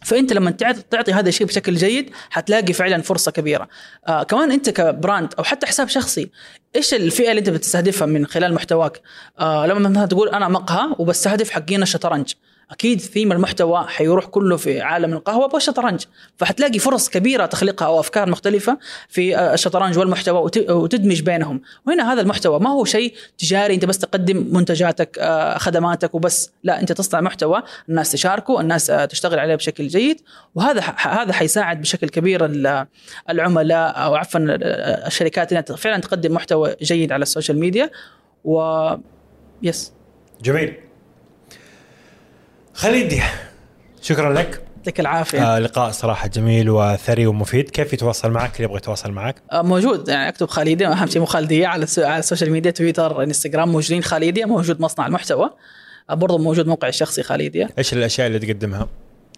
[0.04, 3.68] فأنت لما تعط- تعطي هذا الشيء بشكل جيد حتلاقي فعلا فرصة كبيرة.
[4.08, 6.30] آه كمان أنت ك brand أو حتى حساب شخصي
[6.76, 9.02] إيش الفئة اللي أنت بتستهدفها من خلال محتواك؟
[9.40, 12.34] آه لما مثلا تقول أنا مقهى وبستهدف حقين الشطرنج.
[12.72, 16.03] أكيد ثيم المحتوى حيروح كله في عالم القهوة والشطرنج
[16.38, 18.78] فحتلاقي فرص كبيرة تخلقها أو أفكار مختلفة
[19.09, 21.61] في آه، الشطرنج والمحتوى وت- وتدمج بينهم.
[21.88, 26.51] وهنا هذا المحتوى ما هو شيء تجاري أنت بس تقدم منتجاتك آه، خدماتك وبس.
[26.63, 30.22] لا أنت تصنع محتوى الناس تشاركه الناس آه، تشتغل عليه بشكل جيد.
[30.55, 32.88] وهذا هذا حيساعد بشكل كبير ال-
[33.30, 34.39] العملاء أو عفوا
[35.07, 37.91] الشركات إنها فعلا تقدم محتوى جيد على السوشيال ميديا.
[38.43, 38.61] و
[39.64, 39.93] yes.
[40.43, 40.74] جميل.
[42.76, 43.22] خليدي
[44.02, 44.62] شكرا لك.
[44.78, 45.56] يعطيك العافية.
[45.56, 47.70] آه لقاء صراحة جميل وثري ومفيد.
[47.70, 50.10] كيف يتواصل معك؟ اللي يبغى يتواصل معك؟ آه، موجود.
[50.10, 54.46] يعني أكتب خالديه أهم شيء مو خالديه على على السوشيال ميديا تويتر إنستغرام موجودين خالديه
[54.46, 55.50] موجود مصنع المحتوى.
[56.10, 58.88] آه، برضو موجود موقع الشخصي خالديه إيش الأشياء اللي تقدمها؟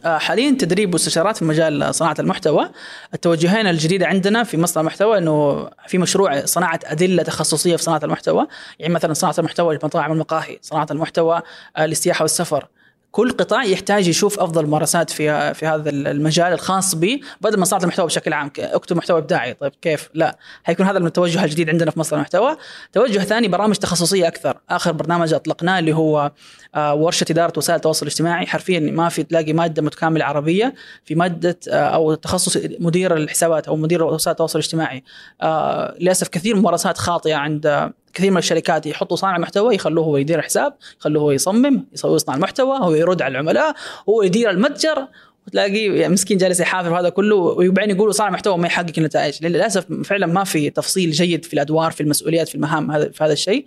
[0.05, 2.69] آه، حاليا تدريب واستشارات في مجال صناعة المحتوى.
[3.13, 8.47] التوجهين الجديده عندنا في مصنع المحتوى إنه في مشروع صناعة أدلة تخصصية في صناعة المحتوى.
[8.79, 11.41] يعني مثلا صناعة المحتوى للمطاعم والمقاهي صناعة المحتوى
[11.77, 12.67] آه، للسياحه والسفر.
[13.11, 17.83] كل قطاع يحتاج يشوف أفضل ممارسات في في هذا المجال الخاص به بدل من صناعه
[17.83, 19.53] المحتوى بشكل عام أكتب محتوى إبداعي.
[19.53, 20.37] طيب كيف؟ لا.
[20.63, 22.57] حيكون هذا التوجه الجديد عندنا في مصنع المحتوى.
[22.93, 24.57] توجه ثاني برامج تخصصية أكثر.
[24.69, 26.31] آخر برنامج أطلقناه اللي هو
[26.75, 28.45] آه، ورشة إدارة وسائل التواصل الاجتماعي.
[28.45, 30.73] حرفيا ما في تلاقي مادة متكاملة عربية
[31.05, 35.03] في مادة آه، أو تخصص مدير الحسابات أو مدير وسائل التواصل الاجتماعي.
[35.41, 40.39] آه، للأسف كثير ممارسات خاطئة عند كثير من الشركات يحطوا صانع محتوى يخلوه هو يدير
[40.39, 43.75] الحساب يخلوه هو يصمم يصنع المحتوى هو يرد على العملاء
[44.09, 45.07] هو يدير المتجر.
[45.47, 49.85] وتلاقيه يعني مسكين جالس يحافر هذا كله وبعدين يقولوا صانع محتوى ما يحقق النتائج للأسف
[50.03, 53.65] فعلا ما في تفصيل جيد في الأدوار في المسؤوليات في المهام هذا في هذا الشيء.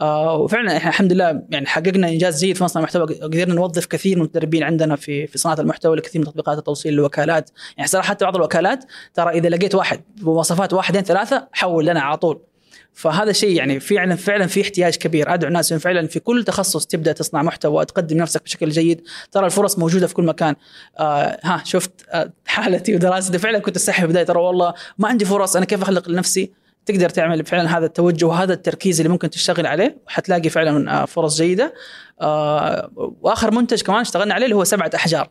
[0.00, 4.16] آه وفعلا إحنا الحمد لله يعني حققنا إنجاز جيد في مصنع المحتوى قدرنا نوظف كثير
[4.16, 7.50] من المدربين عندنا في في صناعة المحتوى لكثير من تطبيقات التوصيل للوكالات.
[7.76, 8.84] يعني صراحة حتى بعض الوكالات
[9.14, 12.51] ترى إذا لقيت واحد بمواصفات واحدين ثلاثة حول لنا على طول.
[12.94, 15.34] فهذا الشيء يعني فعلا فعلا في احتياج كبير.
[15.34, 19.02] أدعو الناس فعلا في كل تخصص تبدأ تصنع محتوى وتقدم نفسك بشكل جيد.
[19.32, 20.54] ترى الفرص موجودة في كل مكان.
[20.98, 23.38] آه ها شفت آه حالتي ودراستي.
[23.38, 24.24] فعلا كنت أستحي في البداية.
[24.24, 25.56] ترى والله ما عندي فرص.
[25.56, 26.52] أنا كيف أخلق لنفسي؟
[26.86, 31.74] تقدر تعمل فعلا هذا التوجه وهذا التركيز اللي ممكن تشتغل عليه وحتلاقي فعلا فرص جيدة.
[32.20, 35.30] آه وآخر منتج كمان اشتغلنا عليه اللي هو سبعة أحجار.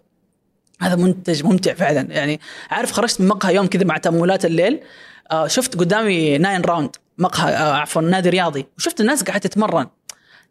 [0.81, 2.01] هذا منتج ممتع فعلا.
[2.13, 2.39] يعني
[2.69, 4.79] عارف خرجت من مقهى يوم كذا مع تأملات الليل.
[5.31, 6.95] آه شفت قدامي Nine Round.
[7.21, 8.65] مقهى آه عفوا نادي رياضي.
[8.77, 9.87] وشفت الناس قاعدة تتمرن.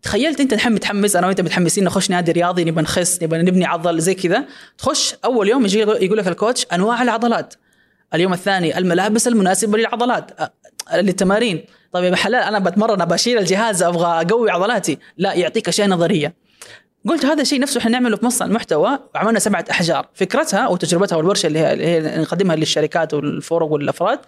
[0.03, 4.01] تخيلت أنت الحين متحمس أنا وأنت متحمسين نخش نادي رياضي نبغى نخس نبغى نبني عضل
[4.01, 4.45] زي كذا.
[4.79, 7.55] تخش أول يوم يجي يقول لك ال coach أنواع العضلات.
[8.15, 10.31] اليوم الثاني الملابس المناسبة للعضلات
[10.95, 11.65] للتمارين.
[11.93, 14.99] طيب يا حلال أنا بتمرن أبغى أشيل الجهاز أبغى أقوي عضلاتي.
[15.17, 16.35] لا يعطيك أشياء نظرية.
[17.09, 18.99] قلت هذا الشيء نفسه إحنا نعمله في مصنع المحتوى.
[19.15, 20.09] وعملنا سبعة أحجار.
[20.15, 24.19] فكرتها وتجربتها والورشة اللي هي نقدمها للشركات والفرق والأفراد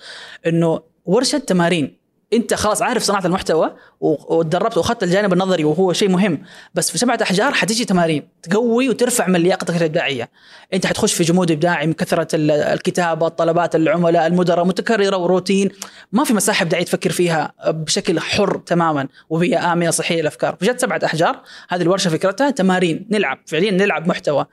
[0.46, 2.01] إنه ورشة تمارين.
[2.32, 6.42] انت خلاص عارف صناعة المحتوى وتدربت وأخذت الجانب النظري وهو شيء مهم
[6.74, 10.30] بس في سبعه أحجار حتيجي تمارين تقوي وترفع من لياقتك الإبداعية.
[10.74, 15.70] انت حتخش في جمود إبداعي من كثرة الكتابة طلبات العملاء المدراء متكررة وروتين.
[16.12, 20.56] ما في مساحة إبداعية تفكر فيها بشكل حر تماما وبيئه آمنة صحية للأفكار.
[20.60, 24.46] فجت سبعة أحجار هذه الورشة فكرتها تمارين نلعب فعليا نلعب محتوى.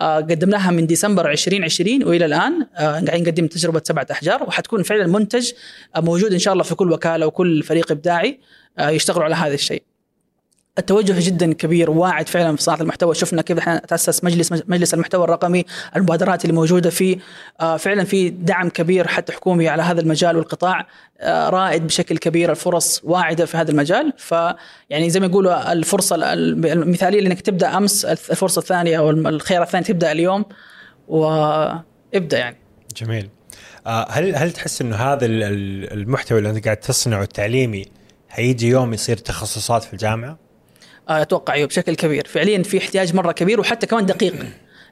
[0.00, 2.66] آه قدمناها من ديسمبر 2020 وإلى الآن.
[2.76, 5.52] آه قاعدين نقدم تجربة سبعة أحجار وحتكون فعلا منتج
[5.96, 8.40] آه موجود إن شاء الله في كل وكالة وكل فريق إبداعي
[8.80, 9.82] يشتغلوا على هذا الشيء.
[10.78, 13.14] التوجه جدا كبير واعد فعلا في صناعة المحتوى.
[13.14, 15.64] شفنا كيف إحنا تأسس مجلس مجلس المحتوى الرقمي
[15.96, 17.18] المبادرات اللي موجودة فيه.
[17.78, 20.86] فعلا في دعم كبير حتى حكومي على هذا المجال والقطاع.
[21.26, 24.12] رائد بشكل كبير الفرص واعدة في هذا المجال.
[24.16, 30.12] فيعني زي ما يقولوا الفرصة المثالية انك تبدأ أمس الفرصة الثانية أو الخيار الثاني تبدأ
[30.12, 30.44] اليوم
[31.08, 32.56] وابدأ يعني.
[32.96, 33.28] جميل.
[33.86, 37.84] هل هل تحس إنه هذا المحتوى اللي أنت قاعد تصنعه التعليمي
[38.28, 40.38] حيجي يوم يصير تخصصات في الجامعة؟
[41.08, 44.34] أتوقع أيوه بشكل كبير، فعليا في احتياج مرة كبير وحتى كمان دقيق.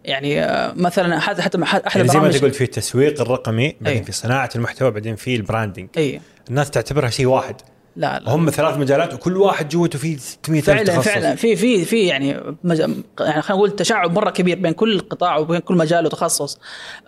[0.05, 4.05] يعني مثلا هذا حتى أحد يعني زي ما انت قلت في التسويق الرقمي بعدين أيه.
[4.05, 7.57] في صناعة المحتوى بعدين في البراندنج أي الناس تعتبرها شيء واحد
[7.97, 8.35] لا, لا.
[8.35, 11.09] هم ثلاث مجالات وكل واحد جوته فيه 600 فعلا تخصص.
[11.09, 11.35] فعلا.
[11.35, 12.79] في في في يعني مج...
[13.21, 16.59] يعني خلينا نقول تشعب مرة كبير بين كل قطاع وبين كل مجال وتخصص.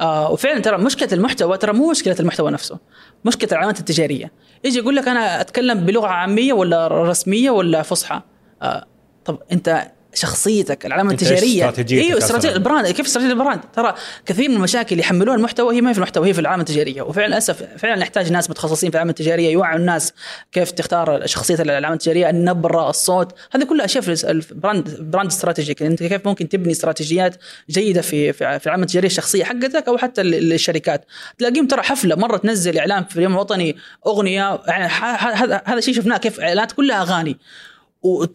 [0.01, 2.79] آه وفعلا ترى مشكلة المحتوى ترى مو مشكلة المحتوى نفسه
[3.25, 4.33] مشكلة العلامات التجارية.
[4.65, 8.21] يجي يقول لك أنا أتكلم بلغة عامية ولا رسمية ولا فصحى.
[8.63, 8.87] آه
[9.25, 11.73] طب أنت شخصيتك العلامة التجارية.
[11.93, 13.95] إيوه استراتيجية ال brand كيف استراتيجية ال brand؟ ترى
[14.27, 17.03] كثير من المشاكل يحملوها المحتوى هي ما في المحتوى هي في العلامة التجارية.
[17.03, 20.13] وفعلا للأسف فعلا نحتاج ناس متخصصين في العلامة التجارية يوعوا الناس
[20.53, 25.83] كيف تختار شخصية العلامة التجارية النبرة الصوت هذه كلها أشياء في ال brand brand strategic.
[25.83, 27.37] أنت كيف ممكن تبني استراتيجيات
[27.71, 31.05] جيدة في في العلامة التجارية الشخصية حقتك أو حتى الشركات
[31.39, 34.85] تلاقيهم ترى حفلة مرة تنزل إعلان في اليوم الوطني أغنية يعني
[35.19, 37.39] هذا هذا شيء شفناه كيف إعلانات كلها أغاني.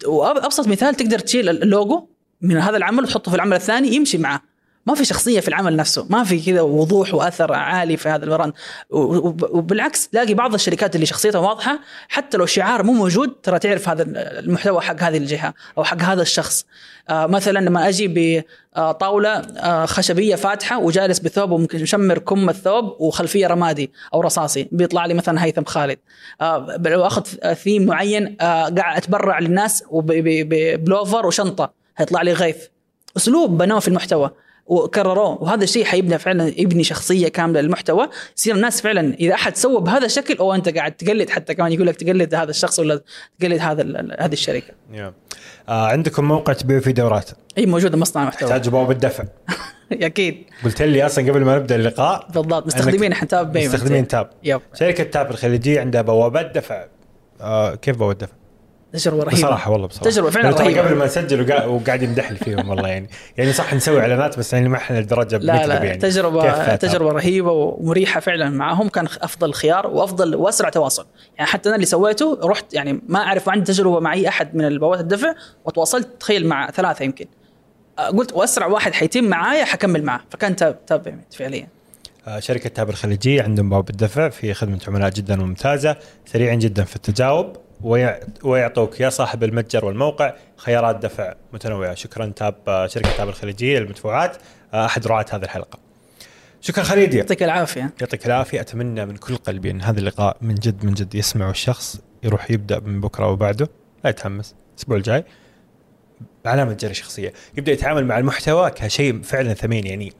[0.06, 2.06] وابسط مثال تقدر تشيل اللوجو
[2.40, 4.42] من هذا العمل وتحطه في العمل الثاني يمشي معه.
[4.86, 8.28] ما في شخصية في العمل نفسه ما في كذا وضوح وأثر عالي في هذا ال
[8.28, 8.52] brand.
[8.90, 11.78] وبالعكس تلاقي بعض الشركات اللي شخصيتها واضحة
[12.08, 14.02] حتى لو شعار مو موجود ترى تعرف هذا
[14.38, 16.66] المحتوى حق هذه الجهة أو حق هذا الشخص.
[17.08, 18.44] آه مثلا لما أجي
[18.76, 25.06] بطاولة آه خشبية فاتحة وجالس بثوب وممكن مشمر كم الثوب وخلفية رمادي أو رصاصي بيطلع
[25.06, 25.98] لي مثلا هيثم خالد.
[26.40, 27.22] آه أخذ
[27.54, 32.56] ثيم معين قاعد أتبرع للناس ببلوفر وشنطة هيطلع لي غيث.
[33.16, 34.30] أسلوب بنوه في المحتوى.
[34.70, 35.42] وكرروه.
[35.42, 38.08] وهذا الشيء حيبنى فعلا يبني شخصية كاملة للمحتوى.
[38.36, 41.86] يصير الناس فعلا إذا أحد سوى بهذا الشكل أو أنت قاعد تقلد حتى كمان يقول
[41.86, 43.00] لك تقلد هذا الشخص ولا
[43.40, 43.82] تقلد هذا
[44.20, 44.72] هذه الشركة.
[44.92, 45.12] yeah.
[45.68, 48.48] آه عندكم موقع تبيعوا فيه دورات؟ إي موجود مصنع محتوى.
[48.48, 49.24] تحتاج بوابه دفع
[49.92, 50.44] أكيد.
[50.64, 52.66] قلت لي أصلا قبل ما نبدأ اللقاء بالضبط.
[52.66, 54.30] مستخدمين إحنا تاب مستخدمين تاب.
[54.44, 54.60] يب.
[54.74, 56.86] شركة تاب الخليجية عندها بوابات دفع
[57.40, 58.32] آه كيف بوابه دفع؟
[58.92, 59.36] تجربة رهيبة.
[59.36, 60.10] بصراحة والله بصراحة.
[60.10, 60.80] تجربة فعلا رهيبة.
[60.80, 64.68] قبل ما نسجل وقاعد, يمدح لي فيهم والله يعني يعني صح نسوي إعلانات بس يعني
[64.68, 65.98] ما إحنا لدرجة لا لا يعني.
[65.98, 71.06] تجربه تجربة رهيبة ومريحة فعلا معهم كان أفضل خيار وأفضل وأسرع تواصل.
[71.38, 74.64] يعني حتى أنا اللي سويته رحت يعني ما أعرف عندي تجربة مع أي أحد من
[74.64, 75.34] البوابات الدفع
[75.64, 77.26] وتواصلت تخيل مع ثلاثة يمكن.
[78.16, 81.68] قلت وأسرع واحد حيتم معايا حكمل معه فكان تاب تاب فعليا.
[82.38, 85.96] شركة تاب الخليجية عندهم بوابة دفع في خدمة عملاء جدا ممتازة
[86.26, 87.56] سريعين جدا في التجاوب.
[88.42, 91.94] ويعطوك يا صاحب المتجر والموقع خيارات دفع متنوعة.
[91.94, 94.36] شكرا تاب شركة تاب الخليجية للمدفوعات.
[94.74, 95.78] أحد رعاة هذه الحلقة.
[96.60, 97.90] شكرا خليدي يعطيك العافية.
[98.00, 98.60] يعطيك العافية.
[98.60, 102.80] أتمنى من كل قلبي إن هذا اللقاء من جد من جد يسمعه الشخص يروح يبدأ
[102.80, 103.68] من بكرة وبعده.
[104.04, 104.54] لا يتحمس.
[104.74, 105.24] الأسبوع الجاي
[106.46, 110.12] علامه جري شخصيه يبدأ يتعامل مع المحتوى كشيء فعلا ثمين يعني.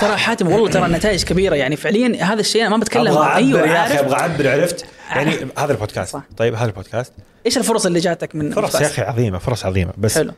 [0.00, 1.76] ترى حاتم والله ترى النتائج كبيرة يعني.
[1.76, 5.30] فعليا هذا الشيء أنا ما بتكلم أبغى اعبر أيوه يا أخي أبغى أعبر عرفت؟ يعني
[5.58, 6.12] هذا البودكاست.
[6.12, 6.22] صح.
[6.36, 7.12] طيب هذا البودكاست.
[7.46, 9.92] إيش الفرص اللي جاتك من فرص يا أخي عظيمة فرص عظيمة.
[9.98, 10.32] بس حلو.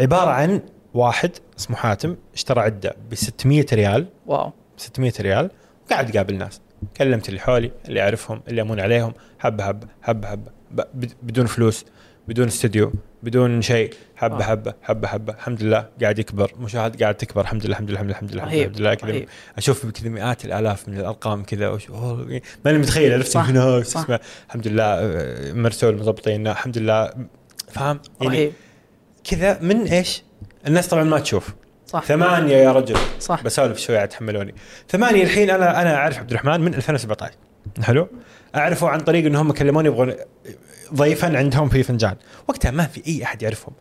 [0.00, 0.60] عبارة عن
[0.94, 4.06] واحد اسمه حاتم اشترى عدة ب 600 ريال.
[4.26, 4.52] wow.
[4.76, 5.50] 600 ريال.
[5.86, 6.60] وقاعد يقابل ناس.
[6.96, 9.12] كلمت اللي حولي اللي أعرفهم اللي امون عليهم.
[9.38, 10.44] حبه حبه حبه حبه
[11.22, 11.84] بدون فلوس
[12.28, 12.92] بدون استوديو.
[13.22, 13.94] بدون شيء.
[14.16, 14.42] حبة آه.
[14.42, 15.32] حبة حبة حبة.
[15.32, 15.86] الحمد لله.
[16.02, 16.52] قاعد يكبر.
[16.60, 17.40] مشاهد قاعد تكبر.
[17.40, 18.94] الحمد لله الحمد لله الحمد لله الحمد لله, رهيب، الحمد لله.
[18.94, 19.26] كذا.
[19.58, 21.78] أشوف كذا مئات الآلاف من الأرقام كذا.
[22.64, 23.12] ماني متخيل.
[23.12, 23.36] عرفت.
[23.36, 24.20] اسمه.
[24.46, 26.46] الحمد لله آه، مرسول مضبطين.
[26.46, 27.10] الحمد لله.
[27.72, 28.52] فاهم؟ يعني
[29.24, 30.22] كذا من إيش؟
[30.66, 31.48] الناس طبعا ما تشوف.
[31.86, 32.04] صح.
[32.04, 32.96] ثمانية يا رجل.
[33.20, 33.42] صح.
[33.42, 34.54] بسولف شوي تحملوني.
[34.90, 37.32] ثمانية الحين أنا أنا أعرف عبد الرحمن من 2017
[37.82, 38.08] حلو؟
[38.56, 40.14] أعرفه عن طريق إنهم كلموني يبغون
[40.94, 42.16] ضيفا عندهم في فنجان.
[42.48, 43.74] وقتها ما في أي أحد يعرفهم.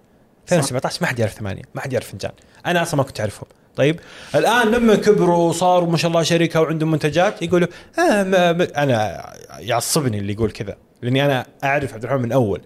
[0.43, 1.61] 2017 ما حد يعرف ثمانية.
[1.75, 2.31] ما حد يعرف فنجان.
[2.65, 3.47] أنا أصلا ما كنت أعرفهم.
[3.75, 3.99] طيب.
[4.35, 7.67] الآن لما كبروا وصاروا ما شاء الله شركة وعندهم منتجات يقولوا
[7.99, 9.25] آه ما ما أنا
[9.59, 10.77] يعصبني اللي يقول كذا.
[11.01, 12.61] لأني أنا أعرف عبد الرحمن من أول.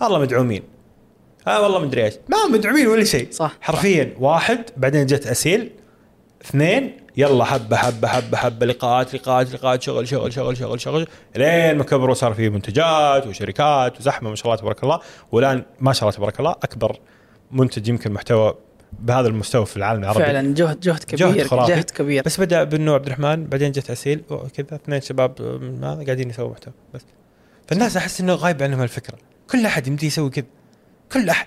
[0.00, 0.62] والله مدعومين.
[1.46, 2.14] ها والله مدري إيش.
[2.28, 3.28] ما مدعومين ولا شيء.
[3.30, 3.52] صح.
[3.60, 5.70] حرفيا واحد بعدين جت أسيل.
[6.44, 11.06] اثنين يلا حبة حبة حبة حبة لقاءات لقاءات لقاءات شغل شغل شغل شغل شغل
[11.36, 15.00] لين ما كبروا صار في منتجات وشركات وزحمة ما شاء الله تبارك الله.
[15.32, 16.96] والآن ما شاء الله تبارك الله أكبر
[17.50, 18.54] منتج يمكن محتوى
[18.92, 20.24] بهذا المستوى في العالم العربي.
[20.24, 21.72] فعلا جهد جهد كبير جهد خرافي.
[21.72, 22.22] جهد كبير.
[22.22, 25.42] بس بدأ بانه عبد الرحمن بعدين جت اسيل وكذا اثنين شباب
[25.82, 27.04] هذا قاعدين يسووا محتوى بس.
[27.68, 29.18] فالناس أحس إنه غايب عنهم الفكرة.
[29.50, 30.44] كل أحد يمدي يسوي كذا.
[31.12, 31.46] كل أحد.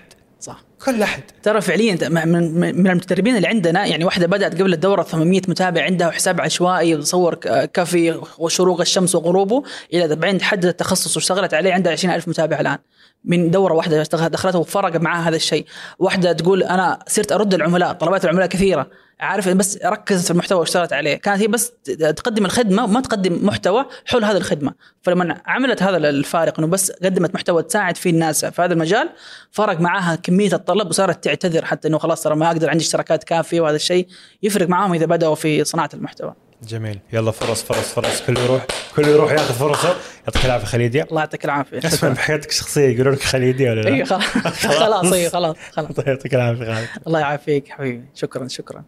[0.84, 1.22] كل أحد.
[1.42, 6.40] ترى فعليا من المتدربين اللي عندنا يعني واحدة بدأت قبل الدورة 800 متابع عندها حساب
[6.40, 9.62] عشوائي وتصور ك- كافي وشروق الشمس وغروبه
[9.94, 12.78] إلى بعدين حددت التخصص واشتغلت عليه عندها 20000 متابع الآن.
[13.24, 15.66] من دورة واحدة دخلتها وفرق معها هذا الشيء.
[15.98, 18.90] واحدة تقول أنا صرت أرد العملاء طلبات العملاء كثيرة.
[19.20, 21.16] عارف بس ركزت في المحتوى واشتغلت عليه.
[21.16, 21.72] كانت هي بس
[22.16, 24.74] تقدم الخدمة وما تقدم محتوى حول هذه الخدمة.
[25.02, 29.08] فلما عملت هذا الفارق إنه بس قدمت محتوى تساعد فيه الناس في هذا المجال
[29.50, 33.60] فرق معاها كمية الطلب وصارت تعتذر حتى إنه خلاص ترى ما أقدر عندي اشتراكات كافية
[33.60, 34.06] وهذا الشيء
[34.42, 36.34] يفرق معاهم إذا بدأوا في صناعة المحتوى.
[36.62, 37.00] جميل.
[37.12, 38.22] يلا فرص فرص فرص.
[38.26, 38.66] كله يروح
[38.96, 39.96] كله يروح ياخذ فرصة.
[40.26, 41.78] يعطيك العافية خليديا الله يعطيك العافية.
[41.86, 44.22] اسمع بحياتك الشخصية يقولون لك خليدي ولا لا؟ اي خلاص.
[44.66, 45.12] خلاص.
[45.12, 45.92] اي خلاص خلاص.
[45.92, 46.88] طيب يعطيك العافية خالد.
[47.06, 48.04] الله يعافيك حبيبي.
[48.14, 48.84] شكرا شكرا.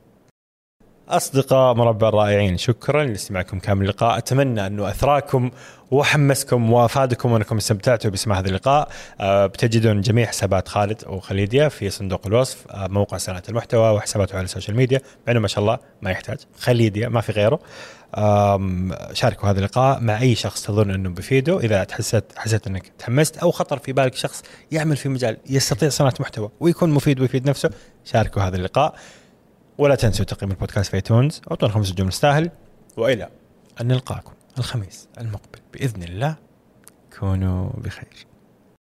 [1.08, 4.18] أصدقاء مربع الرائعين شكرا لاستماعكم كامل اللقاء.
[4.18, 5.50] أتمنى أنه أثراكم
[5.92, 8.88] وحمسكم وافادكم وانكم استمتعتوا بسماع هذا اللقاء.
[9.20, 14.44] أه بتجدون جميع حسابات خالد وخليديا في صندوق الوصف أه موقع صناعة المحتوى وحساباته على
[14.44, 16.38] ال social media مع انه ما شاء الله ما يحتاج.
[16.58, 17.60] خليديا ما في غيره.
[19.12, 23.50] شاركوا هذا اللقاء مع أي شخص تظن أنه بيفيده إذا حسيت حسيت أنك تحمست أو
[23.50, 24.42] خطر في بالك شخص
[24.72, 27.70] يعمل في مجال يستطيع صناعة محتوى ويكون مفيد ويفيد نفسه
[28.04, 28.94] شاركوا هذا اللقاء.
[29.78, 32.50] ولا تنسوا تقييم البودكاست في ايتونز اعطونا خمس نجوم نستاهل.
[32.96, 33.28] وإلى
[33.80, 34.32] أن نلقاكم.
[34.58, 36.36] الخميس المقبل بإذن الله
[37.18, 38.26] كونوا بخير.